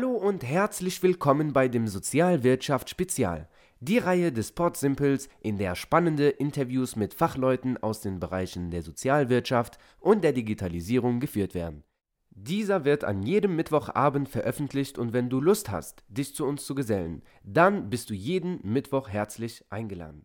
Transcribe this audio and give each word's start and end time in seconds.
Hallo 0.00 0.12
und 0.12 0.42
herzlich 0.42 1.02
willkommen 1.02 1.52
bei 1.52 1.68
dem 1.68 1.86
Sozialwirtschaft 1.86 2.88
Spezial, 2.88 3.50
die 3.80 3.98
Reihe 3.98 4.32
des 4.32 4.52
Port 4.52 4.78
Simples, 4.78 5.28
in 5.42 5.58
der 5.58 5.74
spannende 5.74 6.30
Interviews 6.30 6.96
mit 6.96 7.12
Fachleuten 7.12 7.76
aus 7.76 8.00
den 8.00 8.18
Bereichen 8.18 8.70
der 8.70 8.80
Sozialwirtschaft 8.80 9.76
und 9.98 10.24
der 10.24 10.32
Digitalisierung 10.32 11.20
geführt 11.20 11.54
werden. 11.54 11.84
Dieser 12.30 12.86
wird 12.86 13.04
an 13.04 13.22
jedem 13.22 13.56
Mittwochabend 13.56 14.30
veröffentlicht 14.30 14.96
und 14.96 15.12
wenn 15.12 15.28
du 15.28 15.38
Lust 15.38 15.70
hast, 15.70 16.02
dich 16.08 16.34
zu 16.34 16.46
uns 16.46 16.64
zu 16.64 16.74
gesellen, 16.74 17.20
dann 17.44 17.90
bist 17.90 18.08
du 18.08 18.14
jeden 18.14 18.58
Mittwoch 18.62 19.10
herzlich 19.10 19.66
eingeladen 19.68 20.24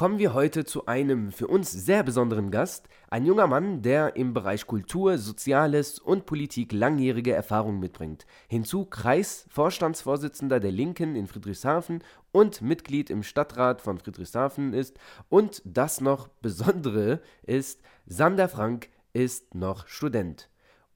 kommen 0.00 0.18
wir 0.18 0.32
heute 0.32 0.64
zu 0.64 0.86
einem 0.86 1.30
für 1.30 1.46
uns 1.46 1.70
sehr 1.72 2.02
besonderen 2.02 2.50
Gast, 2.50 2.88
ein 3.10 3.26
junger 3.26 3.46
Mann, 3.46 3.82
der 3.82 4.16
im 4.16 4.32
Bereich 4.32 4.66
Kultur, 4.66 5.18
Soziales 5.18 5.98
und 5.98 6.24
Politik 6.24 6.72
langjährige 6.72 7.34
Erfahrung 7.34 7.78
mitbringt. 7.80 8.24
Hinzu 8.48 8.86
Kreisvorstandsvorsitzender 8.86 10.58
der 10.58 10.72
Linken 10.72 11.16
in 11.16 11.26
Friedrichshafen 11.26 12.02
und 12.32 12.62
Mitglied 12.62 13.10
im 13.10 13.22
Stadtrat 13.22 13.82
von 13.82 13.98
Friedrichshafen 13.98 14.72
ist. 14.72 14.98
Und 15.28 15.60
das 15.66 16.00
noch 16.00 16.28
Besondere 16.40 17.20
ist, 17.42 17.82
Sander 18.06 18.48
Frank 18.48 18.88
ist 19.12 19.54
noch 19.54 19.86
Student. 19.86 20.48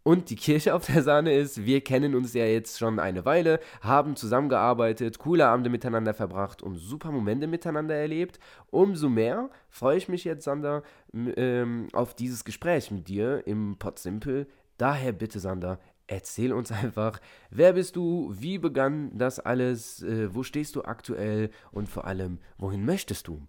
Und 0.05 0.29
die 0.29 0.37
Kirche 0.37 0.75
auf 0.75 0.85
der 0.85 1.03
Sahne 1.03 1.35
ist, 1.35 1.65
wir 1.65 1.81
kennen 1.81 2.15
uns 2.15 2.35
ja 2.35 2.45
jetzt 2.45 2.79
schon 2.79 2.99
eine 2.99 3.25
Weile, 3.25 3.59
haben 3.81 4.17
zusammengearbeitet, 4.17 5.19
coole 5.19 5.47
Abende 5.47 5.71
miteinander 5.71 6.13
verbracht 6.13 6.63
und 6.63 6.77
super 6.77 7.11
Momente 7.11 7.47
miteinander 7.47 7.95
erlebt. 7.95 8.39
Umso 8.71 9.09
mehr 9.09 9.49
freue 9.71 9.97
ich 9.97 10.11
mich 10.11 10.25
jetzt, 10.25 10.45
Sander, 10.45 10.83
ähm, 11.15 11.89
auf 11.95 12.13
dieses 12.13 12.45
Gespräch 12.45 12.91
mit 12.91 13.09
dir 13.09 13.47
im 13.47 13.77
Pod 13.79 13.99
Simple. 13.99 14.47
Daher 14.77 15.13
bitte, 15.13 15.41
Sander, 15.41 15.81
erzähl 16.07 16.53
uns 16.53 16.71
einfach, 16.71 17.19
wer 17.49 17.73
bist 17.73 17.97
du, 17.97 18.31
wie 18.37 18.59
begann 18.59 19.17
das 19.17 19.41
alles, 19.41 20.03
äh, 20.03 20.35
wo 20.35 20.43
stehst 20.43 20.77
du 20.77 20.83
aktuell 20.85 21.49
und 21.73 21.89
vor 21.89 22.05
allem, 22.05 22.41
wohin 22.59 22.85
möchtest 22.85 23.27
du? 23.27 23.41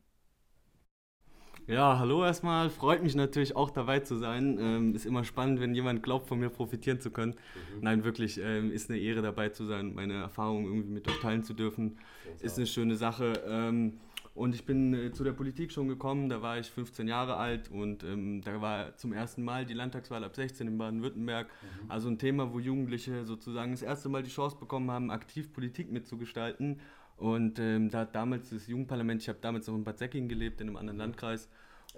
Ja, 1.68 1.98
hallo 1.98 2.24
erstmal. 2.24 2.70
Freut 2.70 3.02
mich 3.02 3.16
natürlich 3.16 3.56
auch 3.56 3.72
dabei 3.72 4.00
zu 4.00 4.18
sein. 4.18 4.60
Ähm, 4.60 4.94
ist 4.94 5.06
immer 5.06 5.24
spannend, 5.24 5.60
wenn 5.60 5.74
jemand 5.74 6.04
glaubt, 6.04 6.28
von 6.28 6.40
mir 6.40 6.50
profitieren 6.50 7.02
zu 7.02 7.10
können. 7.10 7.32
Mhm. 7.32 7.82
Nein, 7.82 8.04
wirklich, 8.04 8.40
ähm, 8.40 8.72
ist 8.72 8.92
eine 8.92 9.00
Ehre 9.00 9.24
dabei 9.24 9.50
zu 9.50 9.66
sein, 9.66 9.96
meine 9.96 10.14
Erfahrungen 10.14 10.66
irgendwie 10.66 10.92
mit 10.92 11.08
euch 11.08 11.20
teilen 11.22 11.44
zu 11.44 11.56
dürfen. 11.56 11.98
Ist 12.40 12.58
eine 12.58 12.68
schöne 12.68 12.96
Sache. 12.96 13.34
Ähm, 13.48 13.94
und 14.36 14.54
ich 14.54 14.66
bin 14.66 14.94
äh, 14.94 15.12
zu 15.12 15.24
der 15.24 15.32
Politik 15.32 15.72
schon 15.72 15.88
gekommen, 15.88 16.30
da 16.30 16.42
war 16.42 16.60
ich 16.60 16.70
15 16.70 17.08
Jahre 17.08 17.38
alt 17.38 17.72
und 17.72 18.04
ähm, 18.04 18.42
da 18.44 18.62
war 18.62 18.96
zum 18.98 19.14
ersten 19.14 19.44
Mal 19.44 19.66
die 19.66 19.74
Landtagswahl 19.74 20.24
ab 20.24 20.36
16 20.36 20.68
in 20.68 20.78
Baden-Württemberg. 20.78 21.48
Mhm. 21.48 21.92
Also 21.92 22.10
ein 22.10 22.20
Thema, 22.20 22.54
wo 22.54 22.60
Jugendliche 22.60 23.26
sozusagen 23.26 23.72
das 23.72 23.82
erste 23.82 24.10
Mal 24.10 24.22
die 24.22 24.30
Chance 24.30 24.58
bekommen 24.60 24.92
haben, 24.92 25.10
aktiv 25.10 25.52
Politik 25.52 25.92
mitzugestalten. 25.92 26.82
Und 27.18 27.60
ähm, 27.60 27.90
da 27.90 28.00
hat 28.00 28.16
damals 28.16 28.50
das 28.50 28.68
Jugendparlament, 28.68 29.22
ich 29.22 29.30
habe 29.30 29.40
damals 29.42 29.68
noch 29.68 29.76
in 29.76 29.84
Bad 29.84 29.98
Säckingen 29.98 30.28
gelebt, 30.28 30.60
in 30.62 30.68
einem 30.68 30.78
anderen 30.78 30.98
Landkreis. 30.98 31.50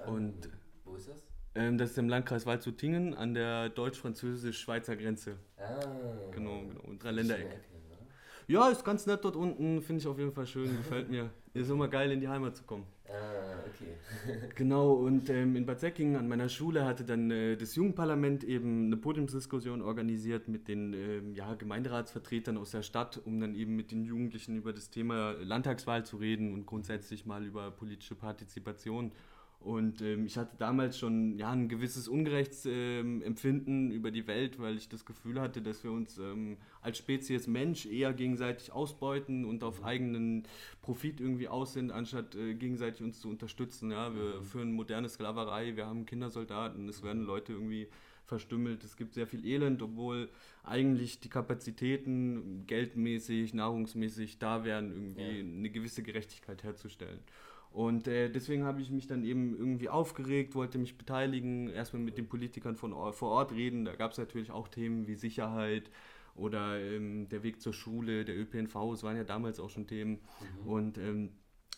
Und, 0.05 0.49
Wo 0.85 0.95
ist 0.95 1.09
das? 1.09 1.27
Ähm, 1.55 1.77
das 1.77 1.91
ist 1.91 1.97
im 1.97 2.07
Landkreis 2.07 2.45
Waldshut-Tingen 2.45 3.15
an 3.15 3.33
der 3.33 3.69
deutsch-französisch-schweizer 3.69 4.95
Grenze. 4.95 5.37
Ah, 5.57 5.79
genau, 6.31 6.61
genau. 6.61 6.81
Und 6.81 7.03
Dreiländereck. 7.03 7.59
Ja, 8.47 8.69
ist 8.69 8.85
ganz 8.85 9.05
nett 9.07 9.25
dort 9.25 9.35
unten, 9.35 9.81
finde 9.81 10.01
ich 10.01 10.07
auf 10.07 10.17
jeden 10.19 10.31
Fall 10.31 10.45
schön, 10.45 10.77
gefällt 10.77 11.09
mir. 11.09 11.29
Ist 11.53 11.69
immer 11.69 11.89
geil, 11.89 12.11
in 12.11 12.21
die 12.21 12.29
Heimat 12.29 12.55
zu 12.55 12.63
kommen. 12.63 12.85
Ah, 13.09 13.63
okay. 13.66 13.95
genau, 14.55 14.91
und 14.94 15.30
ähm, 15.30 15.55
in 15.55 15.66
Bad 15.66 15.80
Säckingen 15.80 16.17
an 16.17 16.27
meiner 16.27 16.50
Schule 16.50 16.83
hatte 16.83 17.05
dann 17.05 17.31
äh, 17.31 17.55
das 17.55 17.75
Jugendparlament 17.75 18.44
eben 18.44 18.88
eine 18.88 18.97
Podiumsdiskussion 18.97 19.81
organisiert 19.81 20.49
mit 20.49 20.67
den 20.67 20.94
ähm, 20.94 21.33
ja, 21.33 21.54
Gemeinderatsvertretern 21.54 22.58
aus 22.58 22.71
der 22.71 22.81
Stadt, 22.81 23.21
um 23.23 23.39
dann 23.39 23.55
eben 23.55 23.77
mit 23.77 23.92
den 23.92 24.04
Jugendlichen 24.04 24.58
über 24.58 24.73
das 24.73 24.89
Thema 24.89 25.31
Landtagswahl 25.39 26.05
zu 26.05 26.17
reden 26.17 26.54
und 26.54 26.65
grundsätzlich 26.65 27.26
mal 27.26 27.45
über 27.45 27.71
politische 27.71 28.15
Partizipation. 28.15 29.14
Und 29.67 30.02
ähm, 30.02 30.26
ich 30.26 30.38
hatte 30.38 30.55
damals 30.58 30.98
schon 30.98 31.38
ja, 31.38 31.52
ein 31.52 31.67
gewisses 31.67 32.08
Unrechtsempfinden 32.08 33.92
ähm, 33.92 33.92
über 33.92 34.11
die 34.11 34.26
Welt, 34.26 34.61
weil 34.61 34.78
ich 34.78 34.88
das 34.88 35.04
Gefühl 35.04 35.42
hatte, 35.42 35.61
dass 35.61 35.83
wir 35.83 35.92
uns 35.92 36.17
ähm, 36.20 36.55
als 36.82 37.00
Spezies 37.00 37.48
Mensch 37.48 37.86
eher 37.86 38.14
gegenseitig 38.14 38.72
ausbeuten 38.72 39.44
und 39.44 39.66
auf 39.66 39.83
eigenen 39.83 40.44
Profit 40.82 41.20
irgendwie 41.20 41.50
aus 41.50 41.73
sind, 41.73 41.92
anstatt 41.92 42.33
äh, 42.36 42.54
gegenseitig 42.54 43.04
uns 43.04 43.20
zu 43.20 43.28
unterstützen. 43.28 43.92
Ja? 43.92 44.16
Wir 44.16 44.39
mhm. 44.39 44.44
führen 44.45 44.72
moderne 44.72 45.10
Sklaverei, 45.10 45.76
wir 45.76 45.86
haben 45.86 46.05
Kindersoldaten, 46.05 46.88
es 46.88 47.04
werden 47.04 47.26
Leute 47.26 47.52
irgendwie 47.52 47.89
verstümmelt, 48.23 48.86
es 48.86 48.95
gibt 48.95 49.16
sehr 49.16 49.28
viel 49.28 49.45
Elend, 49.45 49.82
obwohl 49.82 50.30
eigentlich 50.64 51.20
die 51.20 51.30
Kapazitäten 51.30 52.64
geldmäßig, 52.67 53.54
nahrungsmäßig 53.54 54.39
da 54.39 54.64
wären, 54.64 54.92
irgendwie 54.94 55.39
ja. 55.39 55.44
eine 55.44 55.70
gewisse 55.70 56.04
Gerechtigkeit 56.04 56.64
herzustellen. 56.64 57.20
Und 57.77 58.08
äh, 58.08 58.27
deswegen 58.27 58.64
habe 58.64 58.82
ich 58.82 58.89
mich 58.89 59.05
dann 59.05 59.23
eben 59.23 59.55
irgendwie 59.55 59.88
aufgeregt, 59.88 60.55
wollte 60.55 60.80
mich 60.80 60.98
beteiligen, 60.98 61.70
erstmal 61.70 62.02
mit 62.02 62.17
den 62.17 62.27
Politikern 62.27 62.76
von 62.76 62.92
vor 63.14 63.30
Ort 63.30 63.52
reden. 63.52 63.86
Da 63.86 63.95
gab 63.95 64.14
es 64.14 64.17
natürlich 64.17 64.49
auch 64.49 64.67
Themen 64.67 65.05
wie 65.05 65.14
Sicherheit 65.14 65.92
oder 66.33 66.80
ähm, 66.80 67.30
der 67.30 67.43
Weg 67.43 67.61
zur 67.61 67.73
Schule, 67.73 68.26
der 68.26 68.36
ÖPNV, 68.36 68.76
es 68.93 69.04
waren 69.04 69.16
ja 69.16 69.23
damals 69.23 69.60
auch 69.60 69.70
schon 69.70 69.86
Themen. 69.86 70.21
Mhm. 70.64 70.67
Und 70.67 70.98
ähm, 70.98 71.30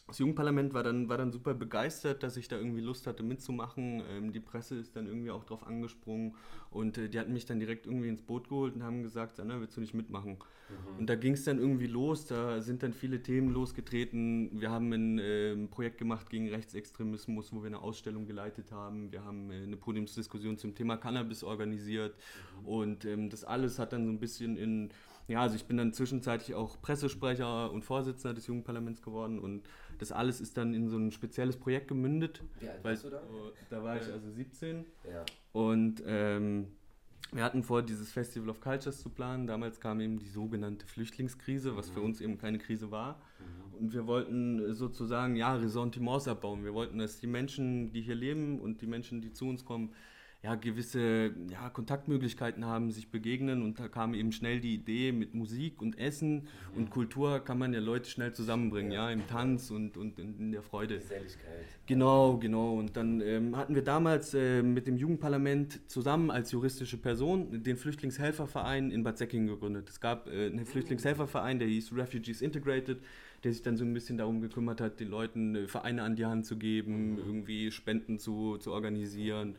das 0.10 0.20
Jugendparlament 0.20 0.74
war 0.74 0.84
dann, 0.84 1.08
war 1.08 1.18
dann 1.18 1.32
super 1.32 1.54
begeistert, 1.54 2.24
dass 2.24 2.36
ich 2.36 2.48
da 2.48 2.58
irgendwie 2.58 2.82
Lust 2.82 3.08
hatte 3.08 3.24
mitzumachen. 3.24 4.04
Ähm, 4.10 4.32
die 4.32 4.40
Presse 4.40 4.76
ist 4.76 4.96
dann 4.96 5.08
irgendwie 5.08 5.32
auch 5.32 5.44
drauf 5.44 5.66
angesprungen 5.66 6.36
und 6.72 6.98
äh, 6.98 7.10
die 7.10 7.20
hatten 7.20 7.32
mich 7.32 7.46
dann 7.46 7.60
direkt 7.60 7.86
irgendwie 7.86 8.10
ins 8.10 8.22
Boot 8.22 8.50
geholt 8.50 8.76
und 8.76 8.84
haben 8.84 9.04
gesagt, 9.04 9.38
Sanna, 9.38 9.60
willst 9.60 9.78
du 9.78 9.82
nicht 9.82 9.94
mitmachen? 9.94 10.34
Mhm. 10.34 11.00
Und 11.00 11.10
da 11.10 11.16
ging 11.16 11.34
es 11.34 11.44
dann 11.44 11.60
irgendwie 11.60 11.88
los, 11.88 12.26
da 12.26 12.62
sind 12.62 12.84
dann 12.84 12.94
viele 12.94 13.22
Themen 13.22 13.52
losgetreten. 13.52 14.60
Wir 14.60 14.72
haben 14.72 14.92
ein 14.92 15.20
äh, 15.20 15.56
Projekt 15.68 16.00
gemacht 16.00 16.30
gegen 16.30 16.50
Rechtsextremismus, 16.50 17.54
wo 17.54 17.62
wir 17.62 17.68
eine 17.68 17.80
Ausstellung 17.80 18.26
geleitet 18.26 18.72
haben. 18.72 19.12
Wir 19.12 19.24
haben 19.24 19.52
äh, 19.52 19.62
eine 19.64 19.78
Podiumsdiskussion 19.78 20.58
zum 20.58 20.74
Thema 20.76 20.98
Cannabis 20.98 21.44
organisiert 21.44 22.16
mhm. 22.62 22.68
und 22.68 23.06
ähm, 23.06 23.30
das 23.30 23.44
alles 23.44 23.78
hat 23.78 23.94
dann 23.94 24.06
so 24.06 24.12
ein 24.12 24.20
bisschen 24.20 24.58
in 24.58 24.90
ja, 25.30 25.42
also 25.42 25.56
ich 25.56 25.66
bin 25.66 25.78
dann 25.78 25.94
zwischenzeitlich 25.94 26.56
auch 26.56 26.82
Pressesprecher 26.82 27.72
und 27.72 27.84
Vorsitzender 27.84 28.34
des 28.34 28.48
Jugendparlaments 28.48 29.04
geworden 29.04 29.38
und 29.38 29.62
das 30.00 30.12
alles 30.12 30.42
ist 30.42 30.58
dann 30.58 30.74
in 30.74 30.88
so 30.90 30.98
ein 30.98 31.12
spezielles 31.12 31.58
Projekt 31.58 31.90
gemündet. 31.90 32.42
Wie 32.60 32.70
alt 32.70 32.84
warst 32.84 33.04
du 33.04 33.10
da? 33.10 33.22
Da 33.70 33.84
war 33.84 33.98
ich 33.98 34.12
also 34.12 34.32
17. 34.32 34.86
Ja. 35.12 35.26
Und 35.52 36.02
ähm, 36.06 36.68
wir 37.32 37.44
hatten 37.44 37.64
vor, 37.64 37.84
dieses 37.84 38.12
Festival 38.12 38.50
of 38.50 38.62
Cultures 38.62 39.02
zu 39.02 39.10
planen. 39.10 39.46
Damals 39.46 39.80
kam 39.80 40.00
eben 40.00 40.18
die 40.18 40.30
sogenannte 40.30 40.88
Flüchtlingskrise, 40.88 41.76
was 41.76 41.90
mhm. 41.90 41.94
für 41.94 42.02
uns 42.02 42.22
eben 42.22 42.38
keine 42.38 42.58
Krise 42.58 42.90
war. 42.92 43.22
Mhm. 43.40 43.76
Und 43.80 43.94
wir 43.94 44.08
wollten 44.08 44.74
sozusagen, 44.74 45.36
ja, 45.36 45.54
Ressentiments 45.54 46.28
abbauen. 46.28 46.64
Wir 46.64 46.74
wollten, 46.74 46.98
dass 46.98 47.20
die 47.20 47.28
Menschen, 47.28 47.92
die 47.92 48.02
hier 48.02 48.16
leben 48.16 48.60
und 48.60 48.82
die 48.82 48.88
Menschen, 48.88 49.22
die 49.22 49.32
zu 49.32 49.48
uns 49.48 49.64
kommen, 49.64 49.94
ja, 50.42 50.56
gewisse 50.56 51.34
ja, 51.50 51.70
Kontaktmöglichkeiten 51.70 52.66
haben, 52.66 52.92
sich 52.92 53.12
begegnen 53.12 53.62
und 53.62 53.78
da 53.78 53.90
kam 53.90 54.14
eben 54.14 54.32
schnell 54.32 54.62
die 54.62 54.74
Idee 54.74 55.12
mit 55.12 55.34
Musik 55.34 55.82
und 55.82 56.00
Essen 56.00 56.36
mhm. 56.36 56.78
und 56.78 56.90
Kultur 56.92 57.40
kann 57.40 57.60
man 57.60 57.74
ja 57.74 57.82
Leute 57.82 58.10
schnell 58.10 58.32
zusammenbringen, 58.34 58.92
ja, 58.92 59.10
ja 59.10 59.14
im 59.14 59.28
Tanz 59.28 59.70
und, 59.70 59.98
und 59.98 60.18
in, 60.18 60.52
der 60.54 60.64
Freude. 60.64 60.96
Geselligkeit. 60.96 61.66
Genau, 61.88 62.38
genau. 62.38 62.76
Und 62.76 62.96
dann 62.96 63.20
ähm, 63.20 63.58
hatten 63.58 63.76
wir 63.76 63.84
damals 63.84 64.34
äh, 64.34 64.64
mit 64.64 64.88
dem 64.88 64.96
Jugendparlament 64.96 65.82
zusammen 65.90 66.32
als 66.32 66.52
juristische 66.52 66.98
Person 66.98 67.62
den 67.64 67.76
Flüchtlingshelferverein 67.76 68.92
in 68.92 69.04
Bad 69.04 69.18
Säckingen 69.18 69.48
gegründet. 69.48 69.90
Es 69.90 70.00
gab 70.00 70.28
äh, 70.28 70.48
einen 70.48 70.66
Flüchtlingshelferverein, 70.66 71.60
der 71.60 71.68
hieß 71.68 71.94
Refugees 71.94 72.42
Integrated 72.42 73.00
der 73.44 73.54
sich 73.54 73.62
dann 73.62 73.78
so 73.78 73.86
ein 73.86 73.94
bisschen 73.94 74.18
darum 74.18 74.42
gekümmert 74.42 74.82
hat, 74.82 75.00
den 75.00 75.10
Leuten 75.10 75.56
äh, 75.56 75.68
Vereine 75.68 76.04
an 76.04 76.16
die 76.16 76.26
Hand 76.26 76.46
zu 76.46 76.58
geben, 76.58 77.14
mhm. 77.14 77.18
irgendwie 77.20 77.72
Spenden 77.72 78.20
zu, 78.20 78.58
zu 78.58 78.72
organisieren. 78.72 79.56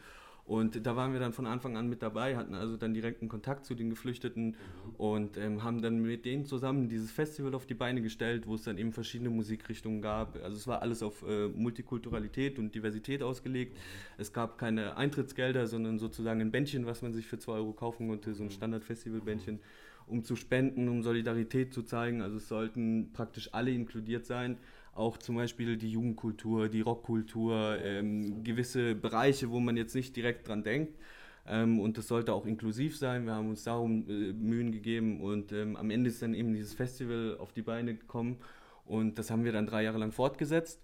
Und 0.50 0.85
da 0.85 0.97
waren 0.97 1.12
wir 1.12 1.20
dann 1.20 1.32
von 1.32 1.47
Anfang 1.47 1.76
an 1.76 1.88
mit 1.88 2.02
dabei, 2.02 2.37
hatten 2.37 2.56
also 2.56 2.76
dann 2.76 2.93
direkten 2.93 3.29
Kontakt 3.29 3.64
zu 3.64 3.76
den 3.76 3.88
Geflüchteten 3.88 4.47
mhm. 4.47 4.55
und 4.97 5.37
ähm, 5.37 5.62
haben 5.62 5.81
dann 5.81 6.02
mit 6.02 6.25
denen 6.25 6.44
zusammen 6.44 6.88
dieses 6.88 7.12
Festival 7.12 7.55
auf 7.55 7.67
die 7.67 7.75
Beine 7.75 8.02
gestellt, 8.02 8.49
wo 8.49 8.56
es 8.56 8.64
dann 8.64 8.76
eben 8.76 8.91
verschiedene 8.91 9.31
Musikrichtungen 9.31 10.02
gab. 10.02 10.35
Also 10.43 10.56
es 10.56 10.67
war 10.67 10.82
alles 10.82 11.05
auf 11.05 11.23
äh, 11.23 11.47
Multikulturalität 11.47 12.58
und 12.58 12.75
Diversität 12.75 13.23
ausgelegt. 13.23 13.75
Mhm. 13.75 13.79
Es 14.19 14.32
gab 14.32 14.58
keine 14.58 14.97
Eintrittsgelder, 14.97 15.69
sondern 15.69 16.00
sozusagen 16.00 16.41
ein 16.41 16.50
Bändchen, 16.50 16.85
was 16.85 17.00
man 17.00 17.12
sich 17.12 17.29
für 17.29 17.38
2 17.38 17.52
Euro 17.52 17.73
kaufen 17.73 18.08
konnte, 18.08 18.35
so 18.35 18.43
ein 18.43 18.47
mhm. 18.47 18.50
Standard-Festival-Bändchen, 18.50 19.61
um 20.08 20.25
zu 20.25 20.35
spenden, 20.35 20.88
um 20.88 21.05
Solidarität 21.05 21.73
zu 21.73 21.85
zeigen. 21.85 22.23
Also 22.23 22.38
es 22.38 22.49
sollten 22.49 23.12
praktisch 23.12 23.50
alle 23.55 23.70
inkludiert 23.70 24.26
sein 24.26 24.56
auch 24.94 25.16
zum 25.16 25.37
Beispiel 25.37 25.76
die 25.76 25.90
Jugendkultur, 25.90 26.69
die 26.69 26.81
Rockkultur, 26.81 27.78
ähm, 27.82 28.42
gewisse 28.44 28.94
Bereiche, 28.94 29.50
wo 29.50 29.60
man 29.60 29.76
jetzt 29.76 29.94
nicht 29.94 30.16
direkt 30.16 30.48
dran 30.48 30.62
denkt. 30.62 30.98
Ähm, 31.46 31.81
und 31.81 31.98
das 31.98 32.08
sollte 32.08 32.32
auch 32.32 32.46
inklusiv 32.46 32.96
sein. 32.96 33.25
Wir 33.26 33.34
haben 33.34 33.48
uns 33.48 33.64
darum 33.64 34.08
äh, 34.08 34.32
Mühen 34.32 34.72
gegeben 34.72 35.20
und 35.20 35.52
ähm, 35.52 35.76
am 35.76 35.90
Ende 35.90 36.10
ist 36.10 36.22
dann 36.22 36.34
eben 36.34 36.52
dieses 36.54 36.75
Festival 36.75 37.37
auf 37.38 37.52
die 37.52 37.62
Beine 37.62 37.94
gekommen 37.94 38.38
und 38.84 39.19
das 39.19 39.31
haben 39.31 39.44
wir 39.44 39.52
dann 39.52 39.66
drei 39.66 39.84
Jahre 39.84 39.98
lang 39.98 40.12
fortgesetzt. 40.12 40.82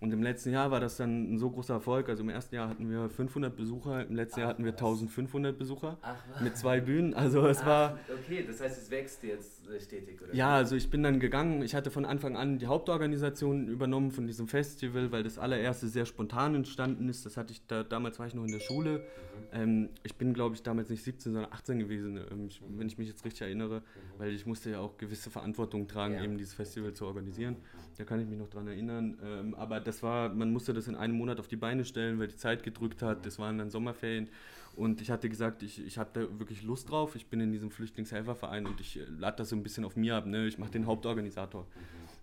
Und 0.00 0.12
im 0.12 0.22
letzten 0.22 0.50
Jahr 0.50 0.70
war 0.70 0.80
das 0.80 0.96
dann 0.96 1.34
ein 1.34 1.38
so 1.38 1.50
großer 1.50 1.74
Erfolg. 1.74 2.08
Also 2.08 2.22
im 2.22 2.28
ersten 2.28 2.54
Jahr 2.54 2.68
hatten 2.68 2.90
wir 2.90 3.08
500 3.08 3.56
Besucher, 3.56 4.06
im 4.06 4.14
letzten 4.14 4.34
Ach, 4.34 4.38
Jahr 4.40 4.48
hatten 4.50 4.64
wir 4.64 4.72
1500 4.72 5.56
Besucher 5.56 5.98
Ach, 6.02 6.40
mit 6.40 6.56
zwei 6.56 6.80
Bühnen. 6.80 7.14
Also 7.14 7.46
es 7.46 7.60
Ach, 7.62 7.66
war... 7.66 7.98
Okay, 8.12 8.44
das 8.46 8.60
heißt, 8.60 8.82
es 8.82 8.90
wächst 8.90 9.22
jetzt 9.22 9.62
stetig, 9.80 10.20
oder? 10.22 10.34
Ja, 10.34 10.54
also 10.54 10.76
ich 10.76 10.90
bin 10.90 11.02
dann 11.02 11.20
gegangen. 11.20 11.62
Ich 11.62 11.74
hatte 11.74 11.90
von 11.90 12.04
Anfang 12.04 12.36
an 12.36 12.58
die 12.58 12.66
Hauptorganisation 12.66 13.68
übernommen 13.68 14.10
von 14.10 14.26
diesem 14.26 14.48
Festival, 14.48 15.12
weil 15.12 15.22
das 15.22 15.38
allererste 15.38 15.88
sehr 15.88 16.06
spontan 16.06 16.54
entstanden 16.54 17.08
ist. 17.08 17.24
Das 17.24 17.36
hatte 17.36 17.52
ich 17.52 17.66
da, 17.66 17.82
damals 17.82 18.18
war 18.18 18.26
ich 18.26 18.34
noch 18.34 18.44
in 18.44 18.52
der 18.52 18.60
Schule. 18.60 18.98
Mhm. 18.98 19.36
Ähm, 19.52 19.88
ich 20.02 20.14
bin, 20.16 20.34
glaube 20.34 20.54
ich, 20.54 20.62
damals 20.62 20.88
nicht 20.88 21.02
17, 21.02 21.32
sondern 21.32 21.52
18 21.52 21.78
gewesen, 21.78 22.20
ähm, 22.30 22.46
ich, 22.48 22.60
wenn 22.68 22.86
ich 22.86 22.98
mich 22.98 23.08
jetzt 23.08 23.24
richtig 23.24 23.42
erinnere, 23.42 23.80
mhm. 23.80 24.18
weil 24.18 24.32
ich 24.32 24.46
musste 24.46 24.70
ja 24.70 24.80
auch 24.80 24.96
gewisse 24.96 25.30
Verantwortung 25.30 25.88
tragen, 25.88 26.14
ja. 26.14 26.24
eben 26.24 26.38
dieses 26.38 26.54
Festival 26.54 26.92
zu 26.92 27.06
organisieren. 27.06 27.56
Da 27.96 28.04
kann 28.04 28.20
ich 28.20 28.26
mich 28.26 28.38
noch 28.38 28.48
dran 28.48 28.66
erinnern. 28.66 29.18
Ähm, 29.24 29.54
aber 29.54 29.80
das 29.80 30.02
war, 30.02 30.28
man 30.28 30.52
musste 30.52 30.72
das 30.72 30.88
in 30.88 30.94
einem 30.94 31.14
Monat 31.16 31.40
auf 31.40 31.48
die 31.48 31.56
Beine 31.56 31.84
stellen, 31.84 32.18
weil 32.18 32.28
die 32.28 32.36
Zeit 32.36 32.62
gedrückt 32.62 33.02
hat. 33.02 33.26
Das 33.26 33.38
waren 33.38 33.58
dann 33.58 33.70
Sommerferien. 33.70 34.28
Und 34.74 35.00
ich 35.00 35.10
hatte 35.10 35.28
gesagt, 35.30 35.62
ich, 35.62 35.84
ich 35.84 35.96
habe 35.96 36.10
da 36.12 36.38
wirklich 36.38 36.62
Lust 36.62 36.90
drauf. 36.90 37.16
Ich 37.16 37.26
bin 37.26 37.40
in 37.40 37.50
diesem 37.50 37.70
Flüchtlingshelferverein 37.70 38.66
und 38.66 38.80
ich 38.80 38.98
äh, 38.98 39.04
lade 39.18 39.38
das 39.38 39.48
so 39.48 39.56
ein 39.56 39.62
bisschen 39.62 39.84
auf 39.84 39.96
mir 39.96 40.16
ab. 40.16 40.26
Ne? 40.26 40.46
Ich 40.46 40.58
mache 40.58 40.70
den 40.70 40.86
Hauptorganisator. 40.86 41.66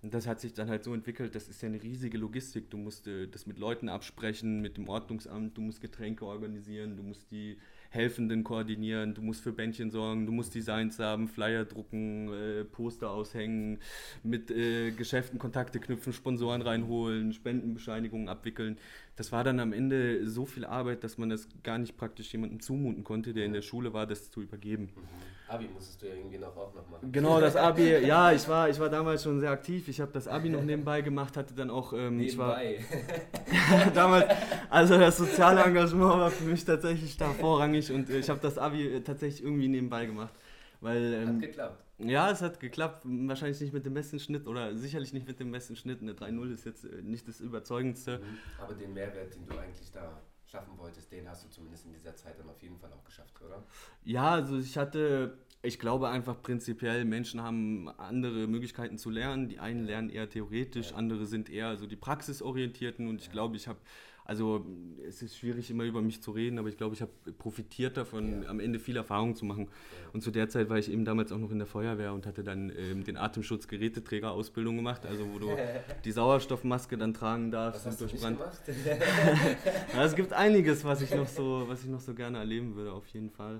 Und 0.03 0.13
das 0.13 0.27
hat 0.27 0.41
sich 0.41 0.53
dann 0.53 0.69
halt 0.69 0.83
so 0.83 0.93
entwickelt, 0.93 1.33
das 1.33 1.47
ist 1.47 1.61
ja 1.61 1.69
eine 1.69 1.81
riesige 1.81 2.17
Logistik. 2.17 2.69
Du 2.69 2.77
musst 2.77 3.07
äh, 3.07 3.27
das 3.27 3.47
mit 3.47 3.57
Leuten 3.57 3.87
absprechen, 3.87 4.61
mit 4.61 4.77
dem 4.77 4.89
Ordnungsamt, 4.89 5.57
du 5.57 5.61
musst 5.61 5.79
Getränke 5.79 6.25
organisieren, 6.25 6.97
du 6.97 7.03
musst 7.03 7.31
die 7.31 7.57
Helfenden 7.93 8.43
koordinieren, 8.43 9.13
du 9.13 9.21
musst 9.21 9.43
für 9.43 9.51
Bändchen 9.51 9.91
sorgen, 9.91 10.25
du 10.25 10.31
musst 10.31 10.55
Designs 10.55 10.97
haben, 10.97 11.27
Flyer 11.27 11.63
drucken, 11.63 12.33
äh, 12.33 12.63
Poster 12.63 13.11
aushängen, 13.11 13.77
mit 14.23 14.49
äh, 14.49 14.91
Geschäften 14.91 15.37
Kontakte 15.37 15.79
knüpfen, 15.79 16.11
Sponsoren 16.11 16.63
reinholen, 16.63 17.33
Spendenbescheinigungen 17.33 18.29
abwickeln. 18.29 18.77
Das 19.15 19.31
war 19.31 19.43
dann 19.43 19.59
am 19.59 19.73
Ende 19.73 20.27
so 20.27 20.45
viel 20.45 20.65
Arbeit, 20.65 21.03
dass 21.03 21.19
man 21.19 21.29
das 21.29 21.47
gar 21.61 21.77
nicht 21.77 21.97
praktisch 21.97 22.31
jemandem 22.31 22.59
zumuten 22.59 23.03
konnte, 23.03 23.33
der 23.33 23.45
in 23.45 23.53
der 23.53 23.61
Schule 23.61 23.93
war, 23.93 24.07
das 24.07 24.31
zu 24.31 24.41
übergeben. 24.41 24.89
Mhm. 24.95 25.53
Abi 25.53 25.67
musstest 25.71 26.01
du 26.01 26.07
ja 26.07 26.15
irgendwie 26.15 26.39
noch 26.39 26.55
auch 26.57 26.73
noch 26.73 26.89
machen. 26.89 27.11
Genau, 27.11 27.39
das 27.39 27.55
Abi, 27.55 27.89
ja, 27.89 28.31
ich 28.31 28.47
war, 28.47 28.69
ich 28.69 28.79
war 28.79 28.89
damals 28.89 29.21
schon 29.21 29.39
sehr 29.39 29.51
aktiv. 29.51 29.87
Ich 29.87 30.01
habe 30.01 30.11
das 30.11 30.27
Abi 30.27 30.49
noch 30.49 30.63
nebenbei 30.63 31.01
gemacht, 31.01 31.37
hatte 31.37 31.53
dann 31.53 31.69
auch. 31.69 31.93
Ähm, 31.93 32.17
nebenbei. 32.17 32.79
Ich 32.79 33.71
war, 33.71 33.91
damals, 33.93 34.25
also 34.69 34.97
das 34.97 35.17
soziale 35.17 35.61
Engagement 35.61 36.09
war 36.09 36.31
für 36.31 36.45
mich 36.45 36.65
tatsächlich 36.65 37.15
da 37.17 37.29
vorrangig 37.33 37.91
und 37.91 38.09
ich 38.09 38.29
habe 38.29 38.39
das 38.41 38.57
Abi 38.57 39.01
tatsächlich 39.03 39.43
irgendwie 39.43 39.67
nebenbei 39.67 40.07
gemacht. 40.07 40.33
Weil, 40.81 41.13
ähm, 41.13 41.27
hat 41.27 41.41
geklappt. 41.41 41.83
Ja, 42.09 42.31
es 42.31 42.41
hat 42.41 42.59
geklappt. 42.59 43.03
Wahrscheinlich 43.05 43.59
nicht 43.61 43.73
mit 43.73 43.85
dem 43.85 43.93
besten 43.93 44.19
Schnitt 44.19 44.47
oder 44.47 44.75
sicherlich 44.75 45.13
nicht 45.13 45.27
mit 45.27 45.39
dem 45.39 45.51
besten 45.51 45.75
Schnitt. 45.75 46.01
Eine 46.01 46.13
3-0 46.13 46.53
ist 46.53 46.65
jetzt 46.65 46.85
äh, 46.85 47.01
nicht 47.01 47.27
das 47.27 47.39
Überzeugendste. 47.39 48.19
Mhm. 48.19 48.37
Aber 48.61 48.73
den 48.73 48.93
Mehrwert, 48.93 49.35
den 49.35 49.45
du 49.45 49.57
eigentlich 49.57 49.91
da 49.91 50.21
schaffen 50.45 50.77
wolltest, 50.77 51.11
den 51.11 51.27
hast 51.27 51.43
du 51.43 51.49
zumindest 51.49 51.85
in 51.85 51.93
dieser 51.93 52.15
Zeit 52.15 52.37
dann 52.37 52.47
auf 52.49 52.61
jeden 52.61 52.77
Fall 52.77 52.91
auch 52.93 53.03
geschafft, 53.03 53.41
oder? 53.41 53.63
Ja, 54.03 54.31
also 54.31 54.59
ich 54.59 54.77
hatte, 54.77 55.37
ich 55.63 55.79
glaube 55.79 56.09
einfach 56.09 56.39
prinzipiell, 56.41 57.05
Menschen 57.05 57.41
haben 57.41 57.89
andere 57.97 58.47
Möglichkeiten 58.47 58.99
zu 58.99 59.09
lernen. 59.09 59.49
Die 59.49 59.59
einen 59.59 59.83
lernen 59.83 60.09
eher 60.09 60.29
theoretisch, 60.29 60.91
ja. 60.91 60.97
andere 60.97 61.25
sind 61.25 61.49
eher 61.49 61.75
so 61.77 61.87
die 61.87 61.95
praxisorientierten 61.95 63.07
und 63.07 63.19
ich 63.19 63.27
ja. 63.27 63.31
glaube, 63.31 63.55
ich 63.55 63.67
habe 63.67 63.79
also 64.25 64.65
es 65.05 65.21
ist 65.21 65.37
schwierig 65.37 65.69
immer 65.69 65.83
über 65.83 66.01
mich 66.01 66.21
zu 66.21 66.31
reden, 66.31 66.57
aber 66.57 66.69
ich 66.69 66.77
glaube, 66.77 66.95
ich 66.95 67.01
habe 67.01 67.11
profitiert 67.37 67.97
davon, 67.97 68.43
ja. 68.43 68.49
am 68.49 68.61
Ende 68.61 68.79
viel 68.79 68.95
Erfahrung 68.95 69.35
zu 69.35 69.43
machen. 69.43 69.65
Ja. 69.65 70.09
Und 70.13 70.21
zu 70.21 70.31
der 70.31 70.47
Zeit 70.47 70.69
war 70.69 70.77
ich 70.77 70.89
eben 70.89 71.03
damals 71.03 71.31
auch 71.33 71.37
noch 71.37 71.51
in 71.51 71.57
der 71.57 71.67
Feuerwehr 71.67 72.13
und 72.13 72.25
hatte 72.25 72.43
dann 72.43 72.71
ähm, 72.77 73.03
den 73.03 73.17
Atemschutzgeräteträger-Ausbildung 73.17 74.77
gemacht, 74.77 75.05
also 75.05 75.25
wo 75.33 75.39
du 75.39 75.49
die 76.05 76.11
Sauerstoffmaske 76.11 76.97
dann 76.97 77.13
tragen 77.13 77.51
darfst 77.51 77.85
was 77.85 78.01
und 78.01 78.11
durch 78.11 78.21
Brand. 78.21 78.39
ja, 79.93 80.03
es 80.05 80.15
gibt 80.15 80.31
einiges, 80.31 80.85
was 80.85 81.01
ich 81.01 81.13
noch 81.13 81.27
so, 81.27 81.63
was 81.67 81.83
ich 81.83 81.89
noch 81.89 81.99
so 81.99 82.13
gerne 82.13 82.37
erleben 82.37 82.75
würde, 82.75 82.93
auf 82.93 83.07
jeden 83.07 83.29
Fall. 83.29 83.59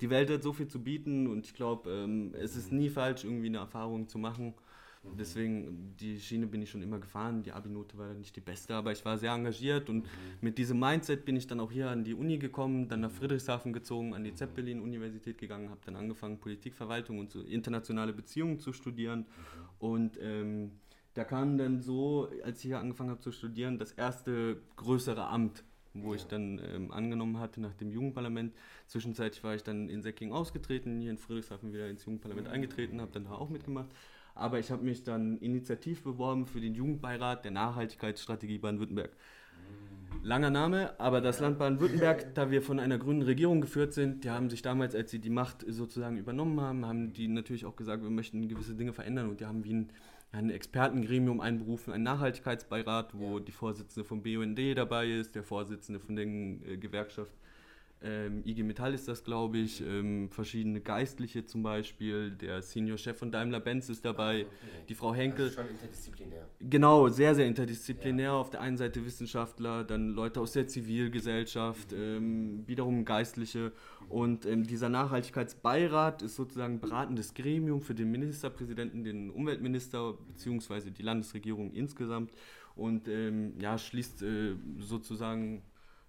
Die 0.00 0.08
Welt 0.08 0.30
hat 0.30 0.42
so 0.42 0.54
viel 0.54 0.68
zu 0.68 0.82
bieten 0.82 1.26
und 1.26 1.44
ich 1.44 1.54
glaube, 1.54 1.90
ähm, 1.90 2.34
es 2.34 2.56
ist 2.56 2.72
nie 2.72 2.88
falsch, 2.88 3.24
irgendwie 3.24 3.48
eine 3.48 3.58
Erfahrung 3.58 4.08
zu 4.08 4.18
machen. 4.18 4.54
Mhm. 5.12 5.16
Deswegen, 5.18 5.96
die 5.98 6.20
Schiene 6.20 6.46
bin 6.46 6.62
ich 6.62 6.70
schon 6.70 6.82
immer 6.82 6.98
gefahren. 6.98 7.42
Die 7.42 7.52
Abi-Note 7.52 7.96
war 7.98 8.08
dann 8.08 8.18
nicht 8.18 8.36
die 8.36 8.40
beste, 8.40 8.74
aber 8.74 8.92
ich 8.92 9.04
war 9.04 9.18
sehr 9.18 9.32
engagiert 9.32 9.88
und 9.88 10.04
mhm. 10.04 10.08
mit 10.40 10.58
diesem 10.58 10.78
Mindset 10.78 11.24
bin 11.24 11.36
ich 11.36 11.46
dann 11.46 11.60
auch 11.60 11.72
hier 11.72 11.90
an 11.90 12.04
die 12.04 12.14
Uni 12.14 12.38
gekommen, 12.38 12.88
dann 12.88 13.00
nach 13.00 13.10
Friedrichshafen 13.10 13.72
gezogen, 13.72 14.14
an 14.14 14.24
die 14.24 14.34
Zeppelin-Universität 14.34 15.38
gegangen, 15.38 15.70
habe 15.70 15.80
dann 15.84 15.96
angefangen, 15.96 16.38
Politikverwaltung 16.38 17.18
und 17.18 17.30
so 17.30 17.40
internationale 17.42 18.12
Beziehungen 18.12 18.58
zu 18.58 18.72
studieren. 18.72 19.20
Mhm. 19.20 19.26
Und 19.78 20.18
ähm, 20.20 20.72
da 21.14 21.24
kam 21.24 21.58
dann 21.58 21.80
so, 21.80 22.28
als 22.44 22.58
ich 22.58 22.66
hier 22.66 22.78
angefangen 22.78 23.10
habe 23.10 23.20
zu 23.20 23.32
studieren, 23.32 23.78
das 23.78 23.92
erste 23.92 24.60
größere 24.76 25.26
Amt 25.26 25.64
wo 25.94 26.10
ja. 26.10 26.16
ich 26.16 26.26
dann 26.26 26.60
ähm, 26.64 26.92
angenommen 26.92 27.38
hatte 27.38 27.60
nach 27.60 27.74
dem 27.74 27.90
Jugendparlament. 27.90 28.54
Zwischenzeitlich 28.86 29.42
war 29.44 29.54
ich 29.54 29.62
dann 29.62 29.88
in 29.88 30.02
Säcking 30.02 30.32
ausgetreten, 30.32 31.00
hier 31.00 31.10
in 31.10 31.18
Friedrichshafen 31.18 31.72
wieder 31.72 31.88
ins 31.88 32.04
Jugendparlament 32.04 32.48
eingetreten, 32.48 33.00
habe 33.00 33.10
dann 33.12 33.24
da 33.24 33.32
auch 33.32 33.48
mitgemacht. 33.48 33.90
Aber 34.38 34.60
ich 34.60 34.70
habe 34.70 34.84
mich 34.84 35.02
dann 35.02 35.36
initiativ 35.38 36.04
beworben 36.04 36.46
für 36.46 36.60
den 36.60 36.72
Jugendbeirat 36.72 37.44
der 37.44 37.50
Nachhaltigkeitsstrategie 37.50 38.58
Baden-Württemberg. 38.58 39.10
Langer 40.22 40.50
Name, 40.50 40.98
aber 41.00 41.20
das 41.20 41.40
Land 41.40 41.58
Baden-Württemberg, 41.58 42.36
da 42.36 42.48
wir 42.48 42.62
von 42.62 42.78
einer 42.78 42.98
grünen 42.98 43.22
Regierung 43.22 43.60
geführt 43.60 43.94
sind, 43.94 44.22
die 44.22 44.30
haben 44.30 44.48
sich 44.48 44.62
damals, 44.62 44.94
als 44.94 45.10
sie 45.10 45.18
die 45.18 45.30
Macht 45.30 45.64
sozusagen 45.68 46.16
übernommen 46.18 46.60
haben, 46.60 46.86
haben 46.86 47.12
die 47.12 47.26
natürlich 47.26 47.66
auch 47.66 47.74
gesagt, 47.74 48.04
wir 48.04 48.10
möchten 48.10 48.48
gewisse 48.48 48.76
Dinge 48.76 48.92
verändern. 48.92 49.28
Und 49.28 49.40
die 49.40 49.46
haben 49.46 49.64
wie 49.64 49.74
ein, 49.74 49.92
ein 50.30 50.50
Expertengremium 50.50 51.40
einberufen, 51.40 51.92
einen 51.92 52.04
Nachhaltigkeitsbeirat, 52.04 53.18
wo 53.18 53.40
die 53.40 53.52
Vorsitzende 53.52 54.04
vom 54.04 54.22
BUND 54.22 54.58
dabei 54.76 55.08
ist, 55.08 55.34
der 55.34 55.42
Vorsitzende 55.42 55.98
von 55.98 56.14
der 56.14 56.26
äh, 56.26 56.76
Gewerkschaft 56.76 57.32
ähm, 58.00 58.42
IG 58.44 58.62
Metall 58.62 58.94
ist 58.94 59.08
das, 59.08 59.24
glaube 59.24 59.58
ich, 59.58 59.80
ähm, 59.80 60.28
verschiedene 60.30 60.80
Geistliche 60.80 61.44
zum 61.46 61.64
Beispiel, 61.64 62.30
der 62.30 62.62
Senior-Chef 62.62 63.18
von 63.18 63.32
Daimler-Benz 63.32 63.88
ist 63.88 64.04
dabei, 64.04 64.42
okay. 64.42 64.84
die 64.88 64.94
Frau 64.94 65.12
Henkel. 65.12 65.46
Also 65.46 65.62
schon 65.62 65.70
interdisziplinär. 65.70 66.48
Genau, 66.60 67.08
sehr, 67.08 67.34
sehr 67.34 67.46
interdisziplinär. 67.46 68.26
Ja. 68.26 68.32
Auf 68.34 68.50
der 68.50 68.60
einen 68.60 68.76
Seite 68.76 69.04
Wissenschaftler, 69.04 69.82
dann 69.82 70.10
Leute 70.10 70.40
aus 70.40 70.52
der 70.52 70.68
Zivilgesellschaft, 70.68 71.90
mhm. 71.90 71.98
ähm, 71.98 72.62
wiederum 72.68 73.04
Geistliche. 73.04 73.72
Und 74.08 74.46
ähm, 74.46 74.64
dieser 74.64 74.88
Nachhaltigkeitsbeirat 74.88 76.22
ist 76.22 76.36
sozusagen 76.36 76.80
beratendes 76.80 77.34
Gremium 77.34 77.80
für 77.80 77.94
den 77.94 78.12
Ministerpräsidenten, 78.12 79.02
den 79.02 79.30
Umweltminister 79.30 80.14
bzw. 80.28 80.90
die 80.90 81.02
Landesregierung 81.02 81.72
insgesamt 81.72 82.30
und 82.76 83.08
ähm, 83.08 83.54
ja, 83.60 83.76
schließt 83.76 84.22
äh, 84.22 84.54
sozusagen 84.78 85.62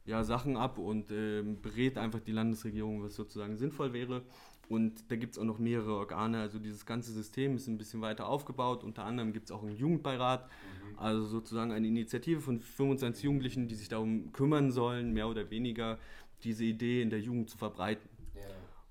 ja, 0.09 0.23
Sachen 0.23 0.57
ab 0.57 0.79
und 0.79 1.11
äh, 1.11 1.43
berät 1.43 1.97
einfach 1.97 2.19
die 2.19 2.31
Landesregierung, 2.31 3.03
was 3.03 3.15
sozusagen 3.15 3.57
sinnvoll 3.57 3.93
wäre. 3.93 4.23
Und 4.67 5.11
da 5.11 5.15
gibt 5.15 5.33
es 5.33 5.39
auch 5.39 5.45
noch 5.45 5.59
mehrere 5.59 5.95
Organe. 5.95 6.39
Also 6.39 6.59
dieses 6.59 6.85
ganze 6.85 7.11
System 7.11 7.55
ist 7.55 7.67
ein 7.67 7.77
bisschen 7.77 8.01
weiter 8.01 8.27
aufgebaut. 8.27 8.83
Unter 8.83 9.03
anderem 9.03 9.33
gibt 9.33 9.45
es 9.45 9.51
auch 9.51 9.63
einen 9.63 9.75
Jugendbeirat, 9.75 10.45
mhm. 10.45 10.99
also 10.99 11.25
sozusagen 11.25 11.71
eine 11.71 11.87
Initiative 11.87 12.41
von 12.41 12.59
25 12.59 13.23
Jugendlichen, 13.23 13.67
die 13.67 13.75
sich 13.75 13.87
darum 13.87 14.31
kümmern 14.31 14.71
sollen, 14.71 15.13
mehr 15.13 15.27
oder 15.27 15.49
weniger 15.51 15.99
diese 16.43 16.65
Idee 16.65 17.01
in 17.01 17.11
der 17.11 17.19
Jugend 17.19 17.49
zu 17.49 17.57
verbreiten. 17.57 18.09
Ja. 18.35 18.41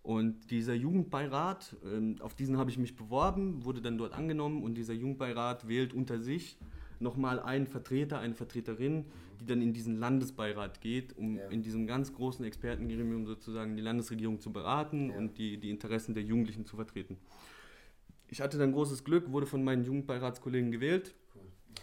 Und 0.03 0.51
dieser 0.53 0.75
Jugendbeirat, 0.75 1.77
ähm, 1.85 2.17
auf 2.21 2.35
diesen 2.35 2.59
habe 2.59 2.71
ich 2.71 2.79
mich 2.79 2.95
beworben, 2.95 3.65
wurde 3.65 3.81
dann 3.81 3.99
dort 3.99 4.13
angenommen 4.13 4.63
und 4.63 4.75
dieser 4.75 4.95
Jugendbeirat 4.95 5.67
wählt 5.67 5.95
unter 5.95 6.21
sich 6.21 6.59
nochmal 7.01 7.41
einen 7.41 7.67
Vertreter, 7.67 8.19
eine 8.19 8.35
Vertreterin, 8.35 9.07
die 9.41 9.47
dann 9.47 9.63
in 9.63 9.73
diesen 9.73 9.97
Landesbeirat 9.97 10.81
geht, 10.81 11.17
um 11.17 11.37
ja. 11.37 11.47
in 11.49 11.63
diesem 11.63 11.87
ganz 11.87 12.13
großen 12.13 12.45
Expertengremium 12.45 13.27
sozusagen 13.27 13.77
die 13.77 13.83
Landesregierung 13.83 14.41
zu 14.41 14.53
beraten 14.53 15.11
ja. 15.11 15.17
und 15.17 15.39
die, 15.39 15.59
die 15.59 15.71
Interessen 15.71 16.15
der 16.15 16.23
Jugendlichen 16.23 16.67
zu 16.67 16.77
vertreten. 16.77 17.17
Ich 18.29 18.41
hatte 18.41 18.59
dann 18.59 18.73
großes 18.73 19.05
Glück, 19.05 19.33
wurde 19.33 19.47
von 19.47 19.65
meinen 19.65 19.85
Jugendbeiratskollegen 19.85 20.71
gewählt 20.71 21.15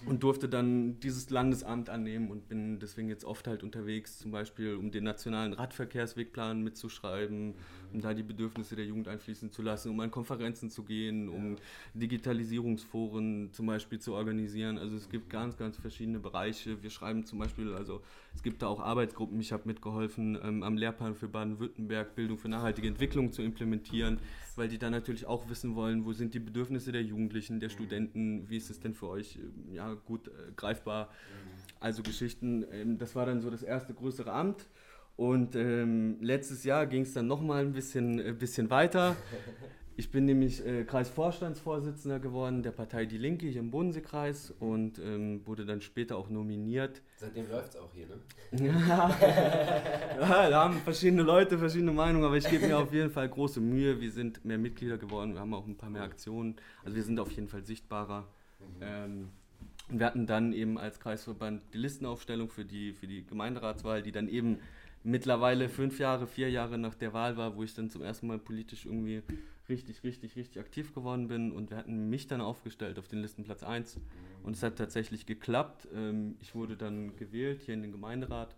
und 0.06 0.24
durfte 0.24 0.50
dann 0.50 1.00
dieses 1.00 1.30
Landesamt 1.30 1.90
annehmen 1.90 2.30
und 2.30 2.48
bin 2.48 2.80
deswegen 2.80 3.10
jetzt 3.10 3.26
oft 3.26 3.48
halt 3.48 3.64
unterwegs, 3.64 4.20
zum 4.20 4.32
Beispiel 4.32 4.76
um 4.76 4.92
den 4.92 5.04
nationalen 5.04 5.54
Radverkehrswegplan 5.54 6.62
mitzuschreiben, 6.62 7.48
mhm. 7.48 7.54
Da 8.02 8.14
die 8.14 8.24
Bedürfnisse 8.24 8.76
der 8.76 8.86
Jugend 8.86 9.08
einfließen 9.08 9.52
zu 9.52 9.62
lassen, 9.62 9.90
um 9.92 10.00
an 10.00 10.12
Konferenzen 10.12 10.70
zu 10.70 10.84
gehen, 10.84 11.30
um 11.30 11.58
Digitalisierungsforen 11.94 13.52
zum 13.52 13.66
Beispiel 13.66 14.00
zu 14.00 14.14
organisieren. 14.14 14.78
Also 14.78 14.96
es 14.96 15.10
gibt 15.10 15.30
ganz, 15.30 15.58
ganz 15.58 15.78
verschiedene 15.78 16.20
Bereiche. 16.20 16.82
Wir 16.82 16.90
schreiben 16.90 17.26
zum 17.26 17.40
Beispiel, 17.40 17.74
also 17.74 18.02
es 18.34 18.44
gibt 18.44 18.62
da 18.62 18.68
auch 18.68 18.80
Arbeitsgruppen, 18.80 19.40
ich 19.40 19.52
habe 19.52 19.64
mitgeholfen, 19.66 20.38
ähm, 20.44 20.64
am 20.64 20.78
Lehrplan 20.78 21.16
für 21.16 21.28
Baden-Württemberg 21.28 22.16
Bildung 22.16 22.38
für 22.38 22.50
nachhaltige 22.50 22.88
Entwicklung 22.88 23.32
zu 23.32 23.42
implementieren, 23.42 24.20
weil 24.56 24.68
die 24.68 24.78
dann 24.78 24.92
natürlich 24.92 25.26
auch 25.26 25.50
wissen 25.50 25.76
wollen, 25.76 26.06
wo 26.06 26.14
sind 26.14 26.34
die 26.34 26.40
Bedürfnisse 26.40 26.92
der 26.92 27.04
Jugendlichen, 27.04 27.60
der 27.60 27.70
mhm. 27.70 27.74
Studenten, 27.74 28.50
wie 28.50 28.58
ist 28.58 28.70
es 28.70 28.80
denn 28.80 28.94
für 28.94 29.08
euch 29.08 29.40
ja, 29.72 29.94
gut 29.94 30.28
äh, 30.28 30.32
greifbar. 30.56 31.10
Also 31.80 32.04
Geschichten, 32.04 32.66
ähm, 32.72 32.98
das 32.98 33.16
war 33.16 33.26
dann 33.26 33.42
so 33.42 33.50
das 33.50 33.64
erste 33.64 33.94
größere 33.94 34.32
Amt. 34.32 34.68
Und 35.18 35.56
ähm, 35.56 36.18
letztes 36.22 36.64
Jahr 36.64 36.86
ging 36.88 37.04
es 37.04 37.14
dann 37.14 37.28
nochmal 37.28 37.62
ein 37.62 37.74
bisschen, 37.74 38.20
äh, 38.20 38.34
bisschen 38.34 38.70
weiter. 38.70 39.16
Ich 39.98 40.12
bin 40.12 40.26
nämlich 40.26 40.66
äh, 40.66 40.84
Kreisvorstandsvorsitzender 40.84 42.20
geworden 42.20 42.64
der 42.64 42.72
Partei 42.72 43.06
Die 43.06 43.18
Linke 43.18 43.48
hier 43.48 43.62
im 43.62 43.72
Bodenseekreis 43.72 44.54
und 44.60 45.00
ähm, 45.00 45.48
wurde 45.48 45.66
dann 45.66 45.80
später 45.80 46.18
auch 46.18 46.30
nominiert. 46.30 47.02
Seitdem 47.16 47.50
läuft 47.50 47.70
es 47.70 47.76
auch 47.78 47.94
hier, 47.94 48.08
ne? 48.08 48.16
ja, 50.20 50.50
da 50.50 50.64
haben 50.66 50.80
verschiedene 50.80 51.24
Leute 51.24 51.58
verschiedene 51.58 51.94
Meinungen, 51.94 52.26
aber 52.26 52.36
ich 52.36 52.50
gebe 52.50 52.68
mir 52.68 52.78
auf 52.78 52.92
jeden 52.92 53.10
Fall 53.10 53.30
große 53.30 53.62
Mühe. 53.62 54.02
Wir 54.02 54.12
sind 54.12 54.44
mehr 54.44 54.58
Mitglieder 54.58 54.98
geworden, 54.98 55.34
wir 55.34 55.40
haben 55.40 55.54
auch 55.54 55.66
ein 55.66 55.78
paar 55.78 55.90
mehr 55.90 56.04
Aktionen. 56.04 56.58
Also 56.84 56.98
wir 56.98 57.04
sind 57.04 57.18
auf 57.18 57.32
jeden 57.32 57.48
Fall 57.48 57.64
sichtbarer. 57.64 58.28
Mhm. 58.60 58.66
Ähm, 58.82 59.30
und 59.90 60.00
wir 60.00 60.08
hatten 60.08 60.26
dann 60.26 60.52
eben 60.52 60.78
als 60.78 61.00
Kreisverband 61.00 61.62
die 61.74 61.78
Listenaufstellung 61.78 62.50
für 62.50 62.66
die, 62.66 62.94
für 62.94 63.08
die 63.08 63.26
Gemeinderatswahl, 63.26 64.02
die 64.02 64.12
dann 64.12 64.28
eben 64.28 64.60
mittlerweile 65.06 65.70
fünf 65.70 66.00
Jahre, 66.00 66.28
vier 66.28 66.50
Jahre 66.50 66.78
nach 66.78 66.96
der 66.96 67.14
Wahl 67.14 67.38
war, 67.38 67.56
wo 67.56 67.64
ich 67.64 67.74
dann 67.74 67.90
zum 67.90 68.02
ersten 68.02 68.28
Mal 68.28 68.40
politisch 68.40 68.86
irgendwie 68.86 69.22
richtig, 69.70 70.04
richtig, 70.04 70.36
richtig 70.36 70.60
aktiv 70.60 70.94
geworden 70.94 71.28
bin. 71.28 71.52
Und 71.52 71.70
wir 71.70 71.78
hatten 71.78 72.10
mich 72.10 72.28
dann 72.28 72.42
aufgestellt 72.42 73.00
auf 73.00 73.08
den 73.08 73.22
Listenplatz 73.22 73.64
1. 73.64 74.00
Und 74.44 74.56
es 74.56 74.64
hat 74.64 74.78
tatsächlich 74.78 75.26
geklappt. 75.26 75.88
Ähm, 75.94 76.36
ich 76.42 76.56
wurde 76.56 76.76
dann 76.76 77.16
gewählt 77.16 77.62
hier 77.62 77.76
in 77.76 77.84
den 77.84 77.92
Gemeinderat 77.92 78.56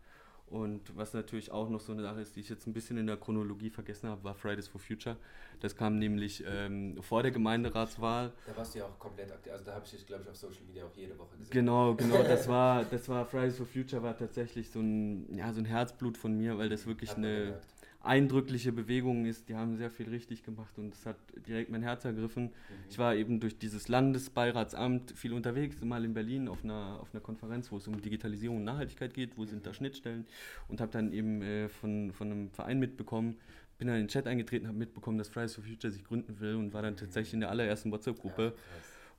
und 0.50 0.96
was 0.96 1.14
natürlich 1.14 1.52
auch 1.52 1.70
noch 1.70 1.82
so 1.82 1.92
eine 1.92 2.02
Sache 2.02 2.22
ist, 2.22 2.36
die 2.36 2.40
ich 2.40 2.50
jetzt 2.50 2.68
ein 2.68 2.74
bisschen 2.74 2.98
in 2.98 3.06
der 3.06 3.18
Chronologie 3.18 3.70
vergessen 3.70 4.10
habe, 4.10 4.24
war 4.24 4.34
Fridays 4.34 4.68
for 4.68 4.80
Future. 4.80 5.18
Das 5.60 5.76
kam 5.76 6.00
nämlich 6.00 6.44
ähm, 6.48 7.02
vor 7.02 7.22
der 7.22 7.32
Gemeinderatswahl. 7.32 8.32
Da 8.46 8.56
warst 8.56 8.74
du 8.74 8.80
ja 8.80 8.86
auch 8.86 8.98
komplett 8.98 9.32
aktiv. 9.32 9.52
Also 9.52 9.66
da 9.66 9.74
habe 9.74 9.84
ich 9.86 9.92
dich, 9.92 10.06
glaube 10.06 10.24
ich, 10.24 10.30
auf 10.30 10.38
Social 10.38 10.64
Media 10.66 10.86
auch 10.86 10.96
jede 10.96 11.18
Woche 11.18 11.36
gesehen. 11.38 11.52
Genau, 11.52 11.96
genau. 11.96 12.24
Das 12.28 12.48
war, 12.48 12.86
das 12.86 13.10
war 13.10 13.26
Fridays 13.26 13.58
for 13.58 13.66
Future 13.66 14.04
war 14.04 14.18
tatsächlich 14.18 14.70
so 14.70 14.80
ein, 14.80 15.36
ja, 15.36 15.52
so 15.52 15.60
ein 15.60 15.66
Herzblut 15.66 16.18
von 16.18 16.38
mir, 16.38 16.58
weil 16.58 16.70
das 16.70 16.86
wirklich 16.86 17.16
eine, 17.16 17.38
gemerkt 17.38 17.77
eindrückliche 18.08 18.72
Bewegung 18.72 19.26
ist. 19.26 19.50
Die 19.50 19.56
haben 19.56 19.78
sehr 19.78 19.92
viel 19.92 20.10
richtig 20.10 20.44
gemacht 20.44 20.78
und 20.78 20.94
es 20.94 21.06
hat 21.06 21.18
direkt 21.48 21.70
mein 21.70 21.84
Herz 21.84 22.06
ergriffen. 22.06 22.46
Mhm. 22.46 22.50
Ich 22.90 22.98
war 22.98 23.16
eben 23.16 23.40
durch 23.40 23.58
dieses 23.58 23.88
Landesbeiratsamt 23.88 25.12
viel 25.12 25.34
unterwegs, 25.34 25.82
mal 25.82 26.04
in 26.04 26.14
Berlin 26.14 26.48
auf 26.48 26.64
einer, 26.64 27.00
auf 27.02 27.14
einer 27.14 27.22
Konferenz, 27.22 27.72
wo 27.72 27.78
es 27.78 27.88
um 27.88 28.02
Digitalisierung 28.02 28.58
und 28.58 28.64
Nachhaltigkeit 28.64 29.14
geht, 29.14 29.38
wo 29.38 29.44
mhm. 29.44 29.48
sind 29.48 29.66
da 29.66 29.74
Schnittstellen 29.74 30.26
und 30.68 30.82
habe 30.82 30.92
dann 30.92 31.12
eben 31.12 31.42
äh, 31.42 31.70
von, 31.70 32.12
von 32.12 32.32
einem 32.32 32.50
Verein 32.52 32.80
mitbekommen, 32.80 33.38
bin 33.78 33.88
dann 33.88 33.98
in 33.98 34.04
den 34.04 34.10
Chat 34.10 34.26
eingetreten, 34.26 34.68
habe 34.68 34.78
mitbekommen, 34.78 35.18
dass 35.18 35.30
Fridays 35.30 35.56
for 35.56 35.64
Future 35.64 35.92
sich 35.92 36.04
gründen 36.04 36.40
will 36.40 36.56
und 36.56 36.74
war 36.74 36.82
dann 36.82 36.94
mhm. 36.94 36.98
tatsächlich 36.98 37.34
in 37.34 37.42
der 37.42 37.50
allerersten 37.50 37.92
WhatsApp-Gruppe. 37.92 38.54
Ja, 38.56 38.62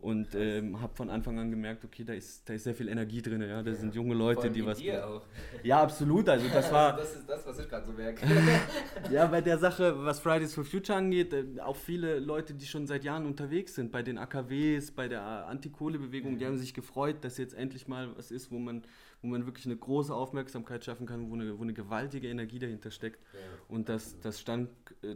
und 0.01 0.35
ähm, 0.37 0.81
habe 0.81 0.95
von 0.95 1.11
Anfang 1.11 1.39
an 1.41 1.51
gemerkt, 1.51 1.85
okay, 1.85 2.05
da 2.05 2.13
ist, 2.13 2.49
da 2.49 2.55
ist 2.55 2.63
sehr 2.63 2.75
viel 2.75 2.89
Energie 2.89 3.21
drin, 3.21 3.43
ja, 3.43 3.63
da 3.63 3.75
sind 3.75 3.95
junge 3.95 4.15
Leute, 4.15 4.49
die 4.49 4.65
was. 4.65 4.79
Dir 4.79 5.05
auch. 5.05 5.23
Ja, 5.65 5.83
absolut, 5.83 6.29
also 6.29 6.47
das 6.49 6.73
war. 6.73 6.97
das 6.97 7.17
ist 7.17 7.29
das, 7.29 7.45
was 7.45 7.59
ich 7.59 7.69
gerade 7.69 7.85
so 7.85 7.93
merke. 7.93 8.25
ja, 9.11 9.27
bei 9.27 9.41
der 9.41 9.59
Sache, 9.67 10.05
was 10.05 10.21
Fridays 10.21 10.55
for 10.55 10.65
Future 10.65 10.97
angeht, 10.97 11.33
äh, 11.33 11.61
auch 11.61 11.77
viele 11.77 12.21
Leute, 12.21 12.55
die 12.55 12.67
schon 12.67 12.87
seit 12.87 13.03
Jahren 13.03 13.27
unterwegs 13.27 13.75
sind, 13.75 13.91
bei 13.91 14.03
den 14.03 14.19
AKWs, 14.19 14.93
bei 14.93 15.09
der 15.09 15.23
Antikohlebewegung, 15.49 16.35
mhm. 16.35 16.39
die 16.39 16.47
haben 16.47 16.59
sich 16.59 16.75
gefreut, 16.75 17.17
dass 17.23 17.37
jetzt 17.37 17.55
endlich 17.55 17.89
mal 17.89 18.17
was 18.17 18.31
ist, 18.31 18.53
wo 18.53 18.59
man 18.59 18.85
wo 19.23 19.29
man 19.29 19.47
wirklich 19.47 19.67
eine 19.67 19.77
große 19.77 20.15
Aufmerksamkeit 20.15 20.85
schaffen 20.85 21.07
kann, 21.07 21.31
wo 21.31 21.35
eine, 21.35 21.59
wo 21.59 21.63
eine 21.63 21.75
gewaltige 21.75 22.29
Energie 22.29 22.59
dahinter 22.59 22.91
steckt. 22.91 23.21
Ja, 23.33 23.41
und 23.69 23.89
das, 23.89 24.19
das 24.21 24.41
stand, 24.41 24.71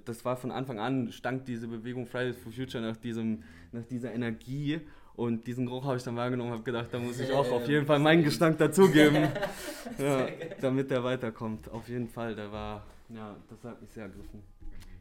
das 0.05 0.25
war 0.25 0.37
von 0.37 0.51
Anfang 0.51 0.81
an, 0.81 1.13
stank 1.13 1.45
diese 1.45 1.69
Bewegung 1.69 2.07
Fridays 2.07 2.37
for 2.37 2.53
Future 2.53 2.83
nach, 2.83 2.97
diesem, 2.97 3.43
nach 3.71 3.85
dieser 3.85 4.13
Energie. 4.13 4.81
Und 5.15 5.47
diesen 5.47 5.67
Geruch 5.67 5.85
habe 5.85 5.99
ich 5.99 6.03
dann 6.03 6.17
wahrgenommen 6.17 6.51
und 6.51 6.57
habe 6.57 6.65
gedacht, 6.65 6.89
da 6.91 6.99
muss 6.99 7.21
ich 7.21 7.31
auch 7.31 7.51
auf 7.51 7.69
jeden 7.69 7.85
Fall 7.87 7.99
meinen 7.99 8.25
Gestank 8.25 8.59
dazugeben, 8.59 9.29
ja, 9.99 10.27
damit 10.61 10.91
der 10.91 11.05
weiterkommt. 11.05 11.71
Auf 11.71 11.89
jeden 11.89 12.09
Fall, 12.09 12.35
der 12.35 12.51
war, 12.51 12.87
ja, 13.11 13.37
das 13.51 13.63
hat 13.63 13.81
mich 13.81 13.91
sehr 13.91 14.05
ergriffen. 14.05 14.43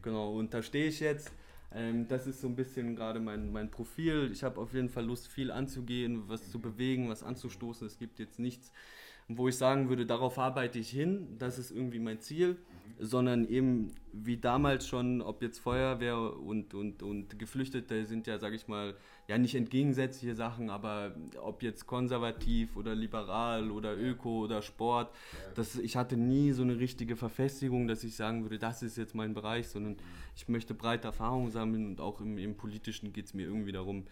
Genau, 0.02 0.32
und 0.34 0.52
da 0.52 0.62
stehe 0.62 0.86
ich 0.86 1.00
jetzt. 1.00 1.32
Ähm, 1.74 2.08
das 2.08 2.26
ist 2.26 2.40
so 2.40 2.48
ein 2.48 2.56
bisschen 2.56 2.96
gerade 2.96 3.20
mein, 3.20 3.52
mein 3.52 3.70
Profil. 3.70 4.30
Ich 4.32 4.42
habe 4.42 4.60
auf 4.60 4.74
jeden 4.74 4.88
Fall 4.88 5.04
Lust, 5.04 5.28
viel 5.28 5.50
anzugehen, 5.50 6.28
was 6.28 6.50
zu 6.50 6.60
bewegen, 6.60 7.08
was 7.08 7.22
anzustoßen. 7.22 7.86
Es 7.86 7.98
gibt 7.98 8.18
jetzt 8.18 8.38
nichts, 8.38 8.72
wo 9.28 9.48
ich 9.48 9.56
sagen 9.56 9.88
würde, 9.88 10.06
darauf 10.06 10.38
arbeite 10.38 10.78
ich 10.78 10.90
hin, 10.90 11.36
das 11.38 11.58
ist 11.58 11.70
irgendwie 11.70 11.98
mein 11.98 12.20
Ziel, 12.20 12.58
sondern 12.98 13.46
eben 13.46 13.92
wie 14.12 14.36
damals 14.36 14.86
schon, 14.86 15.22
ob 15.22 15.42
jetzt 15.42 15.58
Feuerwehr 15.58 16.18
und, 16.18 16.74
und, 16.74 17.02
und 17.02 17.38
Geflüchtete 17.38 18.04
sind 18.04 18.26
ja, 18.26 18.38
sage 18.38 18.56
ich 18.56 18.68
mal, 18.68 18.94
ja 19.28 19.38
nicht 19.38 19.54
entgegensätzliche 19.54 20.34
Sachen, 20.34 20.68
aber 20.68 21.14
ob 21.40 21.62
jetzt 21.62 21.86
konservativ 21.86 22.76
oder 22.76 22.94
liberal 22.94 23.70
oder 23.70 23.96
öko 23.96 24.40
oder 24.44 24.60
Sport, 24.60 25.14
das, 25.54 25.76
ich 25.76 25.96
hatte 25.96 26.16
nie 26.16 26.52
so 26.52 26.62
eine 26.62 26.78
richtige 26.78 27.16
Verfestigung, 27.16 27.88
dass 27.88 28.04
ich 28.04 28.16
sagen 28.16 28.42
würde, 28.42 28.58
das 28.58 28.82
ist 28.82 28.98
jetzt 28.98 29.14
mein 29.14 29.32
Bereich, 29.32 29.68
sondern 29.68 29.96
ich 30.36 30.48
möchte 30.48 30.74
breite 30.74 31.08
Erfahrungen 31.08 31.50
sammeln 31.50 31.86
und 31.86 32.00
auch 32.00 32.20
im, 32.20 32.36
im 32.36 32.56
Politischen 32.56 33.12
geht 33.12 33.26
es 33.26 33.34
mir 33.34 33.46
irgendwie 33.46 33.72
darum, 33.72 34.04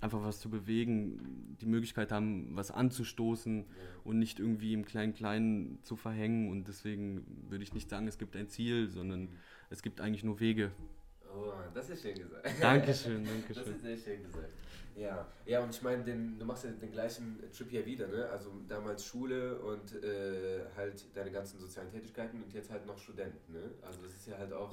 einfach 0.00 0.22
was 0.22 0.40
zu 0.40 0.48
bewegen, 0.48 1.56
die 1.60 1.66
Möglichkeit 1.66 2.12
haben, 2.12 2.48
was 2.54 2.70
anzustoßen 2.70 3.64
und 4.04 4.18
nicht 4.18 4.38
irgendwie 4.38 4.72
im 4.72 4.84
Klein-Klein 4.84 5.78
zu 5.82 5.96
verhängen 5.96 6.50
und 6.50 6.68
deswegen 6.68 7.24
würde 7.48 7.64
ich 7.64 7.74
nicht 7.74 7.90
sagen, 7.90 8.06
es 8.06 8.18
gibt 8.18 8.36
ein 8.36 8.48
Ziel, 8.48 8.88
sondern 8.88 9.28
es 9.70 9.82
gibt 9.82 10.00
eigentlich 10.00 10.24
nur 10.24 10.38
Wege. 10.40 10.70
Oh, 11.34 11.52
das 11.74 11.88
ist 11.90 12.02
schön 12.02 12.14
gesagt. 12.14 12.46
Dankeschön, 12.60 13.24
Dankeschön. 13.24 13.64
Das 13.64 13.66
ist 13.66 13.82
sehr 13.82 13.96
schön 13.96 14.22
gesagt. 14.22 14.50
Ja, 14.94 15.26
ja 15.46 15.60
und 15.60 15.70
ich 15.70 15.82
meine, 15.82 16.04
du 16.04 16.44
machst 16.44 16.64
ja 16.64 16.70
den 16.70 16.92
gleichen 16.92 17.42
Trip 17.56 17.70
hier 17.70 17.86
wieder, 17.86 18.06
ne? 18.08 18.28
Also 18.28 18.50
damals 18.68 19.04
Schule 19.04 19.58
und 19.58 20.02
äh, 20.04 20.60
halt 20.76 21.04
deine 21.14 21.30
ganzen 21.30 21.58
sozialen 21.58 21.90
Tätigkeiten 21.90 22.42
und 22.42 22.52
jetzt 22.52 22.70
halt 22.70 22.86
noch 22.86 22.98
Student, 22.98 23.48
ne? 23.48 23.70
Also 23.82 24.02
das 24.02 24.14
ist 24.14 24.26
ja 24.26 24.36
halt 24.36 24.52
auch, 24.52 24.70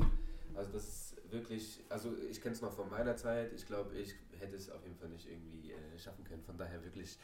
also 0.55 0.71
das 0.71 0.88
ist 0.88 1.31
wirklich, 1.31 1.81
also 1.89 2.13
ich 2.29 2.41
kenne 2.41 2.55
es 2.55 2.61
noch 2.61 2.73
von 2.73 2.89
meiner 2.89 3.15
Zeit, 3.15 3.53
ich 3.53 3.65
glaube, 3.65 3.95
ich 3.95 4.15
hätte 4.39 4.55
es 4.55 4.69
auf 4.69 4.83
jeden 4.83 4.97
Fall 4.97 5.09
nicht 5.09 5.29
irgendwie 5.29 5.71
äh, 5.71 5.97
schaffen 5.97 6.23
können, 6.25 6.43
von 6.43 6.57
daher 6.57 6.83
wirklich 6.83 7.17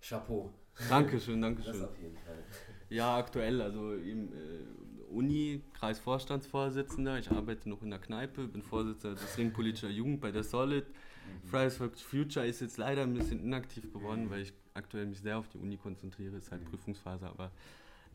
Chapeau. 0.00 0.52
Dankeschön, 0.88 1.42
Dankeschön. 1.42 1.72
Das 1.72 1.82
auf 1.82 1.98
jeden 2.00 2.16
Fall. 2.16 2.44
Ja, 2.88 3.16
aktuell, 3.16 3.60
also 3.60 3.94
im 3.94 4.32
äh, 4.32 5.08
Uni, 5.10 5.62
Kreisvorstandsvorsitzender, 5.74 7.18
ich 7.18 7.30
arbeite 7.30 7.68
noch 7.68 7.82
in 7.82 7.90
der 7.90 7.98
Kneipe, 7.98 8.46
bin 8.46 8.62
Vorsitzender 8.62 9.20
des 9.20 9.36
Ringpolitischer 9.36 9.90
Jugend 9.90 10.20
bei 10.20 10.30
der 10.30 10.44
Solid. 10.44 10.86
Mhm. 10.86 11.48
Fridays 11.48 11.76
for 11.76 11.90
Future 11.90 12.46
ist 12.46 12.60
jetzt 12.60 12.78
leider 12.78 13.02
ein 13.02 13.14
bisschen 13.14 13.42
inaktiv 13.42 13.92
geworden, 13.92 14.30
weil 14.30 14.42
ich 14.42 14.52
aktuell 14.74 15.06
mich 15.06 15.20
sehr 15.20 15.38
auf 15.38 15.48
die 15.48 15.58
Uni 15.58 15.76
konzentriere, 15.76 16.36
ist 16.36 16.50
halt 16.50 16.62
mhm. 16.62 16.70
Prüfungsphase, 16.70 17.26
aber 17.26 17.50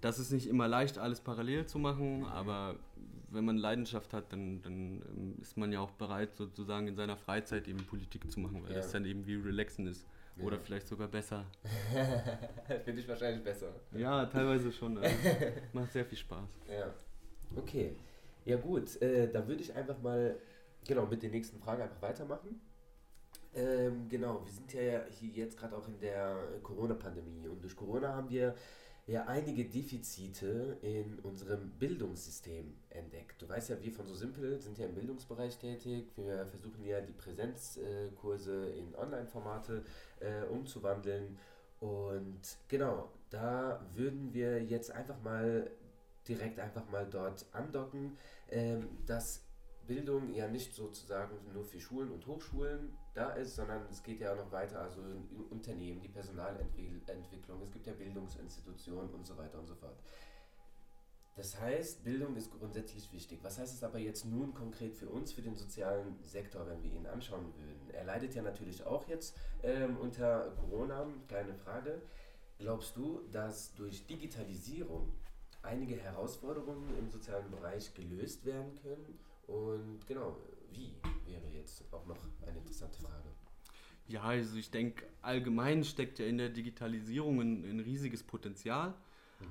das 0.01 0.19
ist 0.19 0.31
nicht 0.31 0.47
immer 0.47 0.67
leicht, 0.67 0.97
alles 0.97 1.21
parallel 1.21 1.65
zu 1.65 1.79
machen, 1.79 2.25
aber 2.25 2.77
wenn 3.29 3.45
man 3.45 3.57
Leidenschaft 3.57 4.13
hat, 4.13 4.31
dann, 4.31 4.61
dann 4.61 5.01
ähm, 5.09 5.35
ist 5.41 5.57
man 5.57 5.71
ja 5.71 5.79
auch 5.79 5.91
bereit, 5.91 6.35
sozusagen 6.35 6.87
in 6.87 6.95
seiner 6.95 7.17
Freizeit 7.17 7.67
eben 7.67 7.85
Politik 7.85 8.29
zu 8.31 8.39
machen, 8.39 8.63
weil 8.63 8.71
ja. 8.71 8.77
das 8.77 8.91
dann 8.91 9.05
eben 9.05 9.25
wie 9.25 9.35
Relaxen 9.35 9.87
ist. 9.87 10.05
Oder 10.41 10.59
vielleicht 10.59 10.87
sogar 10.87 11.07
besser. 11.07 11.45
Finde 12.85 13.01
ich 13.01 13.07
wahrscheinlich 13.07 13.43
besser. 13.43 13.73
Ja, 13.91 14.25
teilweise 14.25 14.71
schon. 14.71 14.97
Also 14.97 15.15
macht 15.73 15.91
sehr 15.91 16.05
viel 16.05 16.17
Spaß. 16.17 16.49
Ja. 16.69 16.93
Okay. 17.55 17.95
Ja 18.45 18.57
gut, 18.57 19.01
äh, 19.01 19.31
dann 19.31 19.47
würde 19.47 19.61
ich 19.61 19.73
einfach 19.73 20.01
mal 20.01 20.35
genau 20.85 21.05
mit 21.05 21.23
den 21.23 21.31
nächsten 21.31 21.59
Fragen 21.59 21.83
einfach 21.83 22.01
weitermachen. 22.01 22.59
Ähm, 23.55 24.09
genau, 24.09 24.43
wir 24.43 24.51
sind 24.51 24.73
ja 24.73 25.05
hier 25.11 25.29
jetzt 25.29 25.57
gerade 25.57 25.77
auch 25.77 25.87
in 25.87 25.99
der 25.99 26.35
Corona-Pandemie 26.63 27.47
und 27.47 27.63
durch 27.63 27.75
Corona 27.75 28.15
haben 28.15 28.29
wir 28.29 28.55
ja 29.05 29.25
einige 29.25 29.65
Defizite 29.65 30.77
in 30.81 31.19
unserem 31.19 31.71
Bildungssystem 31.71 32.73
entdeckt. 32.89 33.41
Du 33.41 33.49
weißt 33.49 33.69
ja, 33.69 33.81
wir 33.81 33.91
von 33.91 34.07
So 34.07 34.15
Simpel 34.15 34.59
sind 34.59 34.77
ja 34.77 34.85
im 34.85 34.95
Bildungsbereich 34.95 35.57
tätig. 35.57 36.07
Wir 36.15 36.45
versuchen 36.47 36.85
ja 36.85 37.01
die 37.01 37.11
Präsenzkurse 37.11 38.69
in 38.69 38.95
Online-Formate 38.95 39.83
äh, 40.23 40.45
umzuwandeln. 40.45 41.37
Und 41.79 42.41
genau, 42.67 43.09
da 43.29 43.85
würden 43.93 44.33
wir 44.33 44.63
jetzt 44.63 44.91
einfach 44.91 45.21
mal 45.21 45.69
direkt 46.27 46.59
einfach 46.59 46.87
mal 46.89 47.05
dort 47.09 47.45
andocken, 47.51 48.17
ähm, 48.49 48.87
dass 49.05 49.43
Bildung 49.87 50.33
ja 50.33 50.47
nicht 50.47 50.73
sozusagen 50.73 51.35
nur 51.53 51.65
für 51.65 51.79
Schulen 51.79 52.11
und 52.11 52.25
Hochschulen 52.25 52.95
da 53.13 53.31
ist, 53.31 53.55
sondern 53.55 53.85
es 53.89 54.01
geht 54.01 54.21
ja 54.21 54.33
auch 54.33 54.37
noch 54.37 54.51
weiter, 54.51 54.79
also 54.79 55.01
in 55.01 55.45
Unternehmen, 55.49 56.01
die 56.01 56.07
Personalentwicklung, 56.07 57.61
es 57.61 57.71
gibt 57.71 57.85
ja 57.85 57.93
Bildungsinstitutionen 57.93 59.13
und 59.13 59.27
so 59.27 59.37
weiter 59.37 59.59
und 59.59 59.67
so 59.67 59.75
fort. 59.75 59.97
Das 61.35 61.59
heißt, 61.59 62.03
Bildung 62.03 62.35
ist 62.35 62.51
grundsätzlich 62.51 63.11
wichtig. 63.11 63.39
Was 63.41 63.57
heißt 63.57 63.73
es 63.73 63.83
aber 63.83 63.97
jetzt 63.97 64.25
nun 64.25 64.53
konkret 64.53 64.95
für 64.95 65.09
uns, 65.09 65.31
für 65.33 65.41
den 65.41 65.55
sozialen 65.55 66.23
Sektor, 66.23 66.67
wenn 66.67 66.83
wir 66.83 66.91
ihn 66.91 67.07
anschauen 67.07 67.53
würden? 67.57 67.89
Er 67.91 68.03
leidet 68.03 68.35
ja 68.35 68.43
natürlich 68.43 68.85
auch 68.85 69.07
jetzt 69.07 69.35
ähm, 69.63 69.97
unter 69.97 70.51
Corona, 70.51 71.07
keine 71.27 71.55
Frage. 71.55 72.01
Glaubst 72.59 72.95
du, 72.95 73.21
dass 73.31 73.73
durch 73.73 74.05
Digitalisierung 74.05 75.11
einige 75.63 75.95
Herausforderungen 75.95 76.95
im 76.99 77.09
sozialen 77.09 77.49
Bereich 77.49 77.93
gelöst 77.95 78.45
werden 78.45 78.75
können? 78.83 79.19
Und 79.47 80.05
genau, 80.05 80.37
wie 80.71 80.95
wäre 81.25 81.47
jetzt 81.53 81.83
auch 81.91 82.05
noch 82.05 82.17
eine 82.45 82.57
interessante 82.57 82.99
Frage. 83.01 83.29
Ja, 84.07 84.23
also 84.23 84.57
ich 84.57 84.69
denke, 84.69 85.05
allgemein 85.21 85.83
steckt 85.83 86.19
ja 86.19 86.25
in 86.25 86.37
der 86.37 86.49
Digitalisierung 86.49 87.39
ein, 87.39 87.63
ein 87.63 87.79
riesiges 87.79 88.23
Potenzial. 88.23 88.93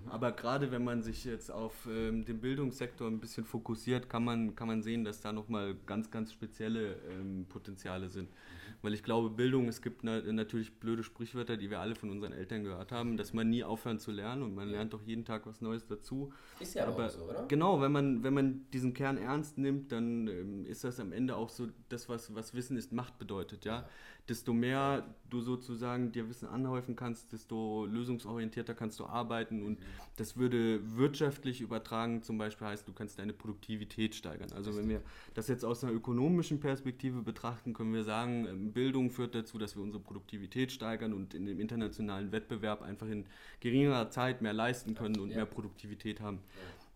Mhm. 0.05 0.11
Aber 0.11 0.33
gerade 0.33 0.71
wenn 0.71 0.85
man 0.85 1.03
sich 1.03 1.25
jetzt 1.25 1.51
auf 1.51 1.87
ähm, 1.91 2.25
den 2.25 2.41
Bildungssektor 2.41 3.09
ein 3.09 3.21
bisschen 3.21 3.45
fokussiert, 3.45 4.09
kann 4.09 4.25
man, 4.25 4.55
kann 4.55 4.69
man 4.69 4.83
sehen, 4.83 5.05
dass 5.05 5.21
da 5.21 5.33
nochmal 5.33 5.77
ganz, 5.87 6.11
ganz 6.11 6.33
spezielle 6.33 6.97
ähm, 7.11 7.47
Potenziale 7.49 8.09
sind. 8.09 8.31
Mhm. 8.31 8.63
Weil 8.83 8.95
ich 8.95 9.05
glaube, 9.05 9.31
Bildung, 9.31 9.69
es 9.69 9.81
gibt 9.81 10.03
na, 10.03 10.21
natürlich 10.21 10.75
blöde 10.81 11.05
Sprichwörter, 11.05 11.57
die 11.57 11.71
wir 11.71 11.79
alle 11.79 11.95
von 11.95 12.11
unseren 12.11 12.33
Eltern 12.33 12.65
gehört 12.65 12.91
haben, 12.91 13.17
dass 13.17 13.33
man 13.33 13.49
nie 13.49 13.63
aufhören 13.63 14.01
zu 14.01 14.11
lernen 14.11 14.43
und 14.43 14.55
man 14.57 14.69
lernt 14.69 14.93
doch 14.93 15.03
jeden 15.03 15.25
Tag 15.25 15.47
was 15.47 15.61
Neues 15.61 15.87
dazu. 15.87 16.33
Ist 16.59 16.75
ja 16.75 16.89
Aber, 16.89 17.07
auch 17.07 17.11
so, 17.11 17.23
oder? 17.23 17.47
Genau, 17.47 17.81
wenn 17.81 17.93
man, 17.93 18.25
wenn 18.25 18.35
man 18.35 18.67
diesen 18.73 18.93
Kern 18.93 19.19
ernst 19.19 19.57
nimmt, 19.57 19.93
dann 19.93 20.27
ähm, 20.27 20.67
ist 20.67 20.83
das 20.83 20.99
am 20.99 21.13
Ende 21.13 21.37
auch 21.37 21.49
so 21.49 21.69
das, 21.89 22.09
was, 22.09 22.35
was 22.35 22.55
Wissen 22.55 22.77
ist, 22.77 22.93
Macht 22.93 23.19
bedeutet. 23.19 23.65
Ja? 23.65 23.81
ja 23.83 23.89
desto 24.29 24.52
mehr 24.52 25.14
du 25.31 25.41
sozusagen 25.41 26.12
dir 26.12 26.29
Wissen 26.29 26.47
anhäufen 26.49 26.95
kannst, 26.95 27.33
desto 27.33 27.87
lösungsorientierter 27.87 28.75
kannst 28.75 29.00
du 29.00 29.07
arbeiten 29.07 29.62
und 29.62 29.79
das 30.17 30.37
würde 30.37 30.81
wirtschaftlich 30.97 31.61
übertragen 31.61 32.23
zum 32.23 32.38
Beispiel 32.38 32.67
heißt, 32.67 32.87
du 32.87 32.93
kannst 32.93 33.19
deine 33.19 33.33
Produktivität 33.33 34.14
steigern. 34.14 34.52
Also 34.52 34.76
wenn 34.76 34.88
wir 34.88 35.02
das 35.35 35.49
jetzt 35.49 35.64
aus 35.64 35.83
einer 35.83 35.93
ökonomischen 35.93 36.61
Perspektive 36.61 37.23
betrachten, 37.23 37.73
können 37.73 37.95
wir 37.95 38.05
sagen, 38.05 38.47
ähm, 38.47 38.73
Bildung 38.73 39.11
führt 39.11 39.35
dazu, 39.35 39.59
dass 39.59 39.75
wir 39.75 39.83
unsere 39.83 40.02
Produktivität 40.02 40.71
steigern 40.71 41.12
und 41.14 41.35
in 41.35 41.47
dem 41.47 41.59
internationalen 41.59 42.31
Wettbewerb 42.31 42.83
einfach 42.83 43.09
in 43.09 43.25
geringerer 43.61 44.11
Zeit 44.11 44.43
mehr 44.43 44.52
leisten 44.52 44.95
können 44.95 45.19
und 45.19 45.31
mehr 45.31 45.47
Produktivität 45.47 46.21
haben. 46.21 46.41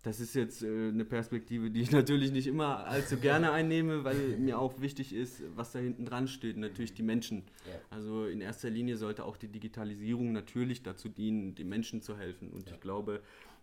Das 0.07 0.21
ist 0.21 0.37
jetzt 0.37 0.63
äh, 0.63 0.67
eine 0.67 1.05
Perspektive, 1.05 1.69
die 1.69 1.81
ich 1.81 1.91
natürlich 2.01 2.31
nicht 2.31 2.47
immer 2.47 2.87
allzu 2.87 3.17
gerne 3.17 3.51
einnehme, 3.51 4.05
weil 4.05 4.39
mir 4.39 4.57
auch 4.57 4.81
wichtig 4.81 5.13
ist, 5.13 5.43
was 5.57 5.73
da 5.73 5.81
hinten 5.81 6.05
dran 6.05 6.29
steht, 6.29 6.57
natürlich 6.57 6.95
die 6.95 7.03
Menschen. 7.03 7.43
Ja. 7.69 7.81
Also 7.91 8.27
in 8.27 8.41
erster 8.41 8.71
Linie 8.71 8.99
sollte 8.99 9.25
auch 9.25 9.37
die 9.37 9.49
Digitalisierung 9.49 10.31
natürlich 10.31 10.85
dazu 10.85 11.09
dienen, 11.09 11.57
den 11.57 11.69
Menschen 11.69 12.03
zu 12.03 12.17
helfen. 12.17 12.51
Und 12.51 12.69
ja. 12.69 12.75
ich 12.75 12.81
glaube, 12.81 13.21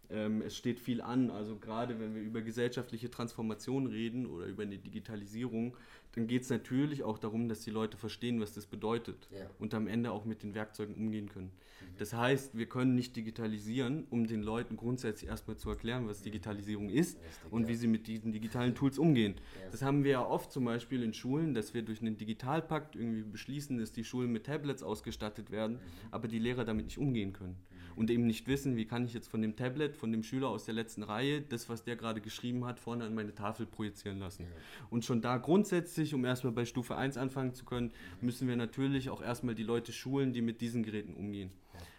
ähm, 0.10 0.42
es 0.42 0.56
steht 0.58 0.80
viel 0.80 1.02
an. 1.02 1.30
Also 1.30 1.58
gerade 1.58 2.00
wenn 2.00 2.16
wir 2.16 2.22
über 2.22 2.42
gesellschaftliche 2.42 3.10
Transformation 3.10 3.88
reden 3.88 4.26
oder 4.26 4.46
über 4.46 4.64
eine 4.64 4.78
Digitalisierung, 4.78 5.76
dann 6.16 6.28
geht 6.28 6.44
es 6.44 6.50
natürlich 6.50 7.04
auch 7.04 7.18
darum, 7.18 7.50
dass 7.50 7.62
die 7.62 7.72
Leute 7.72 7.98
verstehen, 7.98 8.40
was 8.40 8.54
das 8.54 8.68
bedeutet 8.68 9.28
ja. 9.32 9.50
und 9.58 9.74
am 9.74 9.88
Ende 9.88 10.12
auch 10.12 10.26
mit 10.26 10.44
den 10.44 10.54
Werkzeugen 10.54 10.94
umgehen 10.94 11.28
können. 11.28 11.48
Mhm. 11.48 11.86
Das 11.98 12.14
heißt, 12.14 12.56
wir 12.56 12.68
können 12.68 12.94
nicht 12.94 13.16
digitalisieren, 13.16 14.06
um 14.12 14.28
den 14.28 14.44
Leuten 14.44 14.78
grundsätzlich 14.78 15.30
erstmal 15.30 15.58
zu 15.58 15.70
erklären, 15.72 16.08
was 16.08 16.22
Digitalisierung 16.22 16.90
ist 16.90 17.18
Richtig, 17.18 17.52
und 17.52 17.68
wie 17.68 17.76
sie 17.76 17.88
mit 17.88 18.06
diesen 18.06 18.32
digitalen 18.32 18.76
Tools 18.76 19.00
umgehen. 19.00 19.36
Ja. 19.60 19.72
Das 19.72 19.82
haben 19.82 20.04
wir 20.04 20.12
ja 20.12 20.26
oft 20.26 20.52
zum 20.52 20.66
Beispiel 20.66 21.02
in 21.02 21.14
Schulen, 21.14 21.56
dass 21.56 21.74
wir 21.74 21.82
durch 21.82 22.02
einen 22.02 22.18
Digitalpakt 22.18 22.96
irgendwie 22.96 23.24
beschließen, 23.24 23.80
dass 23.80 23.92
die 23.92 24.04
Schulen 24.04 24.32
mit 24.32 24.46
Tablets 24.46 24.84
ausgestattet 24.84 25.50
werden, 25.50 25.78
mhm. 25.78 25.80
aber 26.12 26.28
die 26.28 26.40
Lehrer 26.40 26.64
damit 26.64 26.86
nicht 26.86 27.00
umgehen 27.00 27.34
können 27.34 27.58
mhm. 27.72 27.73
Und 27.96 28.10
eben 28.10 28.26
nicht 28.26 28.48
wissen, 28.48 28.76
wie 28.76 28.86
kann 28.86 29.06
ich 29.06 29.14
jetzt 29.14 29.28
von 29.28 29.42
dem 29.42 29.56
Tablet, 29.56 29.96
von 29.96 30.12
dem 30.12 30.24
Schüler 30.24 30.50
aus 30.50 30.66
der 30.66 30.74
letzten 30.74 31.04
Reihe, 31.04 31.42
das, 31.42 31.70
was 31.70 31.84
der 31.84 31.96
gerade 31.96 32.22
geschrieben 32.22 32.66
hat, 32.66 32.80
vorne 32.80 33.06
an 33.06 33.16
meine 33.16 33.34
Tafel 33.34 33.66
projizieren 33.66 34.20
lassen. 34.20 34.46
Und 34.90 35.06
schon 35.06 35.22
da 35.22 35.38
grundsätzlich 35.38 35.74
grundsätzlich, 35.74 36.14
um 36.14 36.26
erstmal 36.26 36.54
bei 36.54 36.66
Stufe 36.66 36.96
1 36.96 37.18
anfangen 37.18 37.54
zu 37.54 37.66
können, 37.66 37.92
müssen 38.22 38.48
wir 38.48 38.56
natürlich 38.56 39.10
auch 39.10 39.22
erstmal 39.22 39.56
die 39.56 39.64
Leute 39.64 39.92
schulen, 39.92 40.34
die 40.34 40.42
mit 40.42 40.62
diesen 40.62 40.84
Geräten 40.84 41.14
umgehen. 41.14 41.52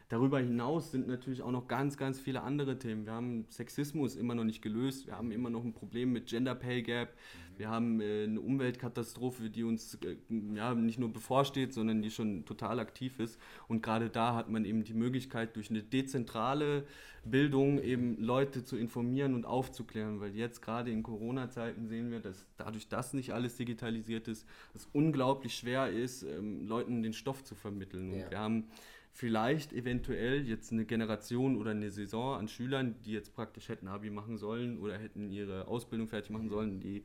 Darüber 0.09 0.39
hinaus 0.39 0.91
sind 0.91 1.09
natürlich 1.09 1.43
auch 1.43 1.51
noch 1.51 1.67
ganz, 1.67 1.97
ganz 1.97 2.21
viele 2.21 2.43
andere 2.43 2.79
Themen. 2.79 3.07
Wir 3.07 3.13
haben 3.13 3.47
Sexismus 3.49 4.17
immer 4.17 4.35
noch 4.35 4.45
nicht 4.45 4.63
gelöst. 4.63 5.07
Wir 5.07 5.17
haben 5.17 5.33
immer 5.33 5.51
noch 5.51 5.65
ein 5.65 5.73
Problem 5.73 6.13
mit 6.13 6.27
Gender 6.27 6.55
Pay 6.55 6.83
Gap. 6.83 7.15
Wir 7.59 7.69
haben 7.69 8.01
äh, 8.01 8.25
eine 8.25 8.41
Umweltkatastrophe, 8.41 9.51
die 9.51 9.65
uns 9.65 9.99
äh, 10.05 10.17
ja, 10.55 10.75
nicht 10.75 10.99
nur 10.99 11.13
bevorsteht, 11.13 11.73
sondern 11.73 12.03
die 12.03 12.11
schon 12.11 12.45
total 12.45 12.81
aktiv 12.81 13.19
ist. 13.19 13.39
Und 13.69 13.83
gerade 13.83 14.11
da 14.11 14.35
hat 14.35 14.51
man 14.51 14.65
eben 14.65 14.85
die 14.85 14.95
Möglichkeit, 14.95 15.57
durch 15.57 15.71
eine 15.71 15.83
dezentrale 15.83 16.85
Bildung 17.25 17.83
eben 17.83 18.21
Leute 18.21 18.65
zu 18.65 18.77
informieren 18.77 19.35
und 19.35 19.47
aufzuklären. 19.47 20.21
Weil 20.21 20.35
jetzt 20.35 20.63
gerade 20.63 20.91
in 20.91 21.03
Corona-Zeiten 21.03 21.87
sehen 21.87 22.11
wir, 22.11 22.21
dass 22.21 22.47
dadurch, 22.57 22.89
dass 22.89 23.15
nicht 23.15 23.33
alles 23.33 23.57
digitalisiert 23.57 24.29
ist, 24.29 24.47
es 24.75 24.89
unglaublich 24.93 25.55
schwer 25.55 25.91
ist, 25.91 26.23
ähm, 26.23 26.67
Leuten 26.67 27.03
den 27.03 27.13
Stoff 27.13 27.45
zu 27.45 27.55
vermitteln. 27.55 28.13
Und 28.13 28.21
ja. 28.21 28.31
wir 28.31 28.39
haben 28.39 28.69
vielleicht 29.15 29.73
eventuell 29.73 30.47
jetzt 30.47 30.73
eine 30.73 30.85
Generation 30.85 31.57
oder 31.57 31.71
eine 31.71 31.91
Saison 31.93 32.37
an 32.37 32.49
Schülern, 32.49 32.97
die 33.05 33.13
jetzt 33.13 33.33
praktisch 33.33 33.69
hätten 33.69 33.87
Abi 33.87 34.11
machen 34.11 34.39
sollen 34.39 34.77
oder 34.79 34.99
hätten 34.99 35.31
ihre 35.31 35.69
Ausbildung 35.69 36.09
fertig 36.09 36.31
machen 36.31 36.49
sollen, 36.49 36.81
die, 36.81 37.05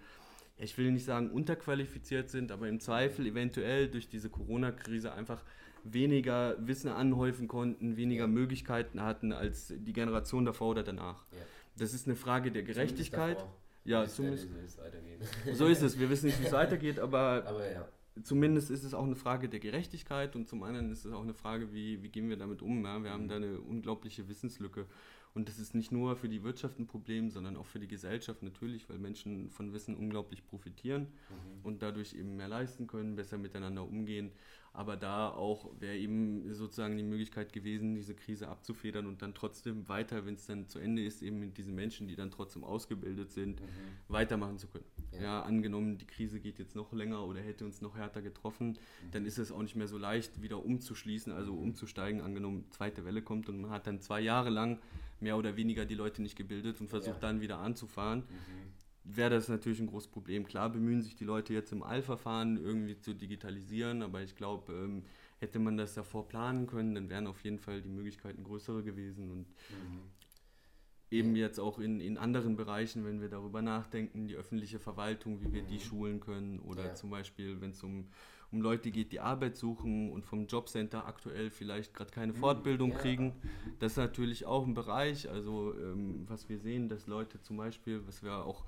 ich 0.59 0.77
will 0.77 0.91
nicht 0.91 1.05
sagen 1.05 1.31
unterqualifiziert 1.31 2.29
sind, 2.29 2.51
aber 2.51 2.67
im 2.67 2.79
Zweifel 2.79 3.25
eventuell 3.25 3.87
durch 3.87 4.09
diese 4.09 4.29
Corona-Krise 4.29 5.13
einfach 5.13 5.43
weniger 5.83 6.55
Wissen 6.59 6.89
anhäufen 6.89 7.47
konnten, 7.47 7.97
weniger 7.97 8.23
ja. 8.23 8.27
Möglichkeiten 8.27 9.01
hatten 9.01 9.31
als 9.31 9.73
die 9.75 9.93
Generation 9.93 10.45
davor 10.45 10.69
oder 10.69 10.83
danach. 10.83 11.25
Ja. 11.31 11.37
Das 11.77 11.93
ist 11.93 12.07
eine 12.07 12.15
Frage 12.15 12.51
der 12.51 12.63
Gerechtigkeit. 12.63 13.37
Ja, 13.85 14.05
zumindest. 14.05 14.47
So 15.53 15.67
ist 15.67 15.81
es. 15.81 15.97
Wir 15.99 16.09
wissen 16.09 16.27
nicht, 16.27 16.39
wie 16.41 16.45
es 16.45 16.51
weitergeht, 16.51 16.99
aber, 16.99 17.43
aber 17.47 17.71
ja 17.71 17.87
zumindest 18.23 18.71
ist 18.71 18.83
es 18.83 18.93
auch 18.93 19.03
eine 19.03 19.15
Frage 19.15 19.49
der 19.49 19.59
Gerechtigkeit 19.59 20.35
und 20.35 20.47
zum 20.47 20.63
anderen 20.63 20.91
ist 20.91 21.05
es 21.05 21.13
auch 21.13 21.21
eine 21.21 21.33
Frage, 21.33 21.73
wie, 21.73 22.01
wie 22.03 22.09
gehen 22.09 22.29
wir 22.29 22.37
damit 22.37 22.61
um. 22.61 22.81
Wir 22.81 23.11
haben 23.11 23.27
da 23.27 23.35
eine 23.35 23.59
unglaubliche 23.59 24.27
Wissenslücke. 24.27 24.85
Und 25.33 25.47
das 25.47 25.59
ist 25.59 25.75
nicht 25.75 25.91
nur 25.91 26.15
für 26.15 26.27
die 26.27 26.43
Wirtschaft 26.43 26.79
ein 26.79 26.87
Problem, 26.87 27.29
sondern 27.29 27.55
auch 27.55 27.67
für 27.67 27.79
die 27.79 27.87
Gesellschaft 27.87 28.41
natürlich, 28.41 28.89
weil 28.89 28.97
Menschen 28.97 29.49
von 29.51 29.73
Wissen 29.73 29.95
unglaublich 29.95 30.45
profitieren 30.45 31.03
mhm. 31.03 31.65
und 31.65 31.81
dadurch 31.81 32.13
eben 32.13 32.35
mehr 32.35 32.47
leisten 32.47 32.87
können, 32.87 33.15
besser 33.15 33.37
miteinander 33.37 33.83
umgehen. 33.83 34.31
Aber 34.71 34.95
da 34.97 35.29
auch 35.29 35.69
wäre 35.79 35.97
eben 35.97 36.53
sozusagen 36.53 36.95
die 36.95 37.03
Möglichkeit 37.03 37.53
gewesen, 37.53 37.95
diese 37.95 38.13
Krise 38.13 38.47
abzufedern 38.47 39.07
und 39.07 39.21
dann 39.21 39.33
trotzdem 39.33 39.89
weiter, 39.89 40.25
wenn 40.25 40.35
es 40.35 40.45
dann 40.45 40.67
zu 40.67 40.79
Ende 40.79 41.03
ist, 41.03 41.23
eben 41.23 41.39
mit 41.39 41.57
diesen 41.57 41.73
Menschen, 41.73 42.07
die 42.07 42.15
dann 42.15 42.29
trotzdem 42.31 42.63
ausgebildet 42.63 43.31
sind, 43.31 43.61
mhm. 43.61 43.65
weitermachen 44.07 44.57
zu 44.57 44.67
können. 44.67 44.85
Ja. 45.13 45.21
ja. 45.21 45.41
angenommen, 45.41 45.97
die 45.97 46.05
Krise 46.05 46.39
geht 46.39 46.59
jetzt 46.59 46.75
noch 46.75 46.93
länger 46.93 47.25
oder 47.25 47.41
hätte 47.41 47.65
uns 47.65 47.81
noch 47.81 47.95
härter 47.95 48.21
getroffen, 48.21 48.69
mhm. 48.69 49.11
dann 49.11 49.25
ist 49.25 49.39
es 49.39 49.51
auch 49.51 49.61
nicht 49.61 49.75
mehr 49.75 49.87
so 49.87 49.97
leicht, 49.97 50.41
wieder 50.41 50.63
umzuschließen, 50.63 51.33
also 51.33 51.53
mhm. 51.53 51.63
umzusteigen. 51.63 52.21
Angenommen, 52.21 52.65
zweite 52.69 53.05
Welle 53.05 53.21
kommt 53.21 53.49
und 53.49 53.61
man 53.61 53.71
hat 53.71 53.87
dann 53.87 54.01
zwei 54.01 54.21
Jahre 54.21 54.49
lang 54.49 54.79
mehr 55.21 55.37
oder 55.37 55.55
weniger 55.55 55.85
die 55.85 55.95
Leute 55.95 56.21
nicht 56.21 56.35
gebildet 56.35 56.79
und 56.81 56.89
versucht 56.89 57.15
ja. 57.15 57.19
dann 57.21 57.41
wieder 57.41 57.59
anzufahren. 57.59 58.19
Mhm 58.19 58.79
wäre 59.15 59.29
das 59.31 59.47
natürlich 59.47 59.79
ein 59.79 59.87
großes 59.87 60.09
Problem. 60.09 60.45
Klar 60.45 60.69
bemühen 60.69 61.01
sich 61.01 61.15
die 61.15 61.23
Leute 61.23 61.53
jetzt 61.53 61.71
im 61.71 61.83
Eilverfahren 61.83 62.57
irgendwie 62.57 62.99
zu 62.99 63.13
digitalisieren, 63.13 64.01
aber 64.01 64.21
ich 64.21 64.35
glaube, 64.35 64.73
ähm, 64.73 65.03
hätte 65.39 65.59
man 65.59 65.77
das 65.77 65.93
davor 65.93 66.27
planen 66.27 66.67
können, 66.67 66.95
dann 66.95 67.09
wären 67.09 67.27
auf 67.27 67.43
jeden 67.43 67.59
Fall 67.59 67.81
die 67.81 67.89
Möglichkeiten 67.89 68.43
größere 68.43 68.83
gewesen 68.83 69.31
und 69.31 69.47
mhm. 69.47 70.01
eben 71.11 71.35
jetzt 71.35 71.59
auch 71.59 71.79
in, 71.79 72.01
in 72.01 72.17
anderen 72.17 72.55
Bereichen, 72.55 73.05
wenn 73.05 73.21
wir 73.21 73.29
darüber 73.29 73.61
nachdenken, 73.61 74.27
die 74.27 74.35
öffentliche 74.35 74.79
Verwaltung, 74.79 75.41
wie 75.41 75.53
wir 75.53 75.63
die 75.63 75.75
mhm. 75.75 75.81
schulen 75.81 76.19
können 76.19 76.59
oder 76.59 76.87
ja. 76.87 76.93
zum 76.93 77.09
Beispiel, 77.09 77.61
wenn 77.61 77.71
es 77.71 77.83
um 77.83 78.09
um 78.51 78.61
Leute 78.61 78.91
geht, 78.91 79.11
die 79.11 79.19
Arbeit 79.19 79.57
suchen 79.57 80.11
und 80.11 80.25
vom 80.25 80.47
Jobcenter 80.47 81.05
aktuell 81.05 81.49
vielleicht 81.49 81.93
gerade 81.93 82.11
keine 82.11 82.33
mhm. 82.33 82.37
Fortbildung 82.37 82.93
kriegen. 82.93 83.33
Das 83.79 83.93
ist 83.93 83.97
natürlich 83.97 84.45
auch 84.45 84.65
ein 84.65 84.73
Bereich, 84.73 85.29
also 85.29 85.73
ähm, 85.75 86.25
was 86.27 86.49
wir 86.49 86.59
sehen, 86.59 86.89
dass 86.89 87.07
Leute 87.07 87.41
zum 87.41 87.57
Beispiel, 87.57 88.01
was 88.07 88.23
wir 88.23 88.45
auch 88.45 88.63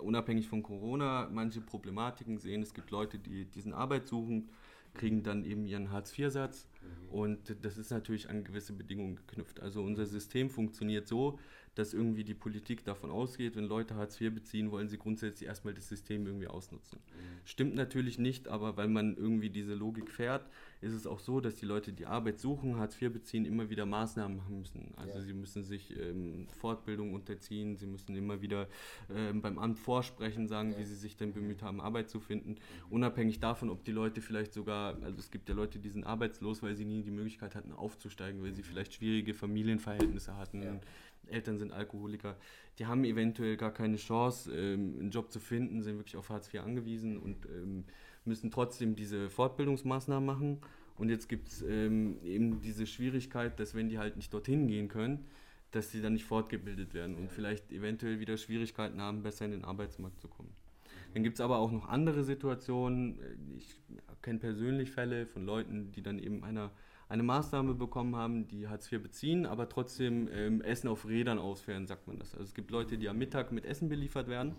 unabhängig 0.00 0.48
von 0.48 0.62
Corona 0.62 1.28
manche 1.32 1.60
Problematiken 1.60 2.38
sehen, 2.38 2.62
es 2.62 2.74
gibt 2.74 2.90
Leute, 2.90 3.18
die 3.18 3.44
diesen 3.44 3.74
Arbeit 3.74 4.06
suchen, 4.06 4.48
kriegen 4.94 5.22
dann 5.22 5.44
eben 5.44 5.66
ihren 5.66 5.90
Hartz-IV-Satz 5.90 6.66
mhm. 6.80 7.08
und 7.10 7.56
das 7.62 7.76
ist 7.76 7.90
natürlich 7.90 8.30
an 8.30 8.44
gewisse 8.44 8.72
Bedingungen 8.72 9.16
geknüpft. 9.16 9.60
Also 9.60 9.82
unser 9.82 10.06
System 10.06 10.48
funktioniert 10.48 11.06
so, 11.06 11.38
dass 11.78 11.94
irgendwie 11.94 12.24
die 12.24 12.34
Politik 12.34 12.84
davon 12.84 13.12
ausgeht, 13.12 13.54
wenn 13.54 13.64
Leute 13.64 13.94
Hartz 13.94 14.20
IV 14.20 14.34
beziehen, 14.34 14.72
wollen 14.72 14.88
sie 14.88 14.98
grundsätzlich 14.98 15.48
erstmal 15.48 15.74
das 15.74 15.88
System 15.88 16.26
irgendwie 16.26 16.48
ausnutzen. 16.48 16.98
Mhm. 16.98 17.38
Stimmt 17.44 17.76
natürlich 17.76 18.18
nicht, 18.18 18.48
aber 18.48 18.76
weil 18.76 18.88
man 18.88 19.16
irgendwie 19.16 19.48
diese 19.48 19.74
Logik 19.74 20.10
fährt, 20.10 20.44
ist 20.80 20.92
es 20.92 21.06
auch 21.06 21.20
so, 21.20 21.40
dass 21.40 21.54
die 21.54 21.66
Leute, 21.66 21.92
die 21.92 22.06
Arbeit 22.06 22.40
suchen, 22.40 22.78
Hartz 22.78 23.00
IV 23.00 23.12
beziehen, 23.12 23.44
immer 23.44 23.70
wieder 23.70 23.86
Maßnahmen 23.86 24.38
machen 24.38 24.58
müssen. 24.58 24.92
Also 24.96 25.18
ja. 25.18 25.24
sie 25.24 25.32
müssen 25.32 25.62
sich 25.62 25.96
ähm, 25.96 26.48
Fortbildung 26.60 27.14
unterziehen, 27.14 27.76
sie 27.76 27.86
müssen 27.86 28.16
immer 28.16 28.42
wieder 28.42 28.66
ähm, 29.14 29.40
beim 29.40 29.60
Amt 29.60 29.78
vorsprechen, 29.78 30.48
sagen, 30.48 30.72
ja. 30.72 30.78
wie 30.78 30.84
sie 30.84 30.96
sich 30.96 31.16
denn 31.16 31.32
bemüht 31.32 31.62
haben, 31.62 31.80
Arbeit 31.80 32.10
zu 32.10 32.18
finden. 32.18 32.50
Mhm. 32.50 32.56
Unabhängig 32.90 33.38
davon, 33.38 33.70
ob 33.70 33.84
die 33.84 33.92
Leute 33.92 34.20
vielleicht 34.20 34.52
sogar, 34.52 35.00
also 35.02 35.20
es 35.20 35.30
gibt 35.30 35.48
ja 35.48 35.54
Leute, 35.54 35.78
die 35.78 35.90
sind 35.90 36.02
arbeitslos, 36.02 36.60
weil 36.60 36.74
sie 36.74 36.84
nie 36.84 37.04
die 37.04 37.12
Möglichkeit 37.12 37.54
hatten, 37.54 37.70
aufzusteigen, 37.70 38.42
weil 38.42 38.52
sie 38.52 38.64
vielleicht 38.64 38.94
schwierige 38.94 39.32
Familienverhältnisse 39.32 40.36
hatten. 40.36 40.62
Ja 40.62 40.80
Eltern 41.30 41.58
sind 41.58 41.72
Alkoholiker, 41.72 42.36
die 42.78 42.86
haben 42.86 43.04
eventuell 43.04 43.56
gar 43.56 43.72
keine 43.72 43.96
Chance, 43.96 44.52
ähm, 44.54 44.96
einen 44.98 45.10
Job 45.10 45.32
zu 45.32 45.40
finden, 45.40 45.82
sind 45.82 45.96
wirklich 45.96 46.16
auf 46.16 46.30
Hartz 46.30 46.52
IV 46.52 46.62
angewiesen 46.62 47.18
und 47.18 47.46
ähm, 47.46 47.84
müssen 48.24 48.50
trotzdem 48.50 48.94
diese 48.94 49.30
Fortbildungsmaßnahmen 49.30 50.24
machen. 50.24 50.58
Und 50.96 51.10
jetzt 51.10 51.28
gibt 51.28 51.48
es 51.48 51.62
ähm, 51.62 52.18
eben 52.24 52.60
diese 52.60 52.86
Schwierigkeit, 52.86 53.58
dass 53.60 53.74
wenn 53.74 53.88
die 53.88 53.98
halt 53.98 54.16
nicht 54.16 54.32
dorthin 54.32 54.66
gehen 54.66 54.88
können, 54.88 55.24
dass 55.70 55.90
sie 55.90 56.00
dann 56.00 56.14
nicht 56.14 56.24
fortgebildet 56.24 56.94
werden 56.94 57.16
und 57.16 57.30
vielleicht 57.30 57.70
eventuell 57.72 58.20
wieder 58.20 58.36
Schwierigkeiten 58.36 59.00
haben, 59.00 59.22
besser 59.22 59.44
in 59.44 59.50
den 59.52 59.64
Arbeitsmarkt 59.64 60.20
zu 60.20 60.28
kommen. 60.28 60.50
Dann 61.14 61.22
gibt 61.22 61.36
es 61.36 61.40
aber 61.40 61.58
auch 61.58 61.72
noch 61.72 61.88
andere 61.88 62.24
Situationen. 62.24 63.18
Ich 63.56 63.80
kenne 64.22 64.38
persönlich 64.38 64.90
Fälle 64.90 65.26
von 65.26 65.44
Leuten, 65.44 65.92
die 65.92 66.02
dann 66.02 66.18
eben 66.18 66.44
einer 66.44 66.70
eine 67.08 67.22
Maßnahme 67.22 67.74
bekommen 67.74 68.16
haben, 68.16 68.46
die 68.48 68.68
Hartz 68.68 68.90
IV 68.92 69.02
beziehen, 69.02 69.46
aber 69.46 69.68
trotzdem 69.68 70.28
ähm, 70.32 70.60
Essen 70.60 70.88
auf 70.88 71.06
Rädern 71.06 71.38
ausfähren, 71.38 71.86
sagt 71.86 72.06
man 72.06 72.18
das. 72.18 72.34
Also 72.34 72.44
es 72.44 72.54
gibt 72.54 72.70
Leute, 72.70 72.98
die 72.98 73.08
am 73.08 73.18
Mittag 73.18 73.50
mit 73.50 73.64
Essen 73.64 73.88
beliefert 73.88 74.28
werden. 74.28 74.54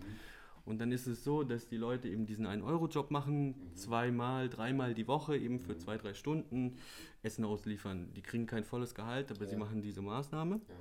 Und 0.66 0.80
dann 0.80 0.92
ist 0.92 1.06
es 1.06 1.24
so, 1.24 1.42
dass 1.42 1.68
die 1.68 1.76
Leute 1.76 2.08
eben 2.08 2.26
diesen 2.26 2.46
1-Euro-Job 2.46 3.10
machen, 3.10 3.54
zweimal, 3.74 4.48
dreimal 4.48 4.94
die 4.94 5.08
Woche, 5.08 5.36
eben 5.36 5.58
für 5.58 5.76
zwei, 5.78 5.96
drei 5.96 6.12
Stunden 6.12 6.76
Essen 7.22 7.44
ausliefern. 7.44 8.12
Die 8.14 8.22
kriegen 8.22 8.46
kein 8.46 8.64
volles 8.64 8.94
Gehalt, 8.94 9.30
aber 9.30 9.44
ja. 9.44 9.50
sie 9.50 9.56
machen 9.56 9.80
diese 9.80 10.02
Maßnahme. 10.02 10.56
Ja. 10.56 10.74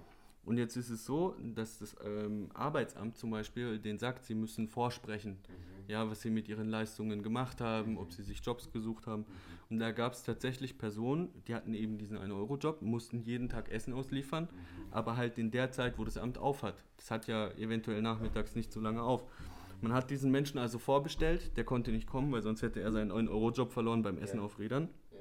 Und 0.46 0.58
jetzt 0.58 0.76
ist 0.76 0.90
es 0.90 1.06
so, 1.06 1.36
dass 1.56 1.80
das 1.80 1.96
ähm, 2.04 2.50
Arbeitsamt 2.54 3.18
zum 3.18 3.32
Beispiel 3.32 3.80
den 3.80 4.00
sagt, 4.00 4.26
sie 4.26 4.36
müssen 4.36 4.68
vorsprechen, 4.68 5.34
mhm. 5.34 5.79
Ja, 5.90 6.10
was 6.10 6.22
sie 6.22 6.30
mit 6.30 6.48
ihren 6.48 6.70
Leistungen 6.70 7.24
gemacht 7.24 7.62
haben, 7.62 7.98
ob 7.98 8.14
sie 8.14 8.22
sich 8.22 8.42
Jobs 8.46 8.72
gesucht 8.72 9.08
haben. 9.08 9.26
Und 9.70 9.80
da 9.80 9.92
gab 9.92 10.14
es 10.14 10.24
tatsächlich 10.24 10.78
Personen, 10.78 11.30
die 11.48 11.56
hatten 11.56 11.74
eben 11.74 11.98
diesen 11.98 12.18
1-Euro-Job, 12.18 12.82
mussten 12.84 13.22
jeden 13.22 13.50
Tag 13.50 13.70
Essen 13.72 13.94
ausliefern, 13.94 14.48
aber 14.92 15.18
halt 15.18 15.40
in 15.40 15.50
der 15.50 15.72
Zeit, 15.72 15.98
wo 15.98 16.06
das 16.06 16.18
Amt 16.18 16.38
auf 16.38 16.62
hat. 16.62 16.84
Das 16.98 17.10
hat 17.10 17.28
ja 17.28 17.50
eventuell 17.54 18.04
nachmittags 18.04 18.56
nicht 18.56 18.72
so 18.72 18.80
lange 18.80 19.02
auf. 19.02 19.26
Man 19.82 19.92
hat 19.94 20.12
diesen 20.12 20.30
Menschen 20.30 20.60
also 20.60 20.78
vorbestellt, 20.78 21.58
der 21.58 21.64
konnte 21.64 21.92
nicht 21.92 22.08
kommen, 22.08 22.32
weil 22.32 22.44
sonst 22.44 22.62
hätte 22.62 22.82
er 22.82 22.92
seinen 22.92 23.12
9-Euro-Job 23.12 23.72
verloren 23.72 24.04
beim 24.04 24.20
Essen 24.20 24.38
ja. 24.38 24.44
auf 24.44 24.60
Rädern. 24.60 24.90
Ja. 25.12 25.18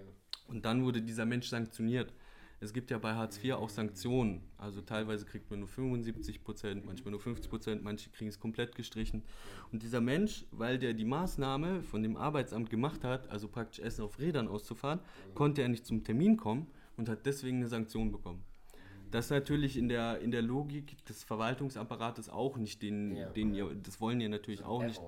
Und 0.48 0.66
dann 0.66 0.84
wurde 0.84 1.00
dieser 1.00 1.24
Mensch 1.24 1.48
sanktioniert. 1.48 2.12
Es 2.60 2.72
gibt 2.72 2.90
ja 2.90 2.98
bei 2.98 3.14
Hartz 3.14 3.42
IV 3.42 3.54
auch 3.54 3.68
Sanktionen. 3.68 4.42
Also 4.56 4.80
teilweise 4.80 5.24
kriegt 5.24 5.48
man 5.48 5.60
nur 5.60 5.68
75 5.68 6.42
Prozent, 6.42 6.84
manchmal 6.84 7.12
nur 7.12 7.20
50 7.20 7.48
Prozent, 7.48 7.84
manche 7.84 8.10
kriegen 8.10 8.28
es 8.28 8.40
komplett 8.40 8.74
gestrichen. 8.74 9.22
Und 9.70 9.84
dieser 9.84 10.00
Mensch, 10.00 10.44
weil 10.50 10.78
der 10.78 10.92
die 10.92 11.04
Maßnahme 11.04 11.82
von 11.84 12.02
dem 12.02 12.16
Arbeitsamt 12.16 12.68
gemacht 12.68 13.04
hat, 13.04 13.28
also 13.28 13.46
praktisch 13.46 13.78
Essen 13.78 14.02
auf 14.02 14.18
Rädern 14.18 14.48
auszufahren, 14.48 14.98
konnte 15.34 15.62
er 15.62 15.68
nicht 15.68 15.86
zum 15.86 16.02
Termin 16.02 16.36
kommen 16.36 16.66
und 16.96 17.08
hat 17.08 17.26
deswegen 17.26 17.58
eine 17.58 17.68
Sanktion 17.68 18.10
bekommen. 18.10 18.42
Das 19.10 19.26
ist 19.26 19.30
natürlich 19.30 19.76
in 19.76 19.88
der, 19.88 20.20
in 20.20 20.30
der 20.30 20.42
Logik 20.42 21.04
des 21.06 21.24
Verwaltungsapparates 21.24 22.28
auch 22.28 22.56
nicht 22.56 22.82
den, 22.82 23.16
ja. 23.16 23.28
den 23.30 23.54
ihr, 23.54 23.74
das 23.82 24.00
wollen 24.00 24.20
ihr 24.20 24.28
natürlich 24.28 24.64
auch 24.64 24.84
nicht. 24.84 25.00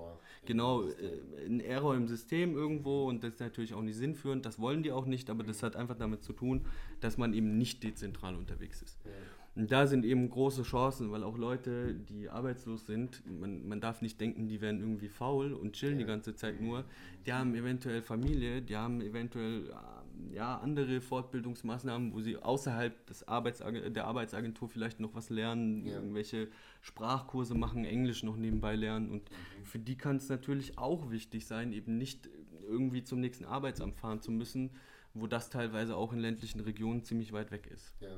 Genau, 0.45 0.83
äh, 0.83 1.45
ein 1.45 1.59
Error 1.59 1.95
im 1.95 2.07
System 2.07 2.55
irgendwo 2.55 3.07
und 3.07 3.23
das 3.23 3.33
ist 3.33 3.39
natürlich 3.39 3.73
auch 3.73 3.81
nicht 3.81 3.97
sinnführend, 3.97 4.45
das 4.45 4.59
wollen 4.59 4.81
die 4.83 4.91
auch 4.91 5.05
nicht, 5.05 5.29
aber 5.29 5.43
das 5.43 5.61
hat 5.61 5.75
einfach 5.75 5.97
damit 5.97 6.23
zu 6.23 6.33
tun, 6.33 6.65
dass 6.99 7.17
man 7.17 7.33
eben 7.33 7.57
nicht 7.57 7.83
dezentral 7.83 8.35
unterwegs 8.35 8.81
ist. 8.81 8.97
Ja. 9.05 9.11
Und 9.53 9.69
da 9.69 9.85
sind 9.85 10.05
eben 10.05 10.29
große 10.29 10.63
Chancen, 10.63 11.11
weil 11.11 11.23
auch 11.23 11.37
Leute, 11.37 11.93
die 11.93 12.29
arbeitslos 12.29 12.85
sind, 12.85 13.21
man, 13.27 13.67
man 13.67 13.81
darf 13.81 14.01
nicht 14.01 14.19
denken, 14.21 14.47
die 14.47 14.61
werden 14.61 14.79
irgendwie 14.79 15.09
faul 15.09 15.51
und 15.51 15.73
chillen 15.73 15.95
ja. 15.95 16.05
die 16.05 16.07
ganze 16.07 16.35
Zeit 16.35 16.61
nur. 16.61 16.85
Die 17.25 17.33
haben 17.33 17.53
eventuell 17.53 18.01
Familie, 18.01 18.61
die 18.61 18.77
haben 18.77 19.01
eventuell 19.01 19.69
ja, 20.31 20.57
andere 20.57 21.01
Fortbildungsmaßnahmen, 21.01 22.13
wo 22.13 22.21
sie 22.21 22.37
außerhalb 22.37 23.05
des 23.07 23.27
Arbeitsag 23.27 23.93
der 23.93 24.05
Arbeitsagentur 24.05 24.69
vielleicht 24.69 24.99
noch 24.99 25.13
was 25.13 25.29
lernen, 25.29 25.85
ja. 25.85 25.95
irgendwelche 25.95 26.49
Sprachkurse 26.81 27.55
machen, 27.55 27.85
Englisch 27.85 28.23
noch 28.23 28.37
nebenbei 28.37 28.75
lernen. 28.75 29.09
Und 29.09 29.29
mhm. 29.29 29.65
für 29.65 29.79
die 29.79 29.97
kann 29.97 30.17
es 30.17 30.29
natürlich 30.29 30.77
auch 30.77 31.11
wichtig 31.11 31.47
sein, 31.47 31.73
eben 31.73 31.97
nicht 31.97 32.29
irgendwie 32.67 33.03
zum 33.03 33.19
nächsten 33.19 33.45
Arbeitsamt 33.45 33.95
fahren 33.95 34.21
zu 34.21 34.31
müssen, 34.31 34.71
wo 35.13 35.27
das 35.27 35.49
teilweise 35.49 35.95
auch 35.95 36.13
in 36.13 36.19
ländlichen 36.19 36.61
Regionen 36.61 37.03
ziemlich 37.03 37.33
weit 37.33 37.51
weg 37.51 37.67
ist. 37.67 37.93
Ja. 37.99 38.17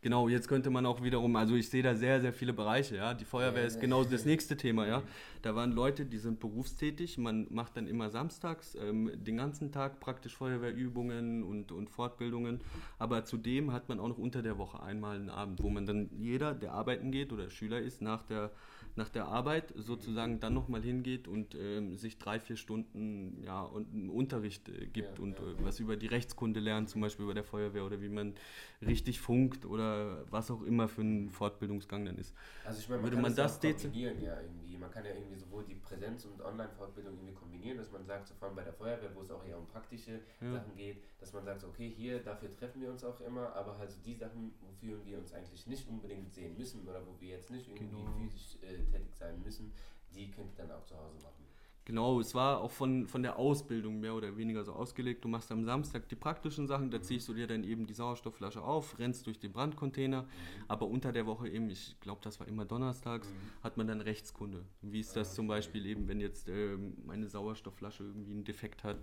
Genau, 0.00 0.28
jetzt 0.28 0.46
könnte 0.46 0.70
man 0.70 0.86
auch 0.86 1.02
wiederum, 1.02 1.34
also 1.34 1.56
ich 1.56 1.68
sehe 1.68 1.82
da 1.82 1.96
sehr, 1.96 2.20
sehr 2.20 2.32
viele 2.32 2.52
Bereiche, 2.52 2.94
ja. 2.94 3.14
Die 3.14 3.24
Feuerwehr 3.24 3.64
ist 3.64 3.80
genau 3.80 4.04
das 4.04 4.24
nächste 4.24 4.56
Thema, 4.56 4.86
ja. 4.86 5.02
Da 5.42 5.56
waren 5.56 5.72
Leute, 5.72 6.06
die 6.06 6.18
sind 6.18 6.38
berufstätig, 6.38 7.18
man 7.18 7.48
macht 7.50 7.76
dann 7.76 7.88
immer 7.88 8.08
samstags 8.08 8.76
ähm, 8.76 9.10
den 9.16 9.36
ganzen 9.36 9.72
Tag 9.72 9.98
praktisch 9.98 10.36
Feuerwehrübungen 10.36 11.42
und, 11.42 11.72
und 11.72 11.90
Fortbildungen, 11.90 12.60
aber 13.00 13.24
zudem 13.24 13.72
hat 13.72 13.88
man 13.88 13.98
auch 13.98 14.06
noch 14.06 14.18
unter 14.18 14.40
der 14.40 14.56
Woche 14.56 14.80
einmal 14.80 15.16
einen 15.16 15.30
Abend, 15.30 15.64
wo 15.64 15.68
man 15.68 15.84
dann 15.84 16.10
jeder, 16.16 16.54
der 16.54 16.74
arbeiten 16.74 17.10
geht 17.10 17.32
oder 17.32 17.50
Schüler 17.50 17.80
ist, 17.80 18.00
nach 18.00 18.22
der 18.22 18.52
nach 18.98 19.08
der 19.08 19.26
Arbeit 19.26 19.72
sozusagen 19.76 20.40
dann 20.40 20.52
nochmal 20.52 20.82
hingeht 20.82 21.26
und 21.26 21.54
ähm, 21.54 21.96
sich 21.96 22.18
drei, 22.18 22.38
vier 22.38 22.56
Stunden 22.56 23.42
ja, 23.42 23.62
und 23.62 24.10
Unterricht 24.10 24.68
äh, 24.68 24.86
gibt 24.86 25.18
ja, 25.18 25.24
und 25.24 25.38
ja. 25.38 25.46
Äh, 25.46 25.64
was 25.64 25.80
über 25.80 25.96
die 25.96 26.08
Rechtskunde 26.08 26.60
lernt, 26.60 26.90
zum 26.90 27.00
Beispiel 27.00 27.24
bei 27.26 27.32
der 27.32 27.44
Feuerwehr 27.44 27.86
oder 27.86 28.02
wie 28.02 28.10
man 28.10 28.34
richtig 28.82 29.20
funkt 29.20 29.64
oder 29.64 30.24
was 30.30 30.50
auch 30.50 30.62
immer 30.62 30.88
für 30.88 31.02
ein 31.02 31.30
Fortbildungsgang 31.30 32.04
dann 32.04 32.18
ist. 32.18 32.34
Also 32.64 32.80
ich 32.80 32.88
meine, 32.88 33.00
man 33.00 33.10
Würde 33.10 33.22
man 33.22 33.34
das, 33.34 33.60
das 33.60 33.84
ja 33.94 34.10
irgendwie. 34.10 34.67
Man 34.78 34.90
kann 34.90 35.04
ja 35.04 35.12
irgendwie 35.12 35.36
sowohl 35.36 35.64
die 35.64 35.74
Präsenz- 35.74 36.24
und 36.24 36.40
Online-Fortbildung 36.40 37.14
irgendwie 37.14 37.34
kombinieren, 37.34 37.78
dass 37.78 37.90
man 37.90 38.04
sagt, 38.04 38.28
so 38.28 38.34
vor 38.34 38.48
allem 38.48 38.56
bei 38.56 38.64
der 38.64 38.72
Feuerwehr, 38.72 39.14
wo 39.14 39.22
es 39.22 39.30
auch 39.30 39.44
eher 39.44 39.58
um 39.58 39.66
praktische 39.66 40.20
Sachen 40.40 40.74
geht, 40.76 41.02
dass 41.18 41.32
man 41.32 41.44
sagt, 41.44 41.60
so, 41.60 41.68
okay, 41.68 41.88
hier, 41.88 42.22
dafür 42.22 42.54
treffen 42.56 42.80
wir 42.80 42.90
uns 42.90 43.04
auch 43.04 43.20
immer, 43.20 43.54
aber 43.54 43.78
halt 43.78 43.90
so 43.90 43.98
die 44.04 44.14
Sachen, 44.14 44.54
wofür 44.60 45.04
wir 45.04 45.18
uns 45.18 45.32
eigentlich 45.32 45.66
nicht 45.66 45.88
unbedingt 45.88 46.32
sehen 46.32 46.56
müssen 46.56 46.86
oder 46.86 47.04
wo 47.06 47.18
wir 47.20 47.36
jetzt 47.36 47.50
nicht 47.50 47.68
irgendwie 47.68 48.02
genau. 48.02 48.12
physisch 48.18 48.58
äh, 48.62 48.84
tätig 48.84 49.14
sein 49.14 49.40
müssen, 49.42 49.72
die 50.14 50.30
könnt 50.30 50.52
ihr 50.52 50.64
dann 50.64 50.72
auch 50.72 50.84
zu 50.84 50.96
Hause 50.96 51.18
machen. 51.22 51.47
Genau, 51.88 52.20
es 52.20 52.34
war 52.34 52.60
auch 52.60 52.70
von, 52.70 53.06
von 53.06 53.22
der 53.22 53.38
Ausbildung 53.38 53.98
mehr 53.98 54.14
oder 54.14 54.36
weniger 54.36 54.62
so 54.62 54.74
ausgelegt. 54.74 55.24
Du 55.24 55.28
machst 55.28 55.50
am 55.50 55.64
Samstag 55.64 56.06
die 56.10 56.16
praktischen 56.16 56.66
Sachen, 56.66 56.90
da 56.90 56.98
mhm. 56.98 57.02
ziehst 57.02 57.26
du 57.30 57.32
dir 57.32 57.46
dann 57.46 57.64
eben 57.64 57.86
die 57.86 57.94
Sauerstoffflasche 57.94 58.60
auf, 58.60 58.98
rennst 58.98 59.26
durch 59.26 59.38
den 59.38 59.52
Brandcontainer. 59.52 60.24
Mhm. 60.24 60.26
Aber 60.68 60.86
unter 60.86 61.12
der 61.12 61.24
Woche 61.24 61.48
eben, 61.48 61.70
ich 61.70 61.96
glaube, 62.00 62.20
das 62.22 62.40
war 62.40 62.46
immer 62.46 62.66
donnerstags, 62.66 63.30
mhm. 63.30 63.64
hat 63.64 63.78
man 63.78 63.86
dann 63.86 64.02
Rechtskunde. 64.02 64.66
Wie 64.82 65.00
ist 65.00 65.16
das 65.16 65.30
ah, 65.30 65.34
zum 65.36 65.46
Beispiel 65.46 65.86
eben, 65.86 66.08
wenn 66.08 66.20
jetzt 66.20 66.50
äh, 66.50 66.76
meine 67.06 67.26
Sauerstoffflasche 67.26 68.04
irgendwie 68.04 68.32
einen 68.32 68.44
Defekt 68.44 68.84
hat? 68.84 68.98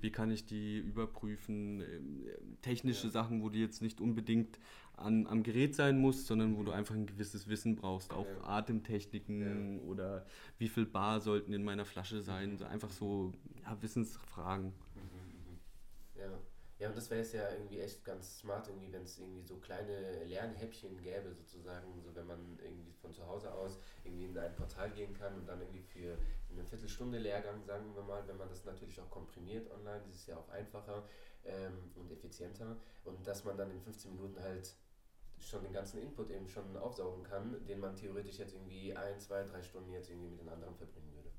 Wie 0.00 0.10
kann 0.10 0.30
ich 0.30 0.46
die 0.46 0.78
überprüfen? 0.78 1.82
Äh, 1.82 2.00
technische. 2.62 3.10
Sachen, 3.10 3.42
wo 3.42 3.48
du 3.48 3.58
jetzt 3.58 3.82
nicht 3.82 4.00
unbedingt 4.00 4.58
an, 5.00 5.26
am 5.26 5.42
Gerät 5.42 5.74
sein 5.74 5.98
musst, 5.98 6.26
sondern 6.26 6.56
wo 6.56 6.62
du 6.62 6.72
einfach 6.72 6.94
ein 6.94 7.06
gewisses 7.06 7.48
Wissen 7.48 7.76
brauchst, 7.76 8.12
auch 8.12 8.26
ja. 8.26 8.44
Atemtechniken 8.44 9.78
ja. 9.78 9.84
oder 9.84 10.26
wie 10.58 10.68
viel 10.68 10.86
Bar 10.86 11.20
sollten 11.20 11.52
in 11.52 11.64
meiner 11.64 11.84
Flasche 11.84 12.22
sein, 12.22 12.56
so 12.56 12.64
einfach 12.64 12.90
so 12.90 13.32
ja, 13.62 13.80
Wissensfragen. 13.82 14.72
Mhm, 14.94 15.02
mhm. 15.02 15.58
Ja. 16.16 16.38
Ja, 16.80 16.88
und 16.88 16.96
das 16.96 17.10
wäre 17.10 17.20
jetzt 17.20 17.34
ja 17.34 17.46
irgendwie 17.52 17.78
echt 17.78 18.02
ganz 18.06 18.38
smart, 18.38 18.66
irgendwie, 18.66 18.90
wenn 18.90 19.02
es 19.02 19.18
irgendwie 19.18 19.42
so 19.42 19.56
kleine 19.56 20.24
Lernhäppchen 20.24 20.98
gäbe, 21.02 21.30
sozusagen, 21.34 22.00
so 22.02 22.14
wenn 22.14 22.26
man 22.26 22.58
irgendwie 22.58 22.90
von 23.02 23.12
zu 23.12 23.26
Hause 23.26 23.52
aus 23.52 23.78
irgendwie 24.02 24.24
in 24.24 24.38
ein 24.38 24.54
Portal 24.56 24.90
gehen 24.92 25.12
kann 25.12 25.34
und 25.34 25.46
dann 25.46 25.60
irgendwie 25.60 25.82
für 25.82 26.16
eine 26.50 26.64
Viertelstunde 26.64 27.18
Lehrgang, 27.18 27.62
sagen 27.64 27.94
wir 27.94 28.02
mal, 28.02 28.26
wenn 28.26 28.38
man 28.38 28.48
das 28.48 28.64
natürlich 28.64 28.98
auch 28.98 29.10
komprimiert 29.10 29.70
online, 29.70 30.00
das 30.06 30.14
ist 30.14 30.26
ja 30.28 30.38
auch 30.38 30.48
einfacher 30.48 31.04
ähm, 31.44 31.90
und 31.96 32.10
effizienter 32.10 32.74
und 33.04 33.26
dass 33.26 33.44
man 33.44 33.58
dann 33.58 33.70
in 33.70 33.80
15 33.82 34.12
Minuten 34.12 34.40
halt 34.40 34.74
schon 35.40 35.62
den 35.62 35.72
ganzen 35.72 35.98
Input 36.00 36.30
eben 36.30 36.48
schon 36.48 36.76
aufsaugen 36.76 37.22
kann, 37.24 37.56
den 37.66 37.80
man 37.80 37.96
theoretisch 37.96 38.38
jetzt 38.38 38.54
irgendwie 38.54 38.94
ein, 38.94 39.18
zwei, 39.18 39.42
drei 39.44 39.62
Stunden 39.62 39.92
jetzt 39.92 40.10
irgendwie 40.10 40.28
mit 40.28 40.40
den 40.40 40.48
anderen 40.48 40.74
verbringen 40.74 41.12
würde. 41.14 41.30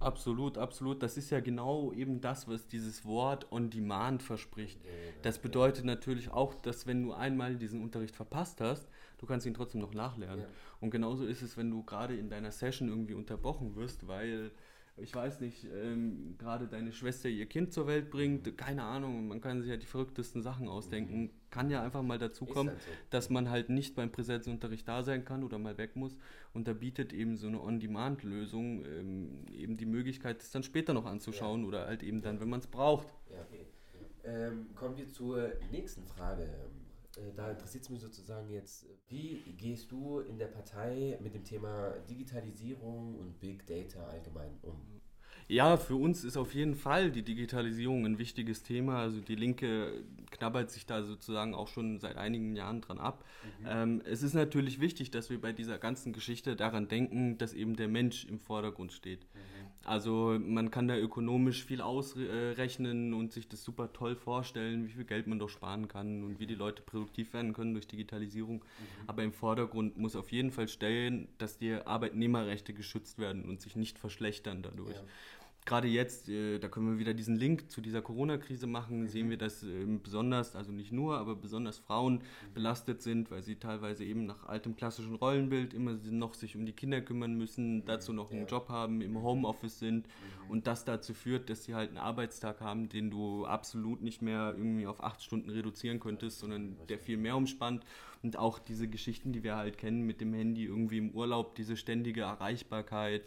Absolut, 0.00 0.58
absolut. 0.58 1.02
Das 1.02 1.16
ist 1.16 1.30
ja 1.30 1.40
genau 1.40 1.92
eben 1.92 2.20
das, 2.20 2.46
was 2.46 2.68
dieses 2.68 3.04
Wort 3.04 3.50
on 3.50 3.68
demand 3.68 4.22
verspricht. 4.22 4.80
Das 5.22 5.40
bedeutet 5.40 5.84
natürlich 5.84 6.30
auch, 6.30 6.54
dass 6.54 6.86
wenn 6.86 7.02
du 7.02 7.12
einmal 7.12 7.56
diesen 7.56 7.82
Unterricht 7.82 8.14
verpasst 8.14 8.60
hast, 8.60 8.88
du 9.18 9.26
kannst 9.26 9.44
ihn 9.44 9.54
trotzdem 9.54 9.80
noch 9.80 9.94
nachlernen. 9.94 10.42
Ja. 10.42 10.48
Und 10.80 10.90
genauso 10.90 11.26
ist 11.26 11.42
es, 11.42 11.56
wenn 11.56 11.70
du 11.70 11.82
gerade 11.82 12.16
in 12.16 12.30
deiner 12.30 12.52
Session 12.52 12.88
irgendwie 12.88 13.14
unterbrochen 13.14 13.74
wirst, 13.74 14.06
weil 14.06 14.52
ich 15.00 15.14
weiß 15.14 15.40
nicht, 15.40 15.64
ähm, 15.64 16.34
gerade 16.38 16.66
deine 16.66 16.92
Schwester 16.92 17.28
ihr 17.28 17.46
Kind 17.46 17.72
zur 17.72 17.86
Welt 17.86 18.10
bringt, 18.10 18.56
keine 18.56 18.82
Ahnung, 18.82 19.28
man 19.28 19.40
kann 19.40 19.60
sich 19.60 19.70
ja 19.70 19.76
die 19.76 19.86
verrücktesten 19.86 20.42
Sachen 20.42 20.68
ausdenken. 20.68 21.30
Kann 21.50 21.70
ja 21.70 21.82
einfach 21.82 22.02
mal 22.02 22.18
dazu 22.18 22.44
kommen, 22.44 22.70
halt 22.70 22.80
so. 22.82 22.90
dass 23.10 23.30
man 23.30 23.48
halt 23.48 23.70
nicht 23.70 23.94
beim 23.94 24.12
Präsenzunterricht 24.12 24.86
da 24.86 25.02
sein 25.02 25.24
kann 25.24 25.42
oder 25.44 25.58
mal 25.58 25.78
weg 25.78 25.96
muss. 25.96 26.16
Und 26.52 26.68
da 26.68 26.74
bietet 26.74 27.12
eben 27.12 27.36
so 27.36 27.46
eine 27.46 27.62
On-Demand-Lösung 27.62 28.84
ähm, 28.84 29.46
eben 29.52 29.76
die 29.76 29.86
Möglichkeit, 29.86 30.40
das 30.40 30.50
dann 30.50 30.62
später 30.62 30.92
noch 30.92 31.06
anzuschauen 31.06 31.62
ja. 31.62 31.68
oder 31.68 31.86
halt 31.86 32.02
eben 32.02 32.20
dann, 32.20 32.40
wenn 32.40 32.48
man 32.48 32.60
es 32.60 32.66
braucht. 32.66 33.08
Ja. 33.30 33.40
Okay. 33.40 33.66
Ähm, 34.24 34.66
kommen 34.74 34.96
wir 34.96 35.08
zur 35.08 35.52
nächsten 35.70 36.06
Frage. 36.06 36.48
Äh, 37.18 37.34
da 37.34 37.50
interessiert 37.50 37.84
es 37.84 37.90
mich 37.90 38.00
sozusagen 38.00 38.50
jetzt, 38.50 38.86
wie 39.08 39.52
gehst 39.56 39.90
du 39.90 40.20
in 40.20 40.38
der 40.38 40.46
Partei 40.46 41.18
mit 41.20 41.34
dem 41.34 41.44
Thema 41.44 41.90
Digitalisierung 42.08 43.18
und 43.18 43.40
Big 43.40 43.66
Data 43.66 44.06
allgemein 44.06 44.58
um? 44.62 44.80
Ja, 45.50 45.78
für 45.78 45.96
uns 45.96 46.24
ist 46.24 46.36
auf 46.36 46.54
jeden 46.54 46.74
Fall 46.74 47.10
die 47.10 47.22
Digitalisierung 47.22 48.04
ein 48.04 48.18
wichtiges 48.18 48.62
Thema. 48.62 48.98
Also 48.98 49.20
die 49.22 49.34
Linke 49.34 50.04
knabbert 50.30 50.70
sich 50.70 50.84
da 50.84 51.02
sozusagen 51.02 51.54
auch 51.54 51.68
schon 51.68 52.00
seit 52.00 52.16
einigen 52.16 52.54
Jahren 52.54 52.82
dran 52.82 52.98
ab. 52.98 53.24
Mhm. 53.60 53.66
Ähm, 53.66 54.02
es 54.04 54.22
ist 54.22 54.34
natürlich 54.34 54.78
wichtig, 54.78 55.10
dass 55.10 55.30
wir 55.30 55.40
bei 55.40 55.52
dieser 55.52 55.78
ganzen 55.78 56.12
Geschichte 56.12 56.54
daran 56.54 56.88
denken, 56.88 57.38
dass 57.38 57.54
eben 57.54 57.76
der 57.76 57.88
Mensch 57.88 58.26
im 58.26 58.40
Vordergrund 58.40 58.92
steht. 58.92 59.26
Mhm. 59.34 59.67
Also 59.84 60.38
man 60.38 60.70
kann 60.70 60.86
da 60.86 60.96
ökonomisch 60.96 61.64
viel 61.64 61.80
ausrechnen 61.80 63.14
und 63.14 63.32
sich 63.32 63.48
das 63.48 63.64
super 63.64 63.92
toll 63.92 64.16
vorstellen, 64.16 64.86
wie 64.86 64.92
viel 64.92 65.04
Geld 65.04 65.26
man 65.26 65.38
doch 65.38 65.48
sparen 65.48 65.88
kann 65.88 66.24
und 66.24 66.38
wie 66.40 66.46
die 66.46 66.54
Leute 66.54 66.82
produktiv 66.82 67.32
werden 67.32 67.54
können 67.54 67.72
durch 67.72 67.88
Digitalisierung. 67.88 68.56
Mhm. 68.56 68.64
Aber 69.06 69.22
im 69.22 69.32
Vordergrund 69.32 69.96
muss 69.96 70.14
auf 70.14 70.30
jeden 70.30 70.50
Fall 70.50 70.68
stellen, 70.68 71.28
dass 71.38 71.58
die 71.58 71.72
Arbeitnehmerrechte 71.72 72.74
geschützt 72.74 73.18
werden 73.18 73.44
und 73.44 73.60
sich 73.60 73.76
nicht 73.76 73.98
verschlechtern 73.98 74.62
dadurch. 74.62 74.96
Ja. 74.96 75.02
Gerade 75.68 75.86
jetzt, 75.86 76.30
äh, 76.30 76.58
da 76.58 76.68
können 76.68 76.90
wir 76.90 76.98
wieder 76.98 77.12
diesen 77.12 77.36
Link 77.36 77.70
zu 77.70 77.82
dieser 77.82 78.00
Corona-Krise 78.00 78.66
machen, 78.66 79.06
sehen 79.06 79.28
wir, 79.28 79.36
dass 79.36 79.62
äh, 79.62 79.84
besonders, 80.02 80.56
also 80.56 80.72
nicht 80.72 80.92
nur, 80.92 81.18
aber 81.18 81.36
besonders 81.36 81.78
Frauen 81.78 82.22
belastet 82.54 83.02
sind, 83.02 83.30
weil 83.30 83.42
sie 83.42 83.56
teilweise 83.56 84.02
eben 84.02 84.24
nach 84.24 84.46
altem 84.46 84.76
klassischen 84.76 85.14
Rollenbild 85.14 85.74
immer 85.74 85.92
noch 86.10 86.32
sich 86.32 86.56
um 86.56 86.64
die 86.64 86.72
Kinder 86.72 87.02
kümmern 87.02 87.34
müssen, 87.34 87.84
dazu 87.84 88.14
noch 88.14 88.32
einen 88.32 88.46
Job 88.46 88.70
haben, 88.70 89.02
im 89.02 89.22
Homeoffice 89.22 89.78
sind. 89.78 90.08
Und 90.48 90.66
das 90.66 90.86
dazu 90.86 91.12
führt, 91.12 91.50
dass 91.50 91.64
sie 91.64 91.74
halt 91.74 91.90
einen 91.90 91.98
Arbeitstag 91.98 92.62
haben, 92.62 92.88
den 92.88 93.10
du 93.10 93.44
absolut 93.44 94.00
nicht 94.00 94.22
mehr 94.22 94.54
irgendwie 94.56 94.86
auf 94.86 95.04
acht 95.04 95.22
Stunden 95.22 95.50
reduzieren 95.50 96.00
könntest, 96.00 96.38
sondern 96.38 96.78
der 96.88 96.98
viel 96.98 97.18
mehr 97.18 97.36
umspannt 97.36 97.84
und 98.22 98.36
auch 98.36 98.58
diese 98.58 98.88
Geschichten, 98.88 99.32
die 99.32 99.42
wir 99.42 99.56
halt 99.56 99.78
kennen 99.78 100.02
mit 100.02 100.20
dem 100.20 100.34
Handy 100.34 100.64
irgendwie 100.64 100.98
im 100.98 101.10
Urlaub, 101.10 101.54
diese 101.54 101.76
ständige 101.76 102.22
Erreichbarkeit, 102.22 103.22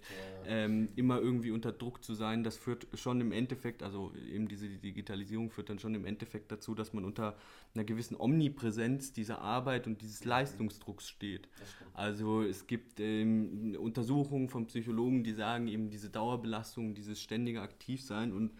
ja. 0.45 0.51
ähm, 0.65 0.89
immer 0.95 1.19
irgendwie 1.19 1.51
unter 1.51 1.71
Druck 1.71 2.03
zu 2.03 2.13
sein, 2.13 2.43
das 2.43 2.57
führt 2.57 2.87
schon 2.95 3.21
im 3.21 3.31
Endeffekt, 3.31 3.83
also 3.83 4.11
eben 4.31 4.47
diese 4.47 4.67
Digitalisierung 4.67 5.49
führt 5.49 5.69
dann 5.69 5.79
schon 5.79 5.95
im 5.95 6.05
Endeffekt 6.05 6.51
dazu, 6.51 6.75
dass 6.75 6.93
man 6.93 7.05
unter 7.05 7.35
einer 7.73 7.83
gewissen 7.83 8.15
Omnipräsenz 8.19 9.13
dieser 9.13 9.39
Arbeit 9.41 9.87
und 9.87 10.01
dieses 10.01 10.25
Leistungsdrucks 10.25 11.07
steht. 11.07 11.47
Also 11.93 12.41
es 12.41 12.67
gibt 12.67 12.99
ähm, 12.99 13.77
Untersuchungen 13.79 14.49
von 14.49 14.67
Psychologen, 14.67 15.23
die 15.23 15.33
sagen 15.33 15.67
eben 15.67 15.89
diese 15.89 16.09
Dauerbelastung, 16.09 16.93
dieses 16.95 17.21
ständige 17.21 17.61
Aktivsein 17.61 18.33
und 18.33 18.51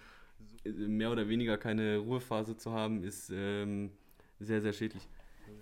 mehr 0.63 1.12
oder 1.12 1.28
weniger 1.28 1.58
keine 1.58 1.98
Ruhephase 1.98 2.56
zu 2.56 2.72
haben, 2.72 3.04
ist 3.04 3.32
ähm, 3.34 3.91
sehr, 4.39 4.62
sehr 4.62 4.74
schädlich 4.74 5.08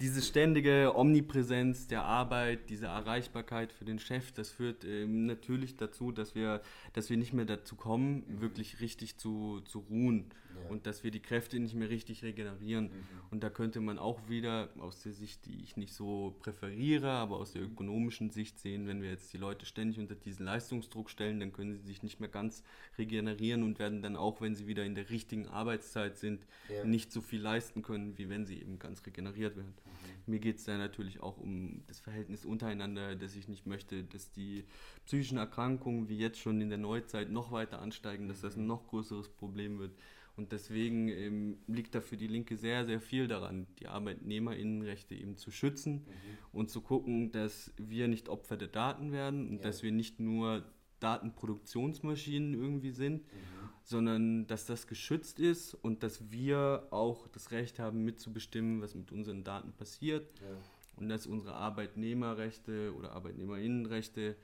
diese 0.02 0.22
ständige 0.22 0.94
Omnipräsenz 0.96 1.88
der 1.88 2.04
Arbeit, 2.04 2.70
diese 2.70 2.88
Erreichbarkeit 2.88 3.72
für 3.74 3.86
den 3.86 4.00
Chef, 4.00 4.32
das 4.32 4.50
führt 4.50 4.86
ähm, 4.86 5.26
natürlich 5.26 5.76
dazu, 5.76 6.12
dass 6.12 6.36
wir, 6.36 6.62
dass 6.94 7.10
wir 7.10 7.18
nicht 7.18 7.34
mehr 7.34 7.46
dazu 7.46 7.76
kommen, 7.76 8.24
mhm. 8.28 8.42
wirklich 8.42 8.80
richtig 8.80 9.18
zu, 9.18 9.62
zu 9.66 9.80
ruhen 9.80 10.26
ja. 10.56 10.70
und 10.70 10.86
dass 10.86 11.04
wir 11.04 11.12
die 11.12 11.22
Kräfte 11.22 11.60
nicht 11.60 11.76
mehr 11.76 11.90
richtig 11.90 12.24
regenerieren. 12.24 12.86
Mhm. 12.86 12.92
Und 13.32 13.44
da 13.44 13.50
könnte 13.50 13.80
man 13.82 13.98
auch 13.98 14.30
wieder 14.30 14.70
aus 14.80 15.02
der 15.02 15.14
Sicht, 15.14 15.46
die 15.46 15.62
ich 15.64 15.78
nicht 15.78 15.94
so 15.94 16.36
präferiere, 16.40 17.10
aber 17.10 17.38
aus 17.38 17.54
der 17.54 17.64
ökonomischen 17.64 18.30
Sicht 18.30 18.60
sehen, 18.60 18.88
wenn 18.88 19.02
wir 19.02 19.10
jetzt 19.10 19.32
die 19.34 19.38
Leute 19.38 19.66
ständig 19.66 20.00
unter 20.00 20.16
diesen 20.16 20.46
Leistungsdruck 20.46 21.10
stellen, 21.10 21.40
dann 21.40 21.54
können 21.54 21.74
sie 21.74 21.86
sich 21.86 22.04
nicht 22.04 22.20
mehr 22.20 22.30
ganz 22.30 22.64
regenerieren 22.98 23.64
und 23.64 23.80
werden 23.80 24.02
dann 24.02 24.16
auch, 24.16 24.42
wenn 24.42 24.56
sie 24.56 24.68
wieder 24.68 24.86
in 24.86 24.96
der 24.96 25.10
richtigen 25.10 25.48
Arbeitszeit 25.48 26.18
sind, 26.18 26.46
ja. 26.70 26.84
nicht 26.84 27.12
so 27.12 27.22
viel 27.22 27.42
leisten 27.42 27.82
können, 27.82 28.18
wie 28.18 28.30
wenn 28.30 28.46
sie 28.46 28.60
eben 28.60 28.80
ganz 28.80 29.06
regeneriert 29.06 29.56
werden. 29.56 29.74
Mhm. 29.86 30.10
Mir 30.30 30.40
geht 30.40 30.58
es 30.58 30.66
da 30.66 30.78
natürlich 30.78 31.22
auch 31.22 31.38
um 31.38 31.82
das 31.88 32.00
Verhältnis 32.00 32.46
untereinander, 32.46 33.16
dass 33.16 33.36
ich 33.36 33.48
nicht 33.48 33.66
möchte, 33.66 34.04
dass 34.04 34.32
die 34.32 34.66
psychischen 35.06 35.38
Erkrankungen 35.38 36.08
wie 36.08 36.18
jetzt 36.18 36.40
schon 36.40 36.62
in 36.62 36.70
der 36.70 36.78
Neuzeit 36.78 37.32
noch 37.32 37.52
weiter 37.52 37.82
ansteigen, 37.82 38.28
dass 38.28 38.42
das 38.42 38.56
ein 38.56 38.68
noch 38.68 38.88
größeres 38.88 39.30
Problem 39.30 39.80
wird. 39.80 39.92
Und 40.40 40.54
deswegen 40.54 41.10
ähm, 41.10 41.58
liegt 41.68 41.94
da 41.94 42.00
für 42.02 42.16
die 42.16 42.28
Linke 42.28 42.56
sehr, 42.56 42.86
sehr 42.86 43.02
viel 43.02 43.28
daran, 43.28 43.68
die 43.80 43.88
Arbeitnehmerinnenrechte 43.88 45.14
eben 45.14 45.36
zu 45.36 45.52
schützen 45.52 46.06
mhm. 46.06 46.38
und 46.54 46.70
zu 46.70 46.80
gucken, 46.80 47.34
dass 47.34 47.74
wir 47.78 48.08
nicht 48.08 48.30
Opfer 48.30 48.56
der 48.56 48.70
Daten 48.70 49.12
werden 49.12 49.50
und 49.50 49.58
ja. 49.58 49.64
dass 49.64 49.84
wir 49.84 49.92
nicht 49.92 50.22
nur 50.22 50.64
Datenproduktionsmaschinen 51.02 52.54
irgendwie 52.54 52.92
sind, 52.92 53.24
mhm 53.24 53.70
sondern 53.90 54.46
dass 54.46 54.68
das 54.68 54.86
geschützt 54.86 55.40
ist 55.40 55.74
und 55.74 56.04
dass 56.04 56.30
wir 56.30 56.88
auch 56.92 57.28
das 57.30 57.50
Recht 57.50 57.80
haben, 57.80 58.06
mitzubestimmen, 58.06 58.82
was 58.82 58.94
mit 58.94 59.12
unseren 59.12 59.44
Daten 59.44 59.74
passiert. 59.74 60.30
Ja. 60.42 60.58
Und 60.98 61.10
dass 61.10 61.26
unsere 61.26 61.56
Arbeitnehmerrechte 61.56 62.94
oder 62.96 63.14
Arbeitnehmerinnenrechte 63.14 64.36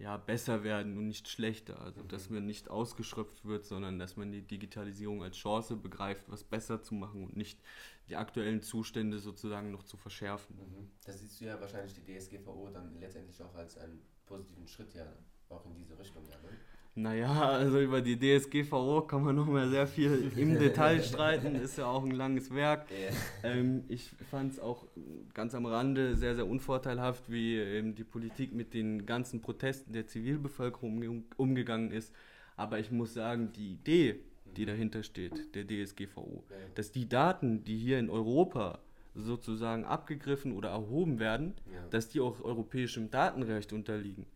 ja, 0.00 0.16
besser 0.16 0.64
werden 0.64 0.96
und 0.96 1.08
nicht 1.08 1.28
schlechter. 1.28 1.80
Also, 1.82 2.02
mhm. 2.02 2.08
dass 2.08 2.30
man 2.30 2.46
nicht 2.46 2.70
ausgeschöpft 2.70 3.44
wird, 3.44 3.66
sondern 3.66 3.98
dass 3.98 4.16
man 4.16 4.32
die 4.32 4.42
Digitalisierung 4.42 5.22
als 5.22 5.36
Chance 5.36 5.76
begreift, 5.76 6.24
was 6.28 6.42
besser 6.42 6.82
zu 6.82 6.94
machen 6.94 7.22
und 7.22 7.36
nicht 7.36 7.60
die 8.08 8.16
aktuellen 8.16 8.62
Zustände 8.62 9.18
sozusagen 9.18 9.70
noch 9.70 9.82
zu 9.82 9.98
verschärfen. 9.98 10.56
Mhm. 10.56 10.90
Da 11.04 11.12
siehst 11.12 11.40
du 11.40 11.44
ja 11.44 11.60
wahrscheinlich 11.60 11.94
die 11.94 12.18
DSGVO 12.18 12.70
dann 12.72 12.98
letztendlich 12.98 13.42
auch 13.42 13.54
als 13.54 13.76
einen 13.76 14.00
positiven 14.24 14.66
Schritt 14.66 14.94
ja 14.94 15.06
auch 15.50 15.66
in 15.66 15.74
diese 15.74 15.98
Richtung. 15.98 16.24
Ja, 16.30 16.38
ne? 16.38 16.56
Naja, 16.96 17.50
also 17.50 17.80
über 17.80 18.00
die 18.00 18.18
DSGVO 18.18 19.02
kann 19.02 19.22
man 19.22 19.36
noch 19.36 19.46
mal 19.46 19.68
sehr 19.68 19.86
viel 19.86 20.32
im 20.36 20.58
Detail 20.58 21.00
streiten, 21.02 21.54
ist 21.54 21.78
ja 21.78 21.86
auch 21.86 22.04
ein 22.04 22.10
langes 22.10 22.52
Werk. 22.52 22.86
Yeah. 22.90 23.54
Ähm, 23.54 23.84
ich 23.88 24.10
fand 24.30 24.52
es 24.52 24.60
auch 24.60 24.86
ganz 25.32 25.54
am 25.54 25.66
Rande 25.66 26.16
sehr, 26.16 26.34
sehr 26.34 26.46
unvorteilhaft, 26.46 27.30
wie 27.30 27.58
ähm, 27.58 27.94
die 27.94 28.02
Politik 28.02 28.52
mit 28.52 28.74
den 28.74 29.06
ganzen 29.06 29.40
Protesten 29.40 29.92
der 29.92 30.08
Zivilbevölkerung 30.08 31.06
um, 31.06 31.24
umgegangen 31.36 31.92
ist. 31.92 32.12
Aber 32.56 32.80
ich 32.80 32.90
muss 32.90 33.14
sagen, 33.14 33.52
die 33.52 33.72
Idee, 33.72 34.16
die 34.56 34.66
dahinter 34.66 35.04
steht, 35.04 35.54
der 35.54 35.66
DSGVO, 35.66 36.42
dass 36.74 36.90
die 36.90 37.08
Daten, 37.08 37.62
die 37.62 37.78
hier 37.78 38.00
in 38.00 38.10
Europa 38.10 38.80
sozusagen 39.14 39.84
abgegriffen 39.84 40.52
oder 40.52 40.70
erhoben 40.70 41.20
werden, 41.20 41.54
yeah. 41.70 41.86
dass 41.90 42.08
die 42.08 42.20
auch 42.20 42.40
europäischem 42.42 43.10
Datenrecht 43.10 43.72
unterliegen. 43.72 44.26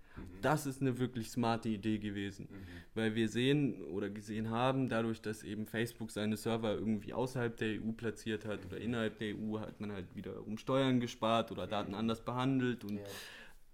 Das 0.43 0.67
ist 0.67 0.81
eine 0.81 0.99
wirklich 0.99 1.31
smarte 1.31 1.69
Idee 1.69 1.99
gewesen, 1.99 2.49
mhm. 2.51 2.67
weil 2.95 3.15
wir 3.15 3.29
sehen 3.29 3.83
oder 3.85 4.11
gesehen 4.11 4.51
haben, 4.51 4.89
dadurch, 4.89 5.21
dass 5.23 5.43
eben 5.43 5.67
Facebook 5.67 6.11
seine 6.11 6.37
Server 6.37 6.75
irgendwie 6.75 7.13
außerhalb 7.13 7.57
der 7.57 7.81
EU 7.81 7.93
platziert 7.93 8.45
hat 8.45 8.65
oder 8.67 8.79
innerhalb 8.79 9.19
der 9.19 9.35
EU, 9.35 9.59
hat 9.59 9.81
man 9.81 9.93
halt 9.93 10.15
wieder 10.15 10.47
um 10.47 10.59
Steuern 10.59 11.01
gespart 11.01 11.51
oder 11.51 11.67
Daten 11.67 11.95
anders 11.95 12.21
behandelt 12.21 12.85
und 12.85 12.97
ja. 12.97 13.05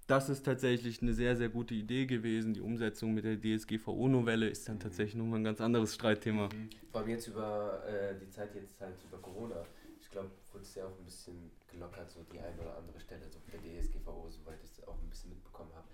das 0.06 0.28
ist 0.28 0.44
tatsächlich 0.44 1.02
eine 1.02 1.12
sehr, 1.12 1.36
sehr 1.36 1.48
gute 1.48 1.74
Idee 1.74 2.06
gewesen. 2.06 2.54
Die 2.54 2.60
Umsetzung 2.60 3.14
mit 3.14 3.24
der 3.24 3.40
DSGVO-Novelle 3.40 4.48
ist 4.48 4.68
dann 4.68 4.76
mhm. 4.76 4.80
tatsächlich 4.80 5.16
nochmal 5.16 5.40
ein 5.40 5.44
ganz 5.44 5.60
anderes 5.60 5.94
Streitthema. 5.94 6.48
Mhm. 6.54 6.70
Vor 6.92 7.00
allem 7.00 7.10
jetzt 7.10 7.26
über 7.26 7.82
äh, 7.86 8.14
die 8.18 8.30
Zeit 8.30 8.54
jetzt 8.54 8.80
halt 8.80 8.94
über 9.04 9.18
Corona. 9.18 9.66
Ich 10.00 10.08
glaube, 10.10 10.30
wurde 10.52 10.64
es 10.64 10.74
ja 10.74 10.84
auch 10.84 10.98
ein 10.98 11.04
bisschen 11.04 11.50
gelockert, 11.68 12.10
so 12.10 12.24
die 12.32 12.40
eine 12.40 12.60
oder 12.60 12.76
andere 12.76 12.98
Stelle, 13.00 13.28
so 13.28 13.38
der 13.52 13.60
DSGVO, 13.60 14.28
soweit 14.28 14.58
ich 14.62 14.70
es 14.70 14.86
auch 14.86 14.98
ein 15.00 15.08
bisschen 15.08 15.30
mitbekommen 15.30 15.70
habe. 15.74 15.86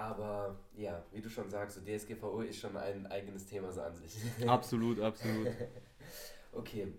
Aber 0.00 0.56
ja, 0.78 1.04
wie 1.12 1.20
du 1.20 1.28
schon 1.28 1.50
sagst, 1.50 1.76
so 1.76 1.82
DSGVO 1.82 2.40
ist 2.40 2.58
schon 2.58 2.74
ein 2.74 3.06
eigenes 3.08 3.44
Thema 3.44 3.70
so 3.70 3.82
an 3.82 3.94
sich. 3.94 4.16
Absolut, 4.46 4.98
absolut. 4.98 5.48
okay. 6.52 6.94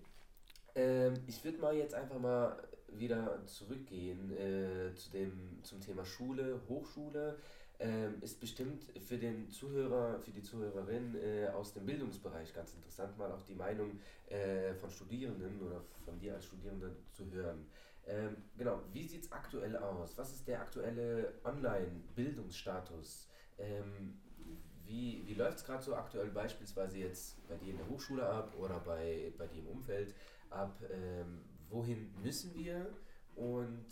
Ähm, 0.76 1.16
ich 1.26 1.44
würde 1.44 1.58
mal 1.58 1.76
jetzt 1.76 1.96
einfach 1.96 2.20
mal 2.20 2.56
wieder 2.90 3.44
zurückgehen 3.48 4.32
äh, 4.38 4.94
zu 4.94 5.10
dem, 5.10 5.64
zum 5.64 5.82
Thema 5.82 6.06
Schule, 6.06 6.62
Hochschule. 6.70 7.40
Ähm, 7.80 8.22
ist 8.22 8.40
bestimmt 8.40 8.84
für 9.00 9.18
den 9.18 9.50
Zuhörer, 9.50 10.20
für 10.20 10.30
die 10.30 10.44
Zuhörerin 10.44 11.16
äh, 11.16 11.48
aus 11.48 11.74
dem 11.74 11.88
Bildungsbereich 11.88 12.54
ganz 12.54 12.76
interessant, 12.76 13.18
mal 13.18 13.32
auch 13.32 13.42
die 13.42 13.56
Meinung 13.56 14.00
äh, 14.28 14.76
von 14.76 14.92
Studierenden 14.92 15.60
oder 15.60 15.82
von 16.06 16.20
dir 16.20 16.36
als 16.36 16.46
Studierender 16.46 16.92
zu 17.12 17.26
hören. 17.32 17.66
Ähm, 18.08 18.38
genau, 18.58 18.82
wie 18.94 19.08
sieht 19.08 19.24
es 19.24 19.32
aktuell 19.32 19.78
aus? 19.78 20.18
Was 20.18 20.34
ist 20.34 20.48
der 20.48 20.62
aktuelle 20.62 21.34
Online-Bildungsstatus? 21.44 23.30
Ähm, 23.58 24.20
wie 24.84 25.24
wie 25.26 25.36
läuft 25.36 25.60
es 25.60 25.66
gerade 25.66 25.84
so 25.84 25.96
aktuell 25.96 26.30
beispielsweise 26.30 26.98
jetzt 26.98 27.48
bei 27.48 27.56
dir 27.56 27.72
in 27.72 27.78
der 27.78 27.88
Hochschule 27.88 28.26
ab 28.26 28.56
oder 28.58 28.80
bei, 28.80 29.32
bei 29.38 29.48
dir 29.48 29.60
im 29.60 29.68
Umfeld 29.68 30.16
ab? 30.50 30.82
Ähm, 30.92 31.44
wohin 31.70 32.12
müssen 32.22 32.54
wir? 32.56 32.90
Und 33.36 33.86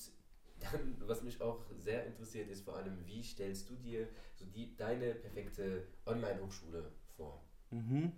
dann, 0.59 0.95
was 1.07 1.23
mich 1.23 1.41
auch 1.41 1.65
sehr 1.77 2.05
interessiert, 2.05 2.49
ist 2.49 2.65
vor 2.65 2.75
allem, 2.75 3.05
wie 3.05 3.23
stellst 3.23 3.69
du 3.69 3.75
dir 3.75 4.07
so 4.35 4.45
die, 4.45 4.75
deine 4.75 5.15
perfekte 5.15 5.87
Online-Hochschule 6.05 6.91
vor? 7.15 7.41
Mhm. 7.71 8.11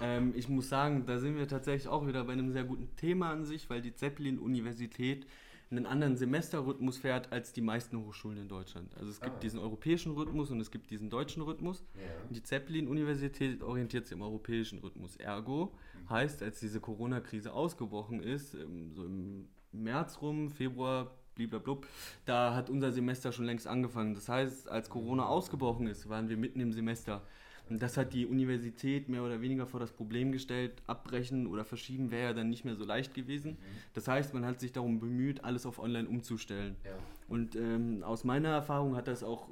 Ähm, 0.00 0.32
ich 0.36 0.48
muss 0.48 0.68
sagen, 0.68 1.06
da 1.06 1.18
sind 1.18 1.36
wir 1.36 1.48
tatsächlich 1.48 1.88
auch 1.88 2.06
wieder 2.06 2.24
bei 2.24 2.32
einem 2.32 2.52
sehr 2.52 2.64
guten 2.64 2.94
Thema 2.96 3.30
an 3.30 3.44
sich, 3.44 3.70
weil 3.70 3.82
die 3.82 3.94
Zeppelin-Universität 3.94 5.26
einen 5.70 5.86
anderen 5.86 6.16
Semesterrhythmus 6.16 6.98
fährt 6.98 7.32
als 7.32 7.52
die 7.52 7.60
meisten 7.60 7.98
Hochschulen 8.04 8.38
in 8.38 8.48
Deutschland. 8.48 8.94
Also 8.96 9.10
es 9.10 9.20
gibt 9.20 9.36
ah. 9.36 9.40
diesen 9.40 9.58
europäischen 9.60 10.12
Rhythmus 10.12 10.50
und 10.50 10.60
es 10.60 10.70
gibt 10.70 10.90
diesen 10.90 11.10
deutschen 11.10 11.42
Rhythmus. 11.42 11.84
Ja. 11.94 12.00
Die 12.30 12.42
Zeppelin-Universität 12.42 13.62
orientiert 13.62 14.06
sich 14.06 14.16
im 14.16 14.22
europäischen 14.22 14.78
Rhythmus. 14.78 15.16
Ergo 15.16 15.72
mhm. 15.94 16.10
heißt, 16.10 16.42
als 16.42 16.60
diese 16.60 16.80
Corona-Krise 16.80 17.52
ausgebrochen 17.52 18.22
ist, 18.22 18.54
ähm, 18.54 18.92
so 18.94 19.04
im 19.04 19.48
März 19.72 20.20
rum, 20.20 20.50
Februar, 20.50 21.10
bliblablub, 21.34 21.86
da 22.24 22.54
hat 22.54 22.70
unser 22.70 22.92
Semester 22.92 23.32
schon 23.32 23.44
längst 23.44 23.66
angefangen. 23.66 24.14
Das 24.14 24.28
heißt, 24.28 24.68
als 24.68 24.88
Corona 24.88 25.26
ausgebrochen 25.26 25.86
ist, 25.86 26.08
waren 26.08 26.28
wir 26.28 26.36
mitten 26.36 26.60
im 26.60 26.72
Semester. 26.72 27.26
Und 27.70 27.82
das 27.82 27.96
hat 27.96 28.12
die 28.12 28.26
Universität 28.26 29.08
mehr 29.08 29.22
oder 29.22 29.40
weniger 29.40 29.66
vor 29.66 29.80
das 29.80 29.90
Problem 29.90 30.32
gestellt, 30.32 30.82
abbrechen 30.86 31.46
oder 31.46 31.64
verschieben 31.64 32.10
wäre 32.10 32.24
ja 32.24 32.32
dann 32.34 32.50
nicht 32.50 32.64
mehr 32.64 32.76
so 32.76 32.84
leicht 32.84 33.14
gewesen. 33.14 33.52
Mhm. 33.52 33.56
Das 33.94 34.06
heißt, 34.06 34.34
man 34.34 34.44
hat 34.44 34.60
sich 34.60 34.72
darum 34.72 35.00
bemüht, 35.00 35.44
alles 35.44 35.64
auf 35.64 35.78
Online 35.78 36.08
umzustellen. 36.08 36.76
Ja. 36.84 36.90
Und 37.28 37.56
ähm, 37.56 38.02
aus 38.02 38.24
meiner 38.24 38.50
Erfahrung 38.50 38.96
hat 38.96 39.08
das 39.08 39.22
auch 39.22 39.48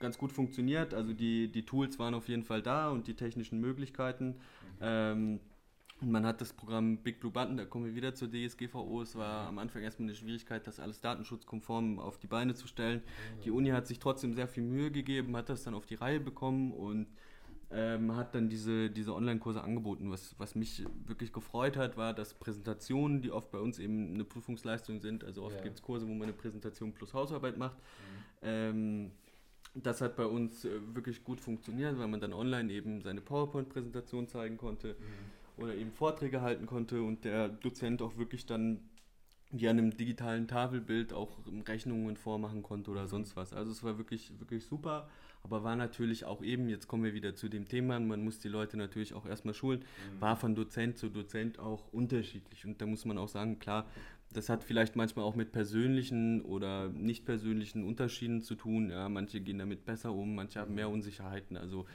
ganz 0.00 0.18
gut 0.18 0.32
funktioniert. 0.32 0.92
Also 0.92 1.12
die, 1.12 1.50
die 1.50 1.64
Tools 1.64 1.98
waren 1.98 2.14
auf 2.14 2.28
jeden 2.28 2.42
Fall 2.42 2.62
da 2.62 2.90
und 2.90 3.06
die 3.06 3.14
technischen 3.14 3.60
Möglichkeiten. 3.60 4.26
Mhm. 4.26 4.36
Ähm, 4.80 5.40
und 6.02 6.10
man 6.10 6.26
hat 6.26 6.40
das 6.40 6.52
Programm 6.52 6.96
Big 6.96 7.20
Blue 7.20 7.30
Button, 7.30 7.56
da 7.56 7.64
kommen 7.64 7.84
wir 7.84 7.94
wieder 7.94 8.12
zur 8.12 8.28
DSGVO. 8.28 9.02
Es 9.02 9.14
war 9.14 9.46
am 9.46 9.58
Anfang 9.58 9.82
erstmal 9.82 10.08
eine 10.08 10.16
Schwierigkeit, 10.16 10.66
das 10.66 10.80
alles 10.80 11.00
datenschutzkonform 11.00 12.00
auf 12.00 12.18
die 12.18 12.26
Beine 12.26 12.54
zu 12.54 12.66
stellen. 12.66 13.02
Die 13.44 13.52
Uni 13.52 13.70
hat 13.70 13.86
sich 13.86 14.00
trotzdem 14.00 14.34
sehr 14.34 14.48
viel 14.48 14.64
Mühe 14.64 14.90
gegeben, 14.90 15.36
hat 15.36 15.48
das 15.48 15.62
dann 15.62 15.74
auf 15.74 15.86
die 15.86 15.94
Reihe 15.94 16.18
bekommen 16.18 16.72
und 16.72 17.06
ähm, 17.74 18.16
hat 18.16 18.34
dann 18.34 18.48
diese, 18.48 18.90
diese 18.90 19.14
Online-Kurse 19.14 19.62
angeboten. 19.62 20.10
Was, 20.10 20.34
was 20.38 20.54
mich 20.54 20.84
wirklich 21.06 21.32
gefreut 21.32 21.76
hat, 21.76 21.96
war, 21.96 22.12
dass 22.12 22.34
Präsentationen, 22.34 23.22
die 23.22 23.30
oft 23.30 23.50
bei 23.50 23.58
uns 23.58 23.78
eben 23.78 24.14
eine 24.14 24.24
Prüfungsleistung 24.24 25.00
sind, 25.00 25.24
also 25.24 25.42
oft 25.42 25.56
ja. 25.56 25.62
gibt 25.62 25.76
es 25.76 25.82
Kurse, 25.82 26.06
wo 26.06 26.12
man 26.12 26.24
eine 26.24 26.32
Präsentation 26.32 26.92
plus 26.92 27.14
Hausarbeit 27.14 27.56
macht. 27.56 27.76
Mhm. 27.78 28.42
Ähm, 28.42 29.10
das 29.74 30.02
hat 30.02 30.16
bei 30.16 30.26
uns 30.26 30.64
äh, 30.64 30.80
wirklich 30.94 31.24
gut 31.24 31.40
funktioniert, 31.40 31.98
weil 31.98 32.08
man 32.08 32.20
dann 32.20 32.34
online 32.34 32.70
eben 32.70 33.00
seine 33.00 33.22
PowerPoint-Präsentation 33.22 34.28
zeigen 34.28 34.58
konnte 34.58 34.96
mhm. 34.98 35.62
oder 35.62 35.74
eben 35.74 35.92
Vorträge 35.92 36.42
halten 36.42 36.66
konnte 36.66 37.02
und 37.02 37.24
der 37.24 37.48
Dozent 37.48 38.02
auch 38.02 38.16
wirklich 38.18 38.44
dann 38.44 38.80
wie 39.50 39.68
an 39.68 39.78
einem 39.78 39.96
digitalen 39.96 40.48
Tafelbild 40.48 41.12
auch 41.12 41.38
Rechnungen 41.68 42.16
vormachen 42.16 42.62
konnte 42.62 42.90
oder 42.90 43.06
sonst 43.06 43.36
was. 43.36 43.52
Also 43.52 43.70
es 43.70 43.82
war 43.84 43.98
wirklich, 43.98 44.38
wirklich 44.38 44.64
super, 44.64 45.08
aber 45.42 45.64
war 45.64 45.76
natürlich 45.76 46.24
auch 46.24 46.42
eben, 46.42 46.68
jetzt 46.68 46.86
kommen 46.86 47.04
wir 47.04 47.14
wieder 47.14 47.34
zu 47.34 47.48
dem 47.48 47.68
Thema, 47.68 47.98
man 47.98 48.22
muss 48.22 48.38
die 48.38 48.48
Leute 48.48 48.76
natürlich 48.76 49.14
auch 49.14 49.26
erstmal 49.26 49.54
schulen, 49.54 49.80
mhm. 49.80 50.20
war 50.20 50.36
von 50.36 50.54
Dozent 50.54 50.98
zu 50.98 51.08
Dozent 51.08 51.58
auch 51.58 51.92
unterschiedlich. 51.92 52.64
Und 52.64 52.80
da 52.80 52.86
muss 52.86 53.04
man 53.04 53.18
auch 53.18 53.28
sagen, 53.28 53.58
klar, 53.58 53.86
das 54.32 54.48
hat 54.48 54.64
vielleicht 54.64 54.96
manchmal 54.96 55.24
auch 55.24 55.34
mit 55.34 55.52
persönlichen 55.52 56.42
oder 56.42 56.88
nicht 56.88 57.24
persönlichen 57.24 57.84
Unterschieden 57.84 58.40
zu 58.40 58.54
tun. 58.54 58.90
Ja, 58.90 59.08
manche 59.08 59.40
gehen 59.40 59.58
damit 59.58 59.84
besser 59.84 60.12
um, 60.12 60.34
manche 60.34 60.60
haben 60.60 60.74
mehr 60.74 60.88
Unsicherheiten. 60.88 61.56
Also 61.56 61.86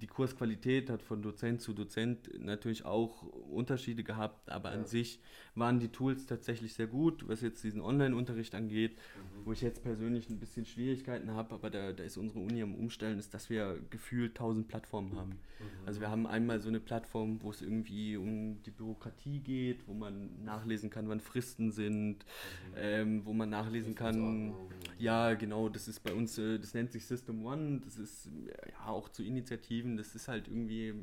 die 0.00 0.06
Kursqualität 0.06 0.90
hat 0.90 1.02
von 1.02 1.22
Dozent 1.22 1.62
zu 1.62 1.72
Dozent 1.72 2.30
natürlich 2.38 2.84
auch 2.84 3.22
Unterschiede 3.22 4.02
gehabt, 4.02 4.50
aber 4.50 4.70
ja. 4.70 4.76
an 4.78 4.84
sich 4.84 5.20
waren 5.54 5.80
die 5.80 5.88
Tools 5.88 6.26
tatsächlich 6.26 6.74
sehr 6.74 6.86
gut, 6.86 7.26
was 7.28 7.40
jetzt 7.40 7.64
diesen 7.64 7.80
Online-Unterricht 7.80 8.54
angeht, 8.54 8.92
mhm. 8.92 9.46
wo 9.46 9.52
ich 9.52 9.62
jetzt 9.62 9.82
persönlich 9.82 10.28
ein 10.28 10.38
bisschen 10.38 10.66
Schwierigkeiten 10.66 11.30
habe, 11.30 11.54
aber 11.54 11.70
da, 11.70 11.92
da 11.92 12.04
ist 12.04 12.18
unsere 12.18 12.40
Uni 12.40 12.62
am 12.62 12.74
Umstellen, 12.74 13.18
ist, 13.18 13.32
dass 13.32 13.48
wir 13.48 13.78
gefühlt 13.88 14.34
tausend 14.34 14.68
Plattformen 14.68 15.16
haben. 15.16 15.30
Mhm. 15.30 15.86
Also 15.86 16.00
wir 16.00 16.10
haben 16.10 16.26
einmal 16.26 16.60
so 16.60 16.68
eine 16.68 16.80
Plattform, 16.80 17.42
wo 17.42 17.50
es 17.50 17.62
irgendwie 17.62 18.18
um 18.18 18.62
die 18.64 18.70
Bürokratie 18.70 19.40
geht, 19.40 19.88
wo 19.88 19.94
man 19.94 20.44
nachlesen 20.44 20.90
kann, 20.90 21.08
wann 21.08 21.20
Fristen 21.20 21.72
sind, 21.72 22.18
mhm. 22.18 22.74
ähm, 22.76 23.20
wo 23.24 23.32
man 23.32 23.48
nachlesen 23.48 23.94
kann, 23.94 24.52
ja 24.98 25.34
genau, 25.34 25.68
das 25.68 25.88
ist 25.88 26.00
bei 26.00 26.12
uns, 26.12 26.38
äh, 26.38 26.58
das 26.58 26.74
nennt 26.74 26.92
sich 26.92 27.06
System 27.06 27.44
One, 27.44 27.80
das 27.84 27.96
ist 27.96 28.28
ja 28.70 28.86
auch 28.86 29.08
zu 29.08 29.22
Initiativen, 29.22 29.96
das 29.96 30.14
ist 30.14 30.28
halt 30.28 30.48
irgendwie 30.48 30.94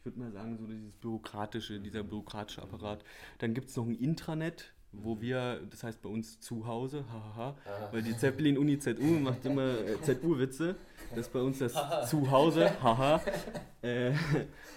ich 0.00 0.06
würde 0.06 0.18
mal 0.18 0.32
sagen, 0.32 0.56
so 0.56 0.66
dieses 0.66 0.92
bürokratische, 0.92 1.78
dieser 1.78 2.02
bürokratische 2.02 2.62
Apparat. 2.62 3.04
Dann 3.38 3.52
gibt 3.52 3.68
es 3.68 3.76
noch 3.76 3.86
ein 3.86 3.94
Intranet, 3.94 4.72
wo 4.92 5.20
wir, 5.20 5.60
das 5.70 5.84
heißt 5.84 6.02
bei 6.02 6.08
uns 6.08 6.40
zu 6.40 6.66
Hause, 6.66 7.04
hahaha, 7.06 7.56
ah. 7.64 7.88
weil 7.92 8.02
die 8.02 8.16
Zeppelin-Uni 8.16 8.78
ZU 8.78 9.20
macht 9.20 9.44
immer 9.44 9.78
äh, 9.78 10.00
ZU-Witze. 10.02 10.74
Das 11.10 11.26
ist 11.26 11.32
bei 11.32 11.40
uns 11.40 11.58
das 11.58 11.74
Zuhause, 12.08 12.70
haha. 12.82 13.20
Äh, 13.82 14.12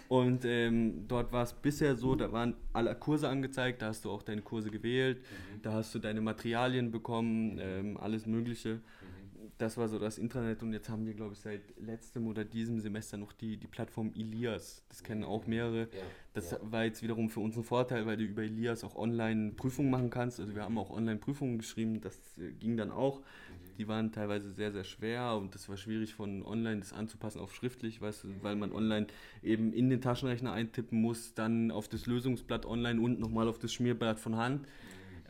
und 0.08 0.46
ähm, 0.46 1.08
dort 1.08 1.32
war 1.32 1.44
es 1.44 1.54
bisher 1.54 1.96
so, 1.96 2.16
da 2.16 2.32
waren 2.32 2.56
alle 2.72 2.96
Kurse 2.96 3.28
angezeigt, 3.28 3.82
da 3.82 3.88
hast 3.88 4.06
du 4.06 4.12
auch 4.12 4.24
deine 4.24 4.42
Kurse 4.42 4.70
gewählt, 4.70 5.20
mhm. 5.20 5.62
da 5.62 5.74
hast 5.74 5.94
du 5.94 6.00
deine 6.00 6.22
Materialien 6.22 6.92
bekommen, 6.92 7.60
ähm, 7.60 7.98
alles 7.98 8.26
Mögliche 8.26 8.80
das 9.58 9.78
war 9.78 9.88
so 9.88 10.00
das 10.00 10.18
Intranet 10.18 10.64
und 10.64 10.74
jetzt 10.74 10.90
haben 10.90 11.06
wir, 11.06 11.14
glaube 11.14 11.34
ich, 11.34 11.40
seit 11.40 11.62
letztem 11.80 12.28
oder 12.28 12.44
diesem 12.44 12.80
Semester 12.80 13.18
noch 13.18 13.34
die, 13.34 13.58
die 13.58 13.68
Plattform 13.68 14.12
Elias. 14.16 14.84
Das 14.90 15.04
kennen 15.04 15.24
auch 15.24 15.46
mehrere. 15.48 15.82
Ja, 15.82 15.88
das 16.34 16.52
ja. 16.52 16.60
war 16.62 16.86
jetzt 16.86 17.04
wiederum 17.04 17.30
für 17.30 17.40
uns 17.40 17.56
ein 17.56 17.64
Vorteil, 17.64 18.06
weil 18.06 18.18
du 18.18 18.24
über 18.24 18.44
Elias 18.44 18.84
auch 18.84 18.96
online 18.96 19.52
Prüfungen 19.52 19.90
machen 19.90 20.10
kannst. 20.10 20.40
Also 20.40 20.56
wir 20.56 20.64
haben 20.64 20.78
auch 20.78 20.90
online 20.90 21.20
Prüfungen 21.20 21.58
geschrieben, 21.58 22.02
das 22.02 22.18
äh, 22.38 22.52
ging 22.54 22.78
dann 22.78 22.92
auch. 22.92 23.20
Mhm. 23.20 23.24
Die 23.78 23.88
waren 23.88 24.12
teilweise 24.12 24.52
sehr, 24.52 24.72
sehr 24.72 24.84
schwer 24.84 25.36
und 25.36 25.56
das 25.56 25.70
war 25.70 25.78
schwierig 25.78 26.14
von 26.14 26.44
online 26.44 26.80
das 26.80 26.94
anzupassen 26.94 27.40
auf 27.40 27.54
schriftlich, 27.56 28.02
weißt 28.02 28.24
du, 28.24 28.28
weil 28.42 28.56
man 28.56 28.72
online 28.72 29.08
eben 29.42 29.74
in 29.74 29.90
den 29.90 30.02
Taschenrechner 30.02 30.52
eintippen 30.52 31.02
muss, 31.02 31.34
dann 31.34 31.72
auf 31.72 31.88
das 31.88 32.06
Lösungsblatt 32.06 32.66
online 32.66 33.02
und 33.02 33.20
nochmal 33.20 33.48
auf 33.48 33.60
das 33.60 33.74
Schmierblatt 33.74 34.20
von 34.20 34.36
Hand 34.36 34.68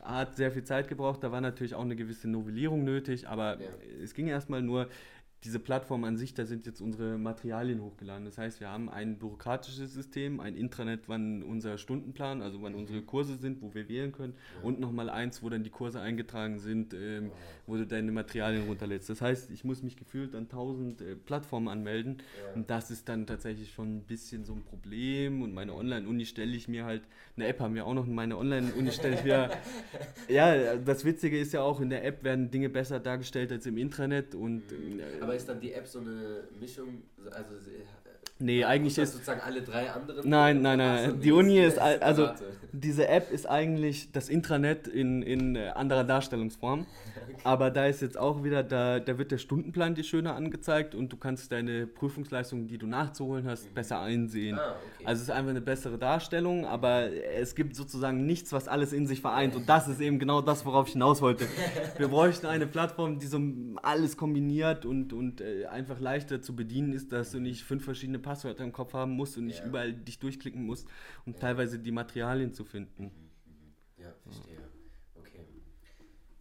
hat 0.03 0.35
sehr 0.35 0.51
viel 0.51 0.63
Zeit 0.63 0.87
gebraucht. 0.87 1.23
Da 1.23 1.31
war 1.31 1.41
natürlich 1.41 1.75
auch 1.75 1.81
eine 1.81 1.95
gewisse 1.95 2.29
Novellierung 2.29 2.83
nötig, 2.83 3.27
aber 3.27 3.59
ja. 3.59 3.69
es 4.03 4.13
ging 4.13 4.27
erstmal 4.27 4.61
nur, 4.61 4.89
diese 5.43 5.59
Plattform 5.59 6.05
an 6.05 6.15
sich, 6.15 6.33
da 6.33 6.45
sind 6.45 6.65
jetzt 6.65 6.79
unsere 6.79 7.17
Materialien 7.17 7.81
hochgeladen. 7.81 8.23
Das 8.25 8.37
heißt, 8.37 8.61
wir 8.61 8.69
haben 8.69 8.89
ein 8.89 9.17
bürokratisches 9.17 9.93
System, 9.93 10.39
ein 10.39 10.55
Intranet, 10.55 11.01
wann 11.07 11.43
unser 11.43 11.77
Stundenplan, 11.77 12.41
also 12.41 12.61
wann 12.61 12.75
unsere 12.75 13.01
Kurse 13.01 13.35
sind, 13.35 13.61
wo 13.61 13.73
wir 13.73 13.89
wählen 13.89 14.13
können, 14.13 14.35
ja. 14.55 14.67
und 14.67 14.79
nochmal 14.79 15.09
eins, 15.09 15.43
wo 15.43 15.49
dann 15.49 15.63
die 15.63 15.69
Kurse 15.69 15.99
eingetragen 15.99 16.59
sind, 16.59 16.93
ähm, 16.93 17.31
wo 17.67 17.75
du 17.75 17.85
deine 17.85 18.11
Materialien 18.11 18.67
runterlädst. 18.67 19.09
Das 19.09 19.21
heißt, 19.21 19.51
ich 19.51 19.65
muss 19.65 19.83
mich 19.83 19.97
gefühlt 19.97 20.33
an 20.33 20.47
tausend 20.47 21.01
äh, 21.01 21.15
Plattformen 21.15 21.67
anmelden 21.67 22.17
ja. 22.19 22.53
und 22.55 22.69
das 22.69 22.89
ist 22.89 23.09
dann 23.09 23.27
tatsächlich 23.27 23.73
schon 23.73 23.97
ein 23.97 24.03
bisschen 24.03 24.45
so 24.45 24.53
ein 24.53 24.63
Problem 24.63 25.41
und 25.41 25.53
meine 25.53 25.73
Online-Uni 25.73 26.25
stelle 26.25 26.55
ich 26.55 26.69
mir 26.69 26.85
halt, 26.85 27.03
eine 27.35 27.47
App 27.47 27.59
haben 27.59 27.75
wir 27.75 27.85
auch 27.85 27.93
noch, 27.93 28.05
meine 28.05 28.37
Online-Uni 28.37 28.91
stelle 28.91 29.15
ich 29.15 29.23
mir, 29.23 29.49
ja, 30.29 30.77
das 30.77 31.03
Witzige 31.03 31.37
ist 31.37 31.51
ja 31.51 31.61
auch, 31.61 31.81
in 31.81 31.89
der 31.89 32.05
App 32.05 32.23
werden 32.23 32.49
Dinge 32.49 32.69
besser 32.69 32.99
dargestellt 33.01 33.51
als 33.51 33.65
im 33.65 33.77
Intranet 33.77 34.35
und 34.35 34.71
äh, 34.71 35.21
aber 35.21 35.32
ist 35.33 35.47
dann 35.49 35.59
die 35.59 35.73
App 35.73 35.87
so 35.87 35.99
eine 35.99 36.47
Mischung, 36.59 37.03
also 37.31 37.55
Nee, 38.43 38.65
eigentlich 38.65 38.97
ist 38.97 39.13
sozusagen 39.13 39.39
alle 39.39 39.61
drei 39.61 39.89
anderen. 39.89 40.27
Nein, 40.27 40.61
nein, 40.61 40.77
nein. 40.77 41.21
Die 41.21 41.31
Uni 41.31 41.59
ist 41.59 41.79
also 41.79 42.29
diese 42.73 43.07
App 43.07 43.31
ist 43.31 43.47
eigentlich 43.47 44.11
das 44.11 44.29
Intranet 44.29 44.87
in, 44.87 45.21
in 45.21 45.55
äh, 45.55 45.69
anderer 45.75 46.03
Darstellungsform. 46.03 46.87
Aber 47.43 47.71
da 47.71 47.85
ist 47.85 48.01
jetzt 48.01 48.17
auch 48.17 48.43
wieder, 48.43 48.63
da, 48.63 48.99
da 48.99 49.17
wird 49.17 49.31
der 49.31 49.37
Stundenplan 49.37 49.95
dir 49.95 50.03
schöner 50.03 50.35
angezeigt 50.35 50.95
und 50.95 51.11
du 51.11 51.17
kannst 51.17 51.51
deine 51.51 51.85
Prüfungsleistungen, 51.85 52.67
die 52.67 52.77
du 52.77 52.87
nachzuholen 52.87 53.47
hast, 53.47 53.69
mhm. 53.69 53.73
besser 53.75 54.01
einsehen. 54.01 54.57
Ah, 54.57 54.71
okay. 54.71 55.05
Also 55.05 55.21
es 55.21 55.29
ist 55.29 55.33
einfach 55.33 55.51
eine 55.51 55.61
bessere 55.61 55.97
Darstellung, 55.97 56.65
aber 56.65 57.11
es 57.37 57.53
gibt 57.53 57.75
sozusagen 57.75 58.25
nichts, 58.25 58.53
was 58.53 58.67
alles 58.67 58.91
in 58.91 59.05
sich 59.05 59.21
vereint. 59.21 59.55
Und 59.55 59.69
das 59.69 59.87
ist 59.87 60.01
eben 60.01 60.17
genau 60.19 60.41
das, 60.41 60.65
worauf 60.65 60.87
ich 60.87 60.93
hinaus 60.93 61.21
wollte. 61.21 61.45
Wir 61.97 62.07
bräuchten 62.07 62.47
eine 62.47 62.65
Plattform, 62.65 63.19
die 63.19 63.27
so 63.27 63.39
alles 63.83 64.17
kombiniert 64.17 64.85
und, 64.85 65.13
und 65.13 65.41
äh, 65.41 65.65
einfach 65.65 65.99
leichter 65.99 66.41
zu 66.41 66.55
bedienen 66.55 66.93
ist, 66.93 67.11
dass 67.11 67.31
du 67.31 67.39
nicht 67.39 67.63
fünf 67.63 67.83
verschiedene 67.83 68.19
Passwörter 68.19 68.32
im 68.43 68.71
Kopf 68.71 68.93
haben 68.93 69.11
musst 69.11 69.37
und 69.37 69.45
nicht 69.45 69.59
ja. 69.59 69.65
überall 69.65 69.93
dich 69.93 70.19
durchklicken 70.19 70.65
musst, 70.65 70.87
um 71.25 71.33
ja. 71.33 71.39
teilweise 71.39 71.79
die 71.79 71.91
Materialien 71.91 72.53
zu 72.53 72.63
finden. 72.63 73.03
Mhm, 73.03 73.11
mhm. 73.45 74.03
Ja, 74.03 74.13
verstehe. 74.23 74.57
Okay. 75.15 75.45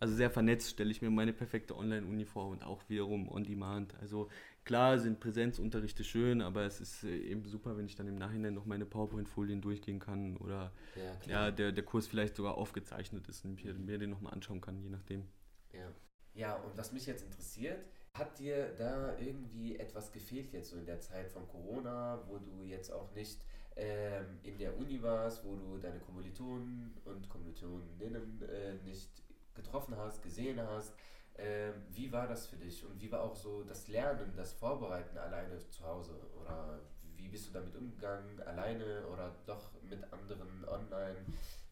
Also 0.00 0.14
sehr 0.14 0.30
vernetzt 0.30 0.70
stelle 0.70 0.90
ich 0.90 1.00
mir 1.00 1.10
meine 1.10 1.32
perfekte 1.32 1.76
Online-Uni 1.76 2.24
vor 2.24 2.48
und 2.48 2.64
auch 2.64 2.82
wiederum 2.88 3.28
on 3.28 3.44
demand. 3.44 3.94
Also 4.00 4.28
klar 4.64 4.98
sind 4.98 5.20
Präsenzunterrichte 5.20 6.02
schön, 6.02 6.42
aber 6.42 6.64
es 6.64 6.80
ist 6.80 7.04
äh, 7.04 7.16
eben 7.16 7.44
super, 7.46 7.76
wenn 7.76 7.86
ich 7.86 7.94
dann 7.94 8.08
im 8.08 8.16
Nachhinein 8.16 8.54
noch 8.54 8.66
meine 8.66 8.84
PowerPoint-Folien 8.84 9.60
durchgehen 9.60 10.00
kann 10.00 10.36
oder 10.38 10.72
ja, 10.96 11.30
ja, 11.30 11.50
der, 11.52 11.70
der 11.70 11.84
Kurs 11.84 12.08
vielleicht 12.08 12.34
sogar 12.34 12.56
aufgezeichnet 12.56 13.28
ist 13.28 13.44
und 13.44 13.62
mir, 13.62 13.74
mir 13.74 13.98
den 13.98 14.10
nochmal 14.10 14.32
anschauen 14.34 14.60
kann, 14.60 14.80
je 14.80 14.88
nachdem. 14.88 15.24
Ja. 15.72 15.92
ja, 16.34 16.56
und 16.56 16.76
was 16.76 16.92
mich 16.92 17.06
jetzt 17.06 17.24
interessiert, 17.24 17.84
hat 18.14 18.38
dir 18.38 18.74
da 18.76 19.16
irgendwie 19.18 19.76
etwas 19.76 20.12
gefehlt 20.12 20.52
jetzt 20.52 20.70
so 20.70 20.76
in 20.76 20.86
der 20.86 21.00
Zeit 21.00 21.30
von 21.30 21.48
Corona, 21.48 22.22
wo 22.28 22.38
du 22.38 22.62
jetzt 22.64 22.92
auch 22.92 23.10
nicht 23.14 23.40
ähm, 23.76 24.38
in 24.42 24.58
der 24.58 24.76
Uni 24.76 25.02
warst, 25.02 25.44
wo 25.44 25.56
du 25.56 25.78
deine 25.78 25.98
Kommilitonen 26.00 26.94
und 27.04 27.28
Kommilitoninnen 27.28 28.42
äh, 28.42 28.74
nicht 28.84 29.10
getroffen 29.54 29.96
hast, 29.96 30.22
gesehen 30.22 30.60
hast? 30.60 30.94
Ähm, 31.36 31.74
wie 31.90 32.12
war 32.12 32.26
das 32.26 32.46
für 32.46 32.56
dich 32.56 32.84
und 32.84 33.00
wie 33.00 33.10
war 33.10 33.22
auch 33.22 33.34
so 33.34 33.62
das 33.62 33.88
Lernen, 33.88 34.34
das 34.36 34.52
Vorbereiten 34.52 35.16
alleine 35.16 35.58
zu 35.70 35.82
Hause? 35.84 36.14
Oder 36.38 36.80
wie 37.16 37.28
bist 37.28 37.48
du 37.48 37.52
damit 37.52 37.74
umgegangen, 37.74 38.40
alleine 38.42 39.06
oder 39.06 39.34
doch 39.46 39.70
mit 39.88 40.04
anderen 40.12 40.64
online? 40.68 41.16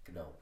Genau. 0.05 0.35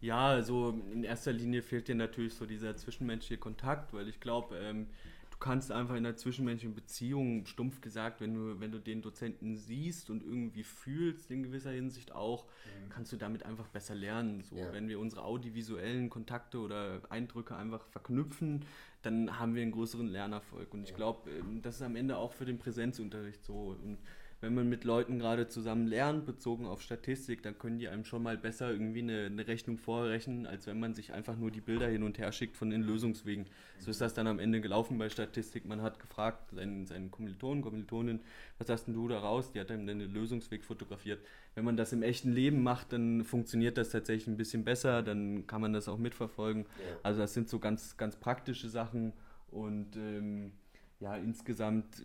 Ja, 0.00 0.28
also 0.28 0.80
in 0.92 1.04
erster 1.04 1.32
Linie 1.32 1.62
fehlt 1.62 1.88
dir 1.88 1.94
natürlich 1.94 2.34
so 2.34 2.46
dieser 2.46 2.76
zwischenmenschliche 2.76 3.38
Kontakt, 3.38 3.92
weil 3.92 4.08
ich 4.08 4.18
glaube, 4.18 4.56
ähm, 4.56 4.86
du 5.30 5.36
kannst 5.38 5.70
einfach 5.70 5.94
in 5.94 6.06
einer 6.06 6.16
zwischenmenschlichen 6.16 6.74
Beziehung, 6.74 7.44
stumpf 7.44 7.82
gesagt, 7.82 8.22
wenn 8.22 8.34
du, 8.34 8.60
wenn 8.60 8.72
du 8.72 8.78
den 8.78 9.02
Dozenten 9.02 9.56
siehst 9.56 10.08
und 10.08 10.22
irgendwie 10.22 10.64
fühlst, 10.64 11.30
in 11.30 11.42
gewisser 11.42 11.70
Hinsicht 11.70 12.12
auch, 12.12 12.44
mhm. 12.44 12.88
kannst 12.88 13.12
du 13.12 13.16
damit 13.16 13.44
einfach 13.44 13.68
besser 13.68 13.94
lernen. 13.94 14.42
So, 14.42 14.56
ja. 14.56 14.72
wenn 14.72 14.88
wir 14.88 14.98
unsere 14.98 15.22
audiovisuellen 15.22 16.08
Kontakte 16.08 16.58
oder 16.60 17.02
Eindrücke 17.10 17.54
einfach 17.54 17.84
verknüpfen, 17.86 18.64
dann 19.02 19.38
haben 19.38 19.54
wir 19.54 19.62
einen 19.62 19.72
größeren 19.72 20.08
Lernerfolg. 20.08 20.72
Und 20.72 20.84
ich 20.84 20.94
glaube, 20.94 21.30
ähm, 21.30 21.60
das 21.60 21.76
ist 21.76 21.82
am 21.82 21.96
Ende 21.96 22.16
auch 22.16 22.32
für 22.32 22.46
den 22.46 22.58
Präsenzunterricht 22.58 23.44
so. 23.44 23.76
Und 23.82 23.98
wenn 24.40 24.54
man 24.54 24.68
mit 24.68 24.84
Leuten 24.84 25.18
gerade 25.18 25.48
zusammen 25.48 25.86
lernt, 25.86 26.24
bezogen 26.24 26.66
auf 26.66 26.80
Statistik, 26.80 27.42
dann 27.42 27.58
können 27.58 27.78
die 27.78 27.88
einem 27.88 28.04
schon 28.04 28.22
mal 28.22 28.38
besser 28.38 28.70
irgendwie 28.70 29.02
eine, 29.02 29.26
eine, 29.26 29.46
Rechnung 29.46 29.76
vorrechnen, 29.76 30.46
als 30.46 30.66
wenn 30.66 30.80
man 30.80 30.94
sich 30.94 31.12
einfach 31.12 31.36
nur 31.36 31.50
die 31.50 31.60
Bilder 31.60 31.88
hin 31.88 32.02
und 32.02 32.18
her 32.18 32.32
schickt 32.32 32.56
von 32.56 32.70
den 32.70 32.82
Lösungswegen. 32.82 33.46
So 33.78 33.90
ist 33.90 34.00
das 34.00 34.14
dann 34.14 34.26
am 34.26 34.38
Ende 34.38 34.62
gelaufen 34.62 34.96
bei 34.96 35.10
Statistik. 35.10 35.66
Man 35.66 35.82
hat 35.82 35.98
gefragt, 35.98 36.52
seinen, 36.52 36.86
seinen 36.86 37.10
Kommilitonen, 37.10 37.62
Kommilitonen, 37.62 38.20
was 38.58 38.70
hast 38.70 38.86
denn 38.86 38.94
du 38.94 39.08
da 39.08 39.18
raus? 39.18 39.52
Die 39.52 39.60
hat 39.60 39.68
dann 39.68 39.86
den 39.86 40.00
Lösungsweg 40.00 40.64
fotografiert. 40.64 41.20
Wenn 41.54 41.64
man 41.64 41.76
das 41.76 41.92
im 41.92 42.02
echten 42.02 42.32
Leben 42.32 42.62
macht, 42.62 42.94
dann 42.94 43.24
funktioniert 43.24 43.76
das 43.76 43.90
tatsächlich 43.90 44.28
ein 44.28 44.38
bisschen 44.38 44.64
besser, 44.64 45.02
dann 45.02 45.46
kann 45.46 45.60
man 45.60 45.74
das 45.74 45.86
auch 45.86 45.98
mitverfolgen. 45.98 46.64
Also 47.02 47.20
das 47.20 47.34
sind 47.34 47.50
so 47.50 47.58
ganz, 47.58 47.98
ganz 47.98 48.16
praktische 48.16 48.70
Sachen 48.70 49.12
und 49.50 49.96
ähm, 49.96 50.52
ja, 51.00 51.16
insgesamt 51.16 52.04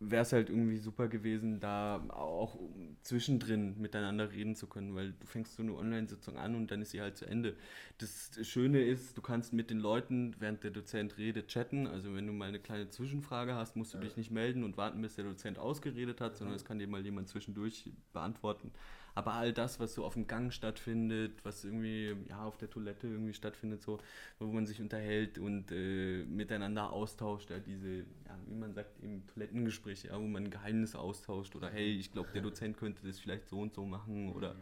wäre 0.00 0.22
es 0.22 0.32
halt 0.32 0.48
irgendwie 0.48 0.78
super 0.78 1.08
gewesen, 1.08 1.60
da 1.60 2.02
auch 2.08 2.58
zwischendrin 3.02 3.78
miteinander 3.78 4.32
reden 4.32 4.56
zu 4.56 4.66
können, 4.66 4.94
weil 4.94 5.12
du 5.12 5.26
fängst 5.26 5.54
so 5.56 5.62
eine 5.62 5.74
Online-Sitzung 5.74 6.38
an 6.38 6.54
und 6.54 6.70
dann 6.70 6.80
ist 6.80 6.90
sie 6.90 7.02
halt 7.02 7.18
zu 7.18 7.26
Ende. 7.26 7.54
Das 7.98 8.30
Schöne 8.42 8.82
ist, 8.82 9.18
du 9.18 9.22
kannst 9.22 9.52
mit 9.52 9.68
den 9.68 9.78
Leuten, 9.78 10.34
während 10.38 10.64
der 10.64 10.70
Dozent 10.70 11.18
redet, 11.18 11.48
chatten. 11.48 11.86
Also 11.86 12.14
wenn 12.14 12.26
du 12.26 12.32
mal 12.32 12.48
eine 12.48 12.60
kleine 12.60 12.88
Zwischenfrage 12.88 13.54
hast, 13.54 13.76
musst 13.76 13.92
du 13.92 13.98
dich 13.98 14.16
nicht 14.16 14.30
melden 14.30 14.64
und 14.64 14.78
warten, 14.78 15.02
bis 15.02 15.16
der 15.16 15.24
Dozent 15.26 15.58
ausgeredet 15.58 16.22
hat, 16.22 16.36
sondern 16.38 16.56
es 16.56 16.64
kann 16.64 16.78
dir 16.78 16.88
mal 16.88 17.04
jemand 17.04 17.28
zwischendurch 17.28 17.92
beantworten. 18.14 18.72
Aber 19.20 19.34
all 19.34 19.52
das, 19.52 19.78
was 19.78 19.92
so 19.92 20.06
auf 20.06 20.14
dem 20.14 20.26
Gang 20.26 20.50
stattfindet, 20.50 21.44
was 21.44 21.62
irgendwie 21.62 22.16
ja, 22.30 22.42
auf 22.42 22.56
der 22.56 22.70
Toilette 22.70 23.06
irgendwie 23.06 23.34
stattfindet, 23.34 23.82
so, 23.82 23.98
wo 24.38 24.46
man 24.46 24.64
sich 24.64 24.80
unterhält 24.80 25.38
und 25.38 25.70
äh, 25.72 26.24
miteinander 26.24 26.90
austauscht, 26.90 27.50
ja, 27.50 27.58
diese, 27.58 27.98
ja, 27.98 28.38
wie 28.46 28.54
man 28.54 28.72
sagt, 28.72 28.98
eben 29.02 29.26
Toilettengespräche, 29.26 30.08
ja, 30.08 30.18
wo 30.18 30.26
man 30.26 30.48
Geheimnisse 30.48 30.98
austauscht 30.98 31.54
oder 31.54 31.68
hey, 31.68 31.98
ich 31.98 32.12
glaube, 32.12 32.30
der 32.32 32.40
Dozent 32.40 32.78
könnte 32.78 33.06
das 33.06 33.18
vielleicht 33.18 33.46
so 33.46 33.60
und 33.60 33.74
so 33.74 33.84
machen 33.84 34.32
oder 34.32 34.56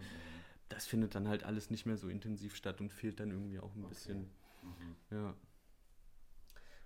das 0.68 0.88
findet 0.88 1.14
dann 1.14 1.28
halt 1.28 1.44
alles 1.44 1.70
nicht 1.70 1.86
mehr 1.86 1.96
so 1.96 2.08
intensiv 2.08 2.56
statt 2.56 2.80
und 2.80 2.92
fehlt 2.92 3.20
dann 3.20 3.30
irgendwie 3.30 3.60
auch 3.60 3.76
ein 3.76 3.84
okay. 3.84 3.94
bisschen. 3.94 4.30
Mhm. 4.62 4.96
Ja. 5.12 5.34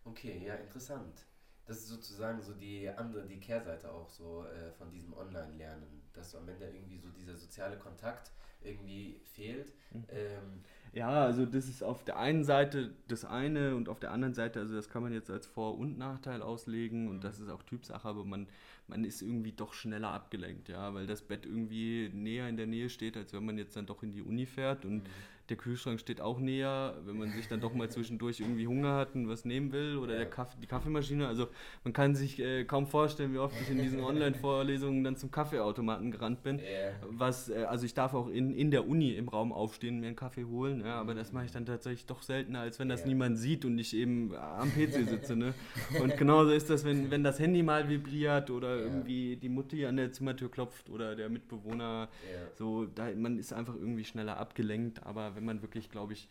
Okay, 0.05 0.45
ja, 0.45 0.57
interessant. 0.57 1.25
Das 1.73 1.81
ist 1.85 1.89
sozusagen 1.89 2.43
so 2.43 2.53
die 2.53 2.87
andere, 2.87 3.27
die 3.27 3.41
Kehrseite 3.41 3.91
auch 3.91 4.07
so 4.11 4.45
äh, 4.45 4.71
von 4.73 4.91
diesem 4.91 5.15
Online-Lernen, 5.15 6.03
dass 6.13 6.35
am 6.35 6.47
Ende 6.47 6.67
irgendwie 6.67 6.99
so 6.99 7.09
dieser 7.09 7.35
soziale 7.35 7.79
Kontakt 7.79 8.31
irgendwie 8.61 9.23
fehlt. 9.25 9.73
Mhm. 9.91 10.05
Ähm, 10.11 10.65
ja, 10.93 11.25
also 11.25 11.47
das 11.47 11.71
ist 11.71 11.83
auf 11.83 12.05
der 12.05 12.19
einen 12.19 12.45
Seite 12.45 12.93
das 13.09 13.25
eine 13.25 13.75
und 13.75 13.89
auf 13.89 14.01
der 14.01 14.11
anderen 14.11 14.35
Seite, 14.35 14.61
also 14.61 14.75
das 14.75 14.91
kann 14.91 15.03
man 15.03 15.15
jetzt 15.15 15.31
als 15.31 15.47
Vor- 15.47 15.79
und 15.79 15.97
Nachteil 15.97 16.43
auslegen 16.43 17.09
und 17.09 17.17
mhm. 17.17 17.21
das 17.23 17.41
ist 17.41 17.49
auch 17.49 17.63
Typsache, 17.63 18.07
aber 18.07 18.27
man, 18.27 18.49
man 18.87 19.03
ist 19.05 19.23
irgendwie 19.23 19.53
doch 19.53 19.73
schneller 19.73 20.11
abgelenkt, 20.11 20.69
ja, 20.69 20.93
weil 20.93 21.07
das 21.07 21.23
Bett 21.23 21.47
irgendwie 21.47 22.11
näher 22.13 22.51
in 22.51 22.59
der 22.59 22.67
Nähe 22.67 22.91
steht, 22.91 23.17
als 23.17 23.33
wenn 23.33 23.47
man 23.47 23.57
jetzt 23.57 23.77
dann 23.77 23.87
doch 23.87 24.03
in 24.03 24.13
die 24.13 24.21
Uni 24.21 24.45
fährt 24.45 24.85
und 24.85 25.05
mhm 25.05 25.32
der 25.53 25.59
Kühlschrank 25.59 26.01
steht 26.01 26.23
auch 26.23 26.41
näher, 26.41 26.95
wenn 27.05 27.19
man 27.19 27.31
sich 27.31 27.47
dann 27.47 27.61
doch 27.61 27.75
mal 27.75 27.91
zwischendurch 27.91 28.41
irgendwie 28.41 28.67
Hunger 28.67 28.95
hat 28.95 29.15
und 29.15 29.29
was 29.29 29.45
nehmen 29.45 29.71
will 29.71 29.99
oder 29.99 30.17
der 30.17 30.25
Kaffee, 30.25 30.57
die 30.63 30.67
Kaffeemaschine. 30.67 31.29
Also 31.29 31.49
man 31.85 31.93
kann 31.93 32.15
sich 32.15 32.41
äh, 32.41 32.65
kaum 32.65 32.87
vorstellen, 32.87 33.35
wie 33.35 33.39
oft 33.39 33.55
ich 33.61 33.69
in 33.69 33.83
diesen 33.83 34.01
Online-Vorlesungen 34.01 35.05
dann 35.05 35.17
zum 35.17 35.31
Kaffeeautomaten 35.31 36.11
gerannt 36.11 36.43
bin. 36.43 36.59
Was, 37.03 37.51
äh, 37.51 37.65
also 37.65 37.85
ich 37.85 37.93
darf 37.93 38.15
auch 38.15 38.29
in, 38.29 38.55
in 38.55 38.71
der 38.71 38.89
Uni 38.89 39.13
im 39.13 39.29
Raum 39.29 39.53
aufstehen 39.53 39.97
und 39.97 40.01
mir 40.01 40.07
einen 40.07 40.17
Kaffee 40.17 40.45
holen, 40.45 40.81
ja, 40.81 40.99
aber 40.99 41.15
das 41.15 41.33
mache 41.33 41.45
ich 41.45 41.53
dann 41.53 41.67
tatsächlich 41.67 42.07
doch 42.07 42.23
seltener, 42.23 42.61
als 42.61 42.79
wenn 42.79 42.89
das 42.89 43.05
niemand 43.05 43.37
sieht 43.37 43.67
und 43.67 43.77
ich 43.79 43.95
eben 43.95 44.35
am 44.35 44.73
PC 44.73 45.07
sitze. 45.07 45.37
Ne? 45.37 45.53
Und 46.01 46.17
genauso 46.17 46.53
ist 46.53 46.71
das, 46.71 46.83
wenn, 46.87 47.11
wenn 47.11 47.23
das 47.23 47.39
Handy 47.39 47.63
mal 47.63 47.91
vibriert 47.91 48.51
oder 48.51 48.79
irgendwie 48.79 49.37
die 49.37 49.51
Mutti 49.51 49.85
an 49.85 49.99
der 49.99 50.13
Zimmertür 50.13 50.51
klopft 50.51 50.89
oder 50.89 51.15
der 51.15 51.29
Mitbewohner. 51.29 52.09
So, 52.55 52.87
da, 52.87 53.11
man 53.15 53.39
ist 53.39 53.53
einfach 53.53 53.75
irgendwie 53.75 54.05
schneller 54.05 54.39
abgelenkt, 54.39 55.05
aber 55.05 55.37
wenn 55.37 55.42
wenn 55.43 55.47
man 55.47 55.63
wirklich, 55.63 55.91
glaube 55.91 56.13
ich, 56.13 56.29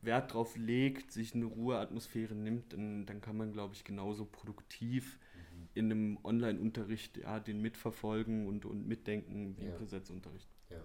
Wert 0.00 0.32
drauf 0.32 0.56
legt, 0.56 1.12
sich 1.12 1.34
eine 1.34 1.44
Ruheatmosphäre 1.44 2.34
nimmt, 2.34 2.72
dann, 2.72 3.04
dann 3.04 3.20
kann 3.20 3.36
man, 3.36 3.52
glaube 3.52 3.74
ich, 3.74 3.84
genauso 3.84 4.24
produktiv 4.24 5.18
mhm. 5.34 5.68
in 5.74 5.84
einem 5.84 6.18
Online-Unterricht 6.24 7.18
ja, 7.18 7.40
den 7.40 7.60
mitverfolgen 7.60 8.46
und, 8.46 8.64
und 8.64 8.86
mitdenken 8.86 9.54
wie 9.58 9.64
ja. 9.64 9.70
im 9.70 9.76
Präsenzunterricht. 9.76 10.48
Ja. 10.70 10.78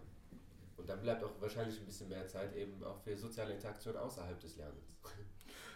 Und 0.76 0.90
dann 0.90 1.02
bleibt 1.02 1.24
auch 1.24 1.40
wahrscheinlich 1.40 1.80
ein 1.80 1.86
bisschen 1.86 2.10
mehr 2.10 2.28
Zeit 2.28 2.54
eben 2.56 2.84
auch 2.84 3.00
für 3.00 3.16
soziale 3.16 3.54
Interaktion 3.54 3.96
außerhalb 3.96 4.40
des 4.40 4.58
Lernens. 4.58 4.98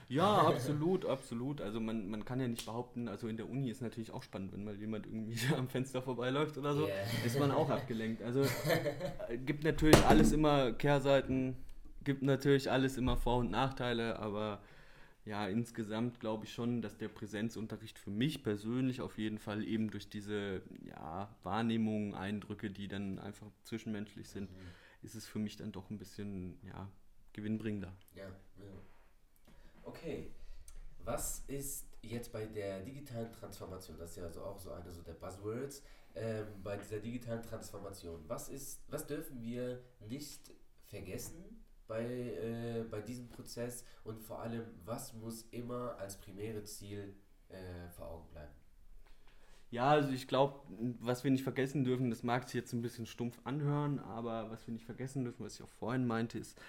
Ja, 0.10 0.42
absolut, 0.48 1.06
absolut. 1.06 1.62
Also 1.62 1.80
man, 1.80 2.10
man 2.10 2.26
kann 2.26 2.40
ja 2.40 2.48
nicht 2.48 2.66
behaupten, 2.66 3.08
also 3.08 3.28
in 3.30 3.38
der 3.38 3.50
Uni 3.50 3.70
ist 3.70 3.82
natürlich 3.82 4.12
auch 4.12 4.22
spannend, 4.22 4.52
wenn 4.52 4.64
mal 4.64 4.76
jemand 4.76 5.06
irgendwie 5.06 5.40
am 5.58 5.70
Fenster 5.70 6.02
vorbeiläuft 6.02 6.58
oder 6.58 6.74
so, 6.74 6.88
yeah. 6.88 6.96
ist 7.26 7.40
man 7.40 7.52
auch 7.52 7.70
abgelenkt. 7.70 8.22
Also 8.22 8.42
äh, 8.42 9.38
gibt 9.38 9.64
natürlich 9.64 9.98
alles 10.06 10.34
immer 10.34 10.74
Kehrseiten, 10.74 11.56
gibt 12.04 12.22
natürlich 12.22 12.72
alles 12.72 12.98
immer 12.98 13.18
Vor- 13.18 13.38
und 13.38 13.52
Nachteile, 13.52 14.20
aber 14.20 14.62
ja, 15.26 15.48
insgesamt 15.48 16.20
glaube 16.20 16.46
ich 16.46 16.54
schon, 16.54 16.82
dass 16.82 16.98
der 16.98 17.08
Präsenzunterricht 17.08 17.98
für 17.98 18.10
mich 18.10 18.44
persönlich 18.44 19.00
auf 19.02 19.18
jeden 19.18 19.38
Fall 19.38 19.64
eben 19.64 19.90
durch 19.90 20.10
diese 20.10 20.62
ja, 20.86 21.34
Wahrnehmungen, 21.44 22.14
Eindrücke, 22.14 22.70
die 22.70 22.88
dann 22.88 23.20
einfach 23.20 23.48
zwischenmenschlich 23.64 24.28
sind, 24.28 24.52
mhm. 24.52 24.58
ist 25.02 25.16
es 25.16 25.26
für 25.26 25.40
mich 25.40 25.56
dann 25.56 25.72
doch 25.72 25.90
ein 25.90 25.98
bisschen 25.98 26.60
ja, 26.64 26.90
gewinnbringender. 27.32 27.94
Ja, 28.16 28.28
ja. 28.28 28.66
Okay. 29.84 30.32
Was 31.06 31.44
ist 31.48 31.86
jetzt 32.02 32.32
bei 32.32 32.46
der 32.46 32.82
digitalen 32.82 33.32
Transformation, 33.32 33.98
das 33.98 34.12
ist 34.12 34.16
ja 34.18 34.24
also 34.24 34.42
auch 34.44 34.58
so 34.58 34.72
eine 34.72 34.90
so 34.92 35.02
der 35.02 35.14
Buzzwords, 35.14 35.84
ähm, 36.16 36.48
bei 36.64 36.78
dieser 36.78 37.00
digitalen 37.00 37.42
Transformation, 37.42 38.24
was 38.28 38.50
ist, 38.50 38.82
was 38.88 39.08
dürfen 39.08 39.42
wir 39.42 39.82
nicht 40.00 40.52
vergessen 40.86 41.53
bei, 41.94 42.06
äh, 42.06 42.84
bei 42.90 43.02
diesem 43.02 43.30
Prozess 43.30 43.86
und 44.04 44.20
vor 44.20 44.42
allem, 44.42 44.64
was 44.84 45.14
muss 45.14 45.44
immer 45.52 45.96
als 46.00 46.18
primäre 46.18 46.64
Ziel 46.64 47.14
äh, 47.50 47.88
vor 47.96 48.08
Augen 48.08 48.28
bleiben? 48.32 48.52
Ja, 49.70 49.90
also 49.92 50.10
ich 50.10 50.28
glaube, 50.28 50.60
was 51.00 51.24
wir 51.24 51.30
nicht 51.30 51.44
vergessen 51.44 51.84
dürfen, 51.84 52.10
das 52.10 52.24
mag 52.24 52.46
sich 52.46 52.56
jetzt 52.56 52.74
ein 52.74 52.82
bisschen 52.82 53.06
stumpf 53.06 53.40
anhören, 53.44 54.00
aber 54.00 54.50
was 54.50 54.66
wir 54.66 54.74
nicht 54.74 54.86
vergessen 54.86 55.24
dürfen, 55.24 55.46
was 55.46 55.56
ich 55.56 55.64
auch 55.64 55.70
vorhin 55.70 56.08
meinte, 56.08 56.40
ist, 56.40 56.60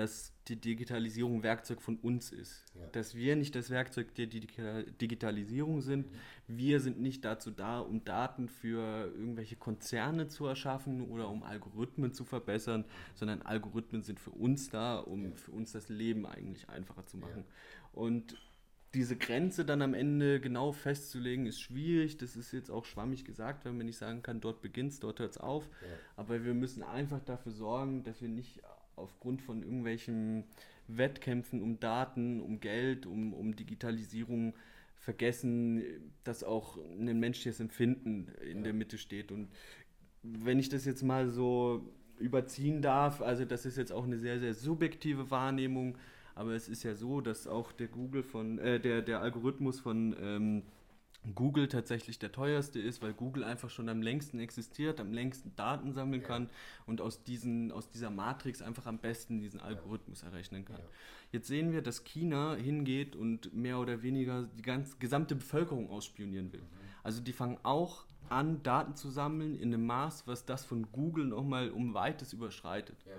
dass 0.00 0.32
die 0.48 0.56
Digitalisierung 0.56 1.42
Werkzeug 1.42 1.82
von 1.82 1.96
uns 1.98 2.32
ist. 2.32 2.64
Ja. 2.74 2.86
Dass 2.92 3.14
wir 3.14 3.36
nicht 3.36 3.54
das 3.54 3.68
Werkzeug 3.68 4.14
der 4.14 4.26
Digitalisierung 4.26 5.82
sind. 5.82 6.10
Mhm. 6.10 6.16
Wir 6.46 6.80
sind 6.80 7.00
nicht 7.00 7.22
dazu 7.24 7.50
da, 7.50 7.80
um 7.80 8.02
Daten 8.02 8.48
für 8.48 9.12
irgendwelche 9.14 9.56
Konzerne 9.56 10.28
zu 10.28 10.46
erschaffen 10.46 11.02
oder 11.10 11.28
um 11.28 11.42
Algorithmen 11.42 12.14
zu 12.14 12.24
verbessern, 12.24 12.86
sondern 13.14 13.42
Algorithmen 13.42 14.02
sind 14.02 14.18
für 14.18 14.30
uns 14.30 14.70
da, 14.70 14.98
um 14.98 15.24
ja. 15.24 15.30
für 15.36 15.52
uns 15.52 15.72
das 15.72 15.90
Leben 15.90 16.24
eigentlich 16.24 16.70
einfacher 16.70 17.04
zu 17.04 17.18
machen. 17.18 17.44
Ja. 17.46 18.00
Und 18.00 18.36
diese 18.94 19.16
Grenze 19.16 19.66
dann 19.66 19.82
am 19.82 19.92
Ende 19.92 20.40
genau 20.40 20.72
festzulegen, 20.72 21.44
ist 21.44 21.60
schwierig. 21.60 22.16
Das 22.16 22.36
ist 22.36 22.52
jetzt 22.52 22.70
auch 22.70 22.86
schwammig 22.86 23.26
gesagt, 23.26 23.66
wenn 23.66 23.76
man 23.76 23.86
nicht 23.86 23.98
sagen 23.98 24.22
kann, 24.22 24.40
dort 24.40 24.62
beginnt 24.62 24.92
es, 24.92 24.98
dort 24.98 25.20
hört 25.20 25.32
es 25.32 25.38
auf. 25.38 25.68
Aber 26.16 26.42
wir 26.44 26.54
müssen 26.54 26.82
einfach 26.82 27.20
dafür 27.20 27.52
sorgen, 27.52 28.02
dass 28.02 28.22
wir 28.22 28.28
nicht 28.28 28.62
aufgrund 29.00 29.42
von 29.42 29.62
irgendwelchen 29.62 30.44
Wettkämpfen 30.86 31.62
um 31.62 31.80
Daten, 31.80 32.40
um 32.40 32.60
Geld, 32.60 33.06
um, 33.06 33.32
um 33.32 33.56
Digitalisierung 33.56 34.54
vergessen, 34.96 35.82
dass 36.24 36.44
auch 36.44 36.76
ein 36.76 37.18
menschliches 37.18 37.60
Empfinden 37.60 38.28
in 38.42 38.58
ja. 38.58 38.64
der 38.64 38.72
Mitte 38.74 38.98
steht. 38.98 39.32
Und 39.32 39.48
wenn 40.22 40.58
ich 40.58 40.68
das 40.68 40.84
jetzt 40.84 41.02
mal 41.02 41.28
so 41.28 41.90
überziehen 42.18 42.82
darf, 42.82 43.22
also 43.22 43.44
das 43.44 43.64
ist 43.64 43.78
jetzt 43.78 43.92
auch 43.92 44.04
eine 44.04 44.18
sehr, 44.18 44.38
sehr 44.38 44.52
subjektive 44.54 45.30
Wahrnehmung, 45.30 45.96
aber 46.34 46.52
es 46.52 46.68
ist 46.68 46.82
ja 46.82 46.94
so, 46.94 47.20
dass 47.20 47.46
auch 47.46 47.72
der 47.72 47.88
Google 47.88 48.22
von, 48.22 48.58
äh, 48.58 48.78
der, 48.78 49.02
der 49.02 49.20
Algorithmus 49.20 49.80
von 49.80 50.14
ähm, 50.20 50.62
Google 51.34 51.68
tatsächlich 51.68 52.18
der 52.18 52.32
teuerste 52.32 52.80
ist, 52.80 53.02
weil 53.02 53.12
Google 53.12 53.44
einfach 53.44 53.68
schon 53.68 53.88
am 53.90 54.00
längsten 54.00 54.40
existiert, 54.40 55.00
am 55.00 55.12
längsten 55.12 55.54
Daten 55.54 55.92
sammeln 55.92 56.22
kann 56.22 56.48
und 56.86 57.02
aus, 57.02 57.24
diesen, 57.24 57.72
aus 57.72 57.90
dieser 57.90 58.10
Matrix 58.10 58.62
einfach 58.62 58.86
am 58.86 58.98
besten 58.98 59.38
diesen 59.38 59.60
Algorithmus 59.60 60.22
errechnen 60.22 60.64
kann. 60.64 60.80
Jetzt 61.30 61.48
sehen 61.48 61.72
wir, 61.72 61.82
dass 61.82 62.04
China 62.04 62.54
hingeht 62.54 63.16
und 63.16 63.54
mehr 63.54 63.78
oder 63.78 64.02
weniger 64.02 64.48
die 64.56 64.62
ganze 64.62 64.96
gesamte 64.96 65.36
Bevölkerung 65.36 65.90
ausspionieren 65.90 66.52
will. 66.52 66.62
Mhm. 66.62 66.66
Also 67.02 67.20
die 67.20 67.32
fangen 67.32 67.58
auch 67.64 68.06
an, 68.30 68.62
Daten 68.62 68.94
zu 68.96 69.10
sammeln 69.10 69.56
in 69.56 69.74
einem 69.74 69.86
Maß, 69.86 70.26
was 70.26 70.46
das 70.46 70.64
von 70.64 70.90
Google 70.90 71.26
nochmal 71.26 71.70
um 71.70 71.92
weites 71.92 72.32
überschreitet. 72.32 72.96
Ja. 73.06 73.12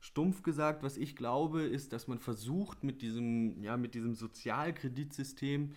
Stumpf 0.00 0.44
gesagt, 0.44 0.84
was 0.84 0.96
ich 0.96 1.16
glaube, 1.16 1.62
ist, 1.62 1.92
dass 1.92 2.06
man 2.06 2.20
versucht, 2.20 2.84
mit 2.84 3.02
diesem, 3.02 3.60
ja, 3.64 3.76
mit 3.76 3.94
diesem 3.94 4.14
Sozialkreditsystem 4.14 5.62
mhm 5.62 5.74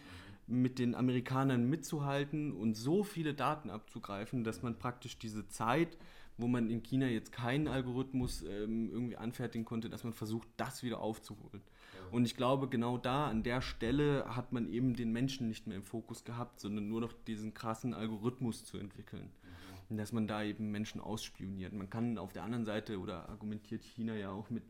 mit 0.52 0.80
den 0.80 0.96
Amerikanern 0.96 1.70
mitzuhalten 1.70 2.52
und 2.52 2.76
so 2.76 3.04
viele 3.04 3.34
Daten 3.34 3.70
abzugreifen, 3.70 4.44
dass 4.44 4.62
man 4.62 4.78
praktisch 4.78 5.18
diese 5.18 5.48
Zeit, 5.48 5.98
wo 6.38 6.48
man 6.48 6.70
in 6.70 6.84
China 6.84 7.08
jetzt 7.08 7.32
keinen 7.32 7.68
Algorithmus 7.68 8.44
ähm, 8.44 8.90
irgendwie 8.92 9.18
anfertigen 9.18 9.66
konnte, 9.66 9.90
dass 9.90 10.04
man 10.04 10.14
versucht, 10.14 10.48
das 10.58 10.84
wieder 10.84 11.00
aufzuholen. 11.00 11.62
Ja. 11.62 12.12
Und 12.12 12.26
ich 12.26 12.36
glaube, 12.36 12.68
genau 12.68 12.98
da, 12.98 13.28
an 13.28 13.44
der 13.44 13.62
Stelle, 13.62 14.26
hat 14.36 14.52
man 14.52 14.68
eben 14.68 14.96
den 14.96 15.12
Menschen 15.12 15.48
nicht 15.48 15.68
mehr 15.68 15.78
im 15.78 15.84
Fokus 15.84 16.26
gehabt, 16.26 16.60
sondern 16.60 16.90
nur 16.90 17.02
noch 17.02 17.14
diesen 17.28 17.54
krassen 17.54 17.94
Algorithmus 17.94 18.66
zu 18.66 18.78
entwickeln. 18.78 19.24
Mhm. 19.24 19.90
Und 19.90 19.98
dass 19.98 20.12
man 20.12 20.28
da 20.28 20.44
eben 20.44 20.72
Menschen 20.72 21.00
ausspioniert. 21.00 21.74
Man 21.74 21.90
kann 21.90 22.18
auf 22.18 22.34
der 22.34 22.44
anderen 22.44 22.66
Seite, 22.66 23.00
oder 23.00 23.30
argumentiert 23.30 23.84
China 23.84 24.16
ja 24.16 24.32
auch 24.32 24.50
mit 24.50 24.64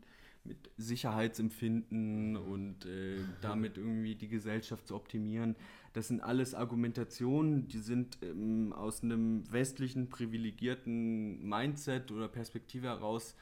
mit 0.44 0.70
Sicherheitsempfinden 0.76 2.36
und 2.36 2.84
äh, 2.84 3.18
damit 3.40 3.78
irgendwie 3.78 4.14
die 4.14 4.28
Gesellschaft 4.28 4.88
zu 4.88 4.96
optimieren. 4.96 5.56
Das 5.92 6.08
sind 6.08 6.20
alles 6.20 6.54
Argumentationen, 6.54 7.68
die 7.68 7.78
sind 7.78 8.18
ähm, 8.22 8.72
aus 8.72 9.02
einem 9.02 9.50
westlichen 9.52 10.08
privilegierten 10.08 11.46
Mindset 11.48 12.10
oder 12.10 12.28
Perspektive 12.28 12.88
heraus 12.88 13.36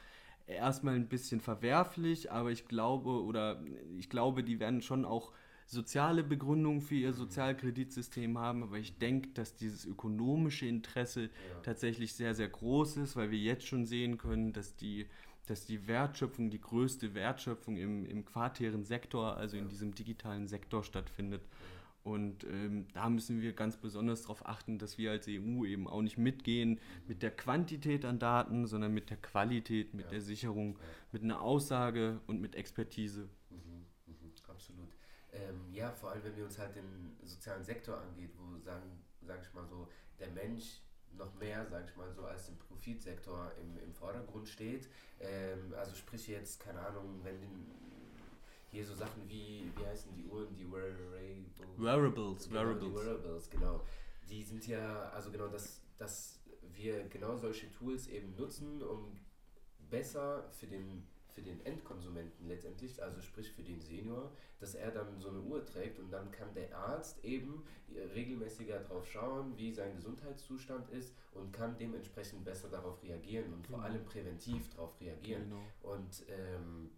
erstmal 0.47 0.95
ein 0.95 1.07
bisschen 1.07 1.39
verwerflich, 1.39 2.31
aber 2.31 2.51
ich 2.51 2.67
glaube 2.67 3.23
oder 3.23 3.63
ich 3.97 4.09
glaube, 4.09 4.43
die 4.43 4.59
werden 4.59 4.81
schon 4.81 5.05
auch 5.05 5.31
soziale 5.65 6.23
Begründung 6.23 6.81
für 6.81 6.95
ihr 6.95 7.13
Sozialkreditsystem 7.13 8.37
haben, 8.37 8.63
aber 8.63 8.77
ich 8.77 8.97
denke, 8.97 9.29
dass 9.29 9.55
dieses 9.55 9.85
ökonomische 9.85 10.65
Interesse 10.65 11.23
ja. 11.23 11.29
tatsächlich 11.63 12.13
sehr, 12.13 12.35
sehr 12.35 12.49
groß 12.49 12.97
ist, 12.97 13.15
weil 13.15 13.31
wir 13.31 13.39
jetzt 13.39 13.65
schon 13.65 13.85
sehen 13.85 14.17
können, 14.17 14.51
dass 14.51 14.75
die, 14.75 15.05
dass 15.47 15.65
die 15.65 15.87
Wertschöpfung, 15.87 16.49
die 16.49 16.61
größte 16.61 17.13
Wertschöpfung 17.13 17.77
im, 17.77 18.05
im 18.05 18.25
quartären 18.25 18.83
Sektor, 18.83 19.37
also 19.37 19.57
in 19.57 19.69
diesem 19.69 19.93
digitalen 19.93 20.47
Sektor 20.47 20.83
stattfindet. 20.83 21.41
Und 22.03 22.45
ähm, 22.45 22.87
da 22.93 23.09
müssen 23.09 23.41
wir 23.41 23.53
ganz 23.53 23.77
besonders 23.77 24.23
darauf 24.23 24.45
achten, 24.47 24.79
dass 24.79 24.97
wir 24.97 25.11
als 25.11 25.27
EU 25.27 25.65
eben 25.65 25.87
auch 25.87 26.01
nicht 26.01 26.17
mitgehen 26.17 26.79
mit 27.07 27.21
der 27.21 27.29
Quantität 27.29 28.05
an 28.05 28.17
Daten, 28.17 28.65
sondern 28.65 28.91
mit 28.91 29.11
der 29.11 29.17
Qualität, 29.17 29.93
mit 29.93 30.05
ja. 30.05 30.11
der 30.11 30.21
Sicherung, 30.21 30.77
ja. 30.79 30.85
mit 31.11 31.23
einer 31.23 31.41
Aussage 31.41 32.19
und 32.25 32.41
mit 32.41 32.55
Expertise. 32.55 33.29
Mhm, 33.51 33.85
mhm, 34.07 34.31
absolut. 34.47 34.89
Ähm, 35.31 35.73
ja, 35.73 35.91
vor 35.91 36.11
allem 36.11 36.23
wenn 36.23 36.35
wir 36.35 36.45
uns 36.45 36.57
halt 36.57 36.75
den 36.75 37.15
sozialen 37.23 37.63
Sektor 37.63 38.01
angeht, 38.01 38.31
wo 38.35 38.57
sagen, 38.57 39.03
sage 39.21 39.41
ich 39.47 39.53
mal 39.53 39.67
so, 39.67 39.87
der 40.19 40.29
Mensch 40.29 40.81
noch 41.17 41.33
mehr, 41.35 41.65
sage 41.65 41.85
ich 41.89 41.95
mal 41.95 42.11
so, 42.11 42.25
als 42.25 42.49
im 42.49 42.57
Profitsektor 42.57 43.51
im, 43.61 43.77
im 43.83 43.93
Vordergrund 43.93 44.47
steht. 44.47 44.89
Ähm, 45.19 45.73
also 45.77 45.95
sprich 45.95 46.27
jetzt, 46.27 46.59
keine 46.59 46.79
Ahnung, 46.79 47.19
wenn 47.23 47.39
hier 48.71 48.85
so 48.85 48.95
Sachen 48.95 49.27
wie, 49.27 49.71
wie 49.75 49.85
heißen 49.85 50.13
die 50.15 50.25
Uhren, 50.25 50.55
die 50.55 50.69
Wearables. 50.71 51.77
Wearables, 51.77 52.47
genau, 52.47 52.59
Wearables. 52.59 52.83
Die 52.83 52.95
Wearables, 52.95 53.49
genau. 53.49 53.81
Die 54.29 54.43
sind 54.43 54.65
ja, 54.67 55.09
also 55.09 55.29
genau, 55.29 55.47
dass, 55.47 55.81
dass 55.97 56.39
wir 56.73 57.07
genau 57.09 57.35
solche 57.35 57.69
Tools 57.71 58.07
eben 58.07 58.35
nutzen, 58.35 58.81
um 58.81 59.17
besser 59.89 60.49
für 60.51 60.67
den, 60.67 61.05
für 61.33 61.41
den 61.41 61.65
Endkonsumenten 61.65 62.47
letztendlich, 62.47 63.01
also 63.01 63.21
sprich 63.21 63.51
für 63.51 63.63
den 63.63 63.81
Senior, 63.81 64.31
dass 64.59 64.75
er 64.75 64.91
dann 64.91 65.19
so 65.19 65.29
eine 65.29 65.39
Uhr 65.39 65.65
trägt 65.65 65.99
und 65.99 66.11
dann 66.11 66.31
kann 66.31 66.53
der 66.53 66.75
Arzt 66.77 67.23
eben 67.23 67.63
regelmäßiger 68.13 68.79
darauf 68.79 69.09
schauen, 69.09 69.57
wie 69.57 69.71
sein 69.73 69.95
Gesundheitszustand 69.95 70.89
ist 70.89 71.13
und 71.33 71.51
kann 71.51 71.77
dementsprechend 71.77 72.43
besser 72.45 72.69
darauf 72.69 73.01
reagieren 73.03 73.53
und 73.53 73.67
vor 73.67 73.77
genau. 73.77 73.89
allem 73.89 74.05
präventiv 74.05 74.69
darauf 74.69 74.99
reagieren. 74.99 75.49
Genau. 75.49 75.95
Und 75.95 76.23
ähm, 76.29 76.91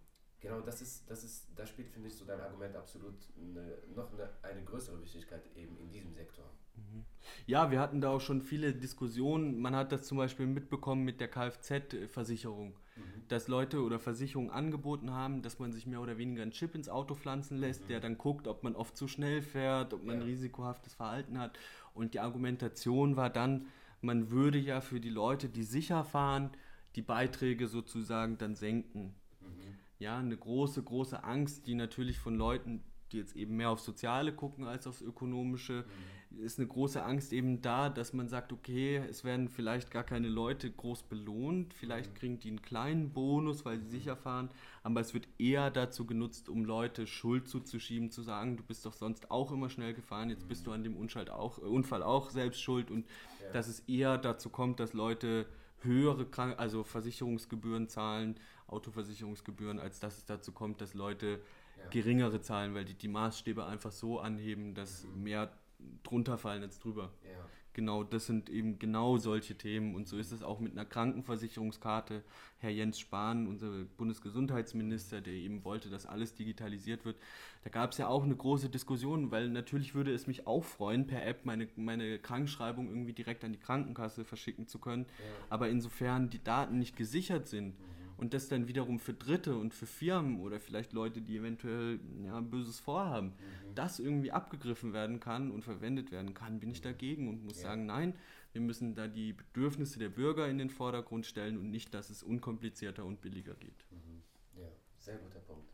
Genau, 0.44 0.60
das 0.60 0.82
ist, 0.82 1.10
das 1.10 1.24
ist, 1.24 1.48
da 1.56 1.66
spielt, 1.66 1.88
finde 1.88 2.10
ich, 2.10 2.16
so 2.16 2.26
dein 2.26 2.42
Argument 2.42 2.76
absolut 2.76 3.16
eine, 3.38 3.78
noch 3.96 4.12
eine, 4.12 4.30
eine 4.42 4.62
größere 4.66 5.02
Wichtigkeit 5.02 5.42
eben 5.56 5.78
in 5.78 5.90
diesem 5.90 6.14
Sektor. 6.14 6.44
Mhm. 6.76 7.06
Ja, 7.46 7.72
wir 7.72 7.80
hatten 7.80 8.02
da 8.02 8.10
auch 8.10 8.22
schon 8.22 8.42
viele 8.42 8.74
Diskussionen. 8.74 9.60
Man 9.60 9.76
hat 9.76 9.92
das 9.92 10.04
zum 10.04 10.18
Beispiel 10.18 10.46
mitbekommen 10.46 11.04
mit 11.04 11.20
der 11.20 11.28
Kfz-Versicherung, 11.28 12.76
mhm. 12.96 13.02
dass 13.28 13.48
Leute 13.48 13.82
oder 13.82 14.00
Versicherungen 14.00 14.52
angeboten 14.52 15.12
haben, 15.12 15.42
dass 15.42 15.60
man 15.60 15.72
sich 15.72 15.88
mehr 15.88 16.02
oder 16.02 16.18
weniger 16.18 16.42
einen 16.42 16.52
Chip 16.52 16.76
ins 16.76 16.90
Auto 16.90 17.16
pflanzen 17.16 17.58
lässt, 17.58 17.84
mhm. 17.84 17.88
der 17.88 18.00
dann 18.00 18.18
guckt, 18.18 18.48
ob 18.48 18.64
man 18.64 18.76
oft 18.76 18.96
zu 18.98 19.08
schnell 19.08 19.42
fährt, 19.42 19.94
ob 19.94 20.04
man 20.04 20.20
ja. 20.20 20.26
risikohaftes 20.26 20.94
Verhalten 20.94 21.40
hat. 21.40 21.58
Und 21.94 22.14
die 22.14 22.20
Argumentation 22.20 23.16
war 23.16 23.30
dann, 23.30 23.68
man 24.02 24.32
würde 24.32 24.58
ja 24.58 24.82
für 24.82 25.00
die 25.00 25.10
Leute, 25.10 25.50
die 25.50 25.64
sicher 25.64 26.04
fahren, 26.04 26.52
die 26.96 27.02
Beiträge 27.02 27.68
sozusagen 27.68 28.38
dann 28.38 28.56
senken 28.56 29.16
ja, 30.04 30.20
eine 30.20 30.38
große, 30.38 30.84
große 30.84 31.24
Angst, 31.24 31.66
die 31.66 31.76
natürlich 31.76 32.20
von 32.20 32.36
Leuten, 32.36 32.84
die 33.12 33.18
jetzt 33.18 33.36
eben 33.36 33.56
mehr 33.56 33.70
aufs 33.70 33.86
Soziale 33.86 34.34
gucken 34.34 34.66
als 34.66 34.86
aufs 34.86 35.02
Ökonomische, 35.02 35.86
mhm. 35.88 36.23
Ist 36.42 36.60
eine 36.60 36.68
große 36.68 37.04
Angst 37.04 37.34
eben 37.34 37.62
da, 37.62 37.90
dass 37.90 38.14
man 38.14 38.28
sagt, 38.28 38.52
okay, 38.52 38.98
es 39.10 39.24
werden 39.24 39.50
vielleicht 39.50 39.92
gar 39.92 40.04
keine 40.04 40.28
Leute 40.28 40.72
groß 40.72 41.04
belohnt, 41.04 41.74
vielleicht 41.74 42.12
mhm. 42.12 42.18
kriegen 42.18 42.40
die 42.40 42.50
einen 42.50 42.62
kleinen 42.62 43.12
Bonus, 43.12 43.66
weil 43.66 43.80
sie 43.80 43.90
sicher 43.90 44.16
fahren, 44.16 44.50
aber 44.84 45.02
es 45.02 45.14
wird 45.14 45.28
eher 45.38 45.72
dazu 45.72 46.06
genutzt, 46.06 46.50
um 46.50 46.66
Leute 46.66 47.08
Schuld 47.08 47.48
zuzuschieben, 47.48 48.12
zu 48.12 48.22
sagen, 48.22 48.58
du 48.58 48.64
bist 48.64 48.86
doch 48.86 48.94
sonst 48.94 49.32
auch 49.32 49.52
immer 49.52 49.70
schnell 49.70 49.94
gefahren, 49.94 50.30
jetzt 50.30 50.44
mhm. 50.44 50.50
bist 50.50 50.68
du 50.68 50.72
an 50.72 50.84
dem 50.84 50.96
Unfall 50.96 51.30
auch, 51.30 51.60
äh, 51.60 51.66
Unfall 51.66 52.04
auch 52.04 52.30
selbst 52.30 52.62
schuld 52.62 52.92
und 52.92 53.06
ja. 53.42 53.52
dass 53.52 53.68
es 53.68 53.82
eher 53.82 54.18
dazu 54.18 54.50
kommt, 54.50 54.80
dass 54.80 54.94
Leute 54.94 55.46
höhere 55.82 56.26
Krank 56.26 56.56
also 56.58 56.84
Versicherungsgebühren 56.84 57.88
zahlen, 57.88 58.40
Autoversicherungsgebühren, 58.68 59.80
als 59.80 60.00
dass 60.00 60.18
es 60.18 60.26
dazu 60.26 60.52
kommt, 60.52 60.82
dass 60.82 60.94
Leute 60.94 61.42
ja. 61.78 61.88
geringere 61.90 62.42
zahlen, 62.42 62.74
weil 62.74 62.86
die 62.86 62.96
die 62.96 63.08
Maßstäbe 63.08 63.66
einfach 63.66 63.92
so 63.92 64.20
anheben, 64.20 64.74
dass 64.74 65.06
mhm. 65.06 65.24
mehr 65.24 65.52
drunter 66.04 66.38
fallen 66.38 66.64
als 66.64 66.80
drüber. 66.80 67.12
Ja. 67.24 67.46
Genau, 67.74 68.04
das 68.04 68.28
sind 68.28 68.52
eben 68.52 68.78
genau 68.78 69.18
solche 69.18 69.56
Themen 69.56 69.96
und 69.96 70.08
so 70.08 70.18
ist 70.18 70.32
es 70.32 70.44
auch 70.44 70.60
mit 70.60 70.74
einer 70.74 70.86
Krankenversicherungskarte. 70.86 72.24
Herr 72.60 72.70
Jens 72.70 73.00
Spahn, 73.00 73.48
unser 73.48 73.86
Bundesgesundheitsminister, 73.98 75.22
der 75.22 75.34
eben 75.34 75.66
wollte, 75.66 75.90
dass 75.90 76.06
alles 76.06 76.36
digitalisiert 76.36 77.04
wird, 77.04 77.18
da 77.64 77.72
gab 77.72 77.92
es 77.92 77.98
ja 77.98 78.08
auch 78.08 78.24
eine 78.24 78.36
große 78.36 78.70
Diskussion, 78.70 79.32
weil 79.32 79.50
natürlich 79.50 79.96
würde 79.96 80.14
es 80.14 80.28
mich 80.28 80.46
auch 80.46 80.64
freuen, 80.64 81.08
per 81.08 81.26
App 81.26 81.46
meine, 81.46 81.68
meine 81.76 82.20
Krankschreibung 82.20 82.90
irgendwie 82.90 83.14
direkt 83.14 83.44
an 83.44 83.54
die 83.54 83.60
Krankenkasse 83.60 84.24
verschicken 84.24 84.68
zu 84.68 84.78
können. 84.78 85.08
Ja. 85.18 85.26
Aber 85.50 85.70
insofern 85.70 86.30
die 86.30 86.44
Daten 86.44 86.78
nicht 86.78 86.96
gesichert 86.96 87.48
sind, 87.48 87.80
mhm 87.80 88.03
und 88.18 88.34
das 88.34 88.48
dann 88.48 88.68
wiederum 88.68 89.00
für 89.00 89.14
Dritte 89.14 89.58
und 89.58 89.74
für 89.74 89.86
Firmen 89.86 90.40
oder 90.40 90.60
vielleicht 90.60 90.94
Leute, 90.94 91.22
die 91.22 91.38
eventuell 91.38 92.00
ja, 92.24 92.40
Böses 92.42 92.80
vorhaben, 92.80 93.28
mhm. 93.28 93.76
das 93.76 94.00
irgendwie 94.00 94.32
abgegriffen 94.32 94.94
werden 94.94 95.20
kann 95.20 95.52
und 95.52 95.64
verwendet 95.64 96.12
werden 96.12 96.34
kann, 96.34 96.60
bin 96.60 96.70
ich 96.70 96.80
mhm. 96.80 96.84
dagegen 96.84 97.28
und 97.30 97.44
muss 97.44 97.58
ja. 97.58 97.70
sagen, 97.70 97.86
nein, 97.86 98.16
wir 98.52 98.62
müssen 98.62 98.96
da 98.96 99.08
die 99.08 99.34
Bedürfnisse 99.34 100.00
der 100.00 100.10
Bürger 100.10 100.48
in 100.48 100.58
den 100.58 100.70
Vordergrund 100.70 101.26
stellen 101.26 101.58
und 101.58 101.72
nicht, 101.72 101.94
dass 101.94 102.10
es 102.10 102.24
unkomplizierter 102.24 103.04
und 103.04 103.22
billiger 103.22 103.56
geht. 103.56 103.86
Mhm. 103.92 104.22
Ja, 104.60 104.68
sehr 105.00 105.18
guter 105.18 105.40
Punkt. 105.40 105.74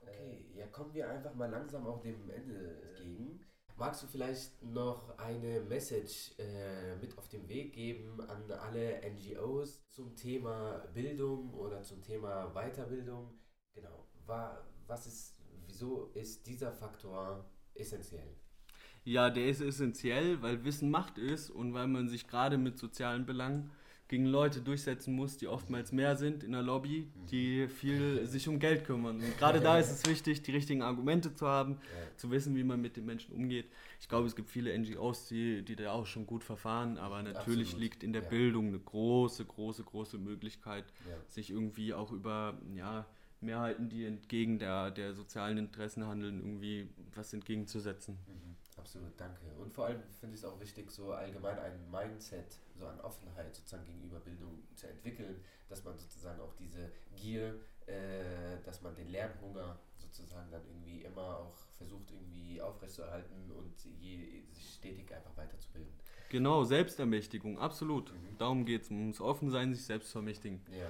Okay, 0.00 0.44
ja, 0.56 0.66
kommen 0.66 0.92
wir 0.92 1.08
einfach 1.08 1.34
mal 1.34 1.50
langsam 1.50 1.86
auch 1.86 2.02
dem 2.02 2.28
Ende 2.30 2.82
entgegen. 2.82 3.40
Magst 3.76 4.04
du 4.04 4.06
vielleicht 4.06 4.62
noch 4.62 5.18
eine 5.18 5.60
Message 5.60 6.32
äh, 6.38 6.94
mit 6.96 7.18
auf 7.18 7.28
den 7.28 7.48
Weg 7.48 7.72
geben 7.72 8.20
an 8.20 8.48
alle 8.52 9.00
NGOs 9.10 9.82
zum 9.90 10.14
Thema 10.14 10.78
Bildung 10.94 11.52
oder 11.54 11.82
zum 11.82 12.00
Thema 12.00 12.54
Weiterbildung? 12.54 13.36
Genau. 13.74 14.06
War, 14.26 14.64
was 14.86 15.08
ist, 15.08 15.36
wieso 15.66 16.12
ist 16.14 16.46
dieser 16.46 16.72
Faktor 16.72 17.50
essentiell? 17.74 18.36
Ja, 19.02 19.28
der 19.28 19.48
ist 19.48 19.60
essentiell, 19.60 20.40
weil 20.40 20.64
Wissen 20.64 20.88
Macht 20.88 21.18
ist 21.18 21.50
und 21.50 21.74
weil 21.74 21.88
man 21.88 22.08
sich 22.08 22.28
gerade 22.28 22.58
mit 22.58 22.78
sozialen 22.78 23.26
Belangen 23.26 23.72
gegen 24.08 24.26
Leute 24.26 24.60
durchsetzen 24.60 25.14
muss, 25.14 25.38
die 25.38 25.48
oftmals 25.48 25.90
mehr 25.90 26.16
sind 26.16 26.44
in 26.44 26.52
der 26.52 26.62
Lobby, 26.62 27.08
die 27.30 27.68
viel 27.68 28.26
sich 28.26 28.48
um 28.48 28.58
Geld 28.58 28.84
kümmern. 28.84 29.16
Und 29.16 29.38
gerade 29.38 29.60
da 29.60 29.78
ist 29.78 29.90
es 29.90 30.04
wichtig, 30.06 30.42
die 30.42 30.52
richtigen 30.52 30.82
Argumente 30.82 31.34
zu 31.34 31.46
haben, 31.46 31.78
zu 32.16 32.30
wissen, 32.30 32.54
wie 32.54 32.64
man 32.64 32.80
mit 32.80 32.96
den 32.96 33.06
Menschen 33.06 33.34
umgeht. 33.34 33.66
Ich 34.00 34.08
glaube, 34.08 34.26
es 34.26 34.36
gibt 34.36 34.50
viele 34.50 34.76
NGOs, 34.78 35.28
die, 35.28 35.62
die 35.62 35.76
da 35.76 35.92
auch 35.92 36.04
schon 36.04 36.26
gut 36.26 36.44
verfahren, 36.44 36.98
aber 36.98 37.22
natürlich 37.22 37.68
Absolut. 37.68 37.82
liegt 37.82 38.02
in 38.02 38.12
der 38.12 38.22
ja. 38.22 38.28
Bildung 38.28 38.68
eine 38.68 38.78
große, 38.78 39.44
große, 39.46 39.82
große 39.84 40.18
Möglichkeit, 40.18 40.84
ja. 41.08 41.16
sich 41.28 41.50
irgendwie 41.50 41.94
auch 41.94 42.12
über 42.12 42.58
ja, 42.74 43.06
Mehrheiten, 43.40 43.88
die 43.88 44.04
entgegen 44.04 44.58
der, 44.58 44.90
der 44.90 45.14
sozialen 45.14 45.56
Interessen 45.56 46.06
handeln, 46.06 46.40
irgendwie 46.40 46.88
was 47.14 47.32
entgegenzusetzen. 47.32 48.18
Mhm. 48.26 48.56
Absolut, 48.76 49.12
danke. 49.18 49.40
Und 49.58 49.72
vor 49.72 49.86
allem 49.86 50.02
finde 50.20 50.34
ich 50.34 50.42
es 50.42 50.44
auch 50.44 50.58
wichtig, 50.60 50.90
so 50.90 51.12
allgemein 51.12 51.58
ein 51.58 51.90
Mindset, 51.90 52.58
so 52.76 52.86
an 52.86 53.00
Offenheit 53.00 53.54
sozusagen 53.54 53.84
gegenüber 53.84 54.18
Bildung 54.20 54.62
zu 54.74 54.88
entwickeln, 54.88 55.42
dass 55.68 55.84
man 55.84 55.96
sozusagen 55.96 56.40
auch 56.40 56.52
diese 56.54 56.90
Gier, 57.14 57.60
äh, 57.86 58.60
dass 58.64 58.82
man 58.82 58.94
den 58.94 59.08
Lernhunger 59.08 59.78
sozusagen 59.98 60.50
dann 60.50 60.62
irgendwie 60.66 61.02
immer 61.02 61.38
auch 61.38 61.56
versucht 61.76 62.10
irgendwie 62.10 62.60
aufrechtzuerhalten 62.60 63.50
und 63.52 63.74
je, 64.00 64.42
sich 64.52 64.74
stetig 64.74 65.12
einfach 65.14 65.36
weiterzubilden. 65.36 65.92
Genau, 66.30 66.64
Selbstermächtigung, 66.64 67.58
absolut. 67.58 68.12
Mhm. 68.12 68.38
Darum 68.38 68.64
geht 68.64 68.82
es. 68.82 68.90
Man 68.90 69.08
muss 69.08 69.20
offen 69.20 69.50
sein, 69.50 69.72
sich 69.74 69.84
selbst 69.84 70.10
vermächtigen. 70.10 70.60
Ja. 70.70 70.86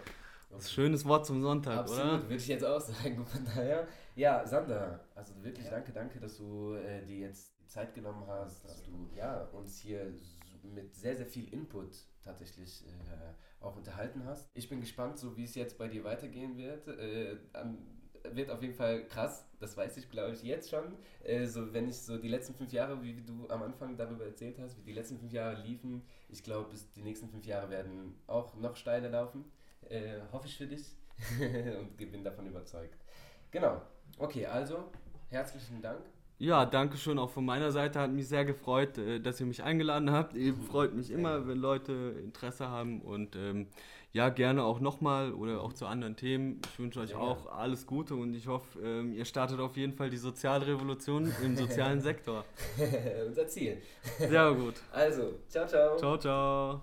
Das 0.50 0.64
ist 0.64 0.70
ein 0.70 0.74
schönes 0.74 1.04
Wort 1.04 1.26
zum 1.26 1.42
Sonntag, 1.42 1.78
Absolut, 1.78 2.04
oder? 2.04 2.22
würde 2.22 2.36
ich 2.36 2.48
jetzt 2.48 2.64
auch 2.64 2.80
sagen. 2.80 3.26
Von 3.26 3.44
daher, 3.44 3.88
ja, 4.14 4.46
Sander, 4.46 5.00
also 5.14 5.34
wirklich 5.42 5.68
danke, 5.68 5.92
danke, 5.92 6.20
dass 6.20 6.36
du 6.36 6.74
äh, 6.74 7.04
dir 7.04 7.18
jetzt 7.18 7.53
Zeit 7.66 7.94
genommen 7.94 8.24
hast, 8.26 8.64
dass 8.64 8.82
du 8.82 9.10
ja, 9.16 9.44
uns 9.52 9.78
hier 9.78 10.12
mit 10.62 10.94
sehr, 10.94 11.16
sehr 11.16 11.26
viel 11.26 11.52
Input 11.52 11.94
tatsächlich 12.22 12.84
äh, 12.86 13.64
auch 13.64 13.76
unterhalten 13.76 14.24
hast. 14.24 14.48
Ich 14.54 14.68
bin 14.68 14.80
gespannt, 14.80 15.18
so 15.18 15.36
wie 15.36 15.44
es 15.44 15.54
jetzt 15.54 15.78
bei 15.78 15.88
dir 15.88 16.04
weitergehen 16.04 16.56
wird. 16.56 16.88
Äh, 16.88 17.36
an, 17.52 17.78
wird 18.32 18.50
auf 18.50 18.62
jeden 18.62 18.74
Fall 18.74 19.06
krass, 19.06 19.44
das 19.60 19.76
weiß 19.76 19.98
ich, 19.98 20.10
glaube 20.10 20.32
ich, 20.32 20.42
jetzt 20.42 20.70
schon. 20.70 20.96
Äh, 21.22 21.46
so, 21.46 21.72
wenn 21.74 21.88
ich 21.88 21.96
so 21.96 22.16
die 22.16 22.28
letzten 22.28 22.54
fünf 22.54 22.72
Jahre, 22.72 23.02
wie 23.02 23.20
du 23.20 23.48
am 23.48 23.62
Anfang 23.62 23.96
darüber 23.96 24.24
erzählt 24.24 24.58
hast, 24.58 24.78
wie 24.78 24.82
die 24.82 24.92
letzten 24.92 25.18
fünf 25.18 25.32
Jahre 25.32 25.60
liefen, 25.62 26.02
ich 26.28 26.42
glaube, 26.42 26.74
die 26.96 27.02
nächsten 27.02 27.28
fünf 27.28 27.44
Jahre 27.44 27.68
werden 27.70 28.16
auch 28.26 28.54
noch 28.56 28.76
steiler 28.76 29.10
laufen. 29.10 29.44
Äh, 29.88 30.20
hoffe 30.32 30.46
ich 30.46 30.56
für 30.56 30.66
dich 30.66 30.96
und 31.78 31.96
bin 31.96 32.24
davon 32.24 32.46
überzeugt. 32.46 32.98
Genau. 33.50 33.82
Okay, 34.18 34.46
also 34.46 34.90
herzlichen 35.28 35.82
Dank 35.82 36.02
Ja, 36.38 36.66
danke 36.66 36.96
schön 36.96 37.18
auch 37.18 37.30
von 37.30 37.44
meiner 37.44 37.70
Seite. 37.70 38.00
Hat 38.00 38.10
mich 38.10 38.28
sehr 38.28 38.44
gefreut, 38.44 38.98
äh, 38.98 39.20
dass 39.20 39.40
ihr 39.40 39.46
mich 39.46 39.62
eingeladen 39.62 40.10
habt. 40.10 40.34
Eben 40.36 40.60
freut 40.62 40.94
mich 40.94 41.10
immer, 41.10 41.46
wenn 41.46 41.58
Leute 41.58 42.16
Interesse 42.22 42.68
haben 42.68 43.00
und 43.00 43.36
ähm, 43.36 43.68
ja, 44.12 44.28
gerne 44.28 44.62
auch 44.62 44.78
nochmal 44.78 45.32
oder 45.32 45.60
auch 45.60 45.72
zu 45.72 45.86
anderen 45.86 46.16
Themen. 46.16 46.60
Ich 46.72 46.78
wünsche 46.78 47.00
euch 47.00 47.10
ja. 47.10 47.18
auch 47.18 47.46
alles 47.46 47.84
Gute 47.84 48.14
und 48.14 48.34
ich 48.34 48.46
hoffe, 48.46 48.78
ähm, 48.80 49.12
ihr 49.12 49.24
startet 49.24 49.58
auf 49.58 49.76
jeden 49.76 49.92
Fall 49.92 50.08
die 50.08 50.16
Sozialrevolution 50.16 51.32
im 51.42 51.56
sozialen 51.56 52.00
Sektor. 52.00 52.44
Unser 53.26 53.48
Ziel. 53.48 53.78
Sehr 54.18 54.52
gut. 54.52 54.74
Also, 54.92 55.34
ciao, 55.48 55.66
ciao. 55.66 55.96
Ciao, 55.96 56.16
ciao. 56.16 56.82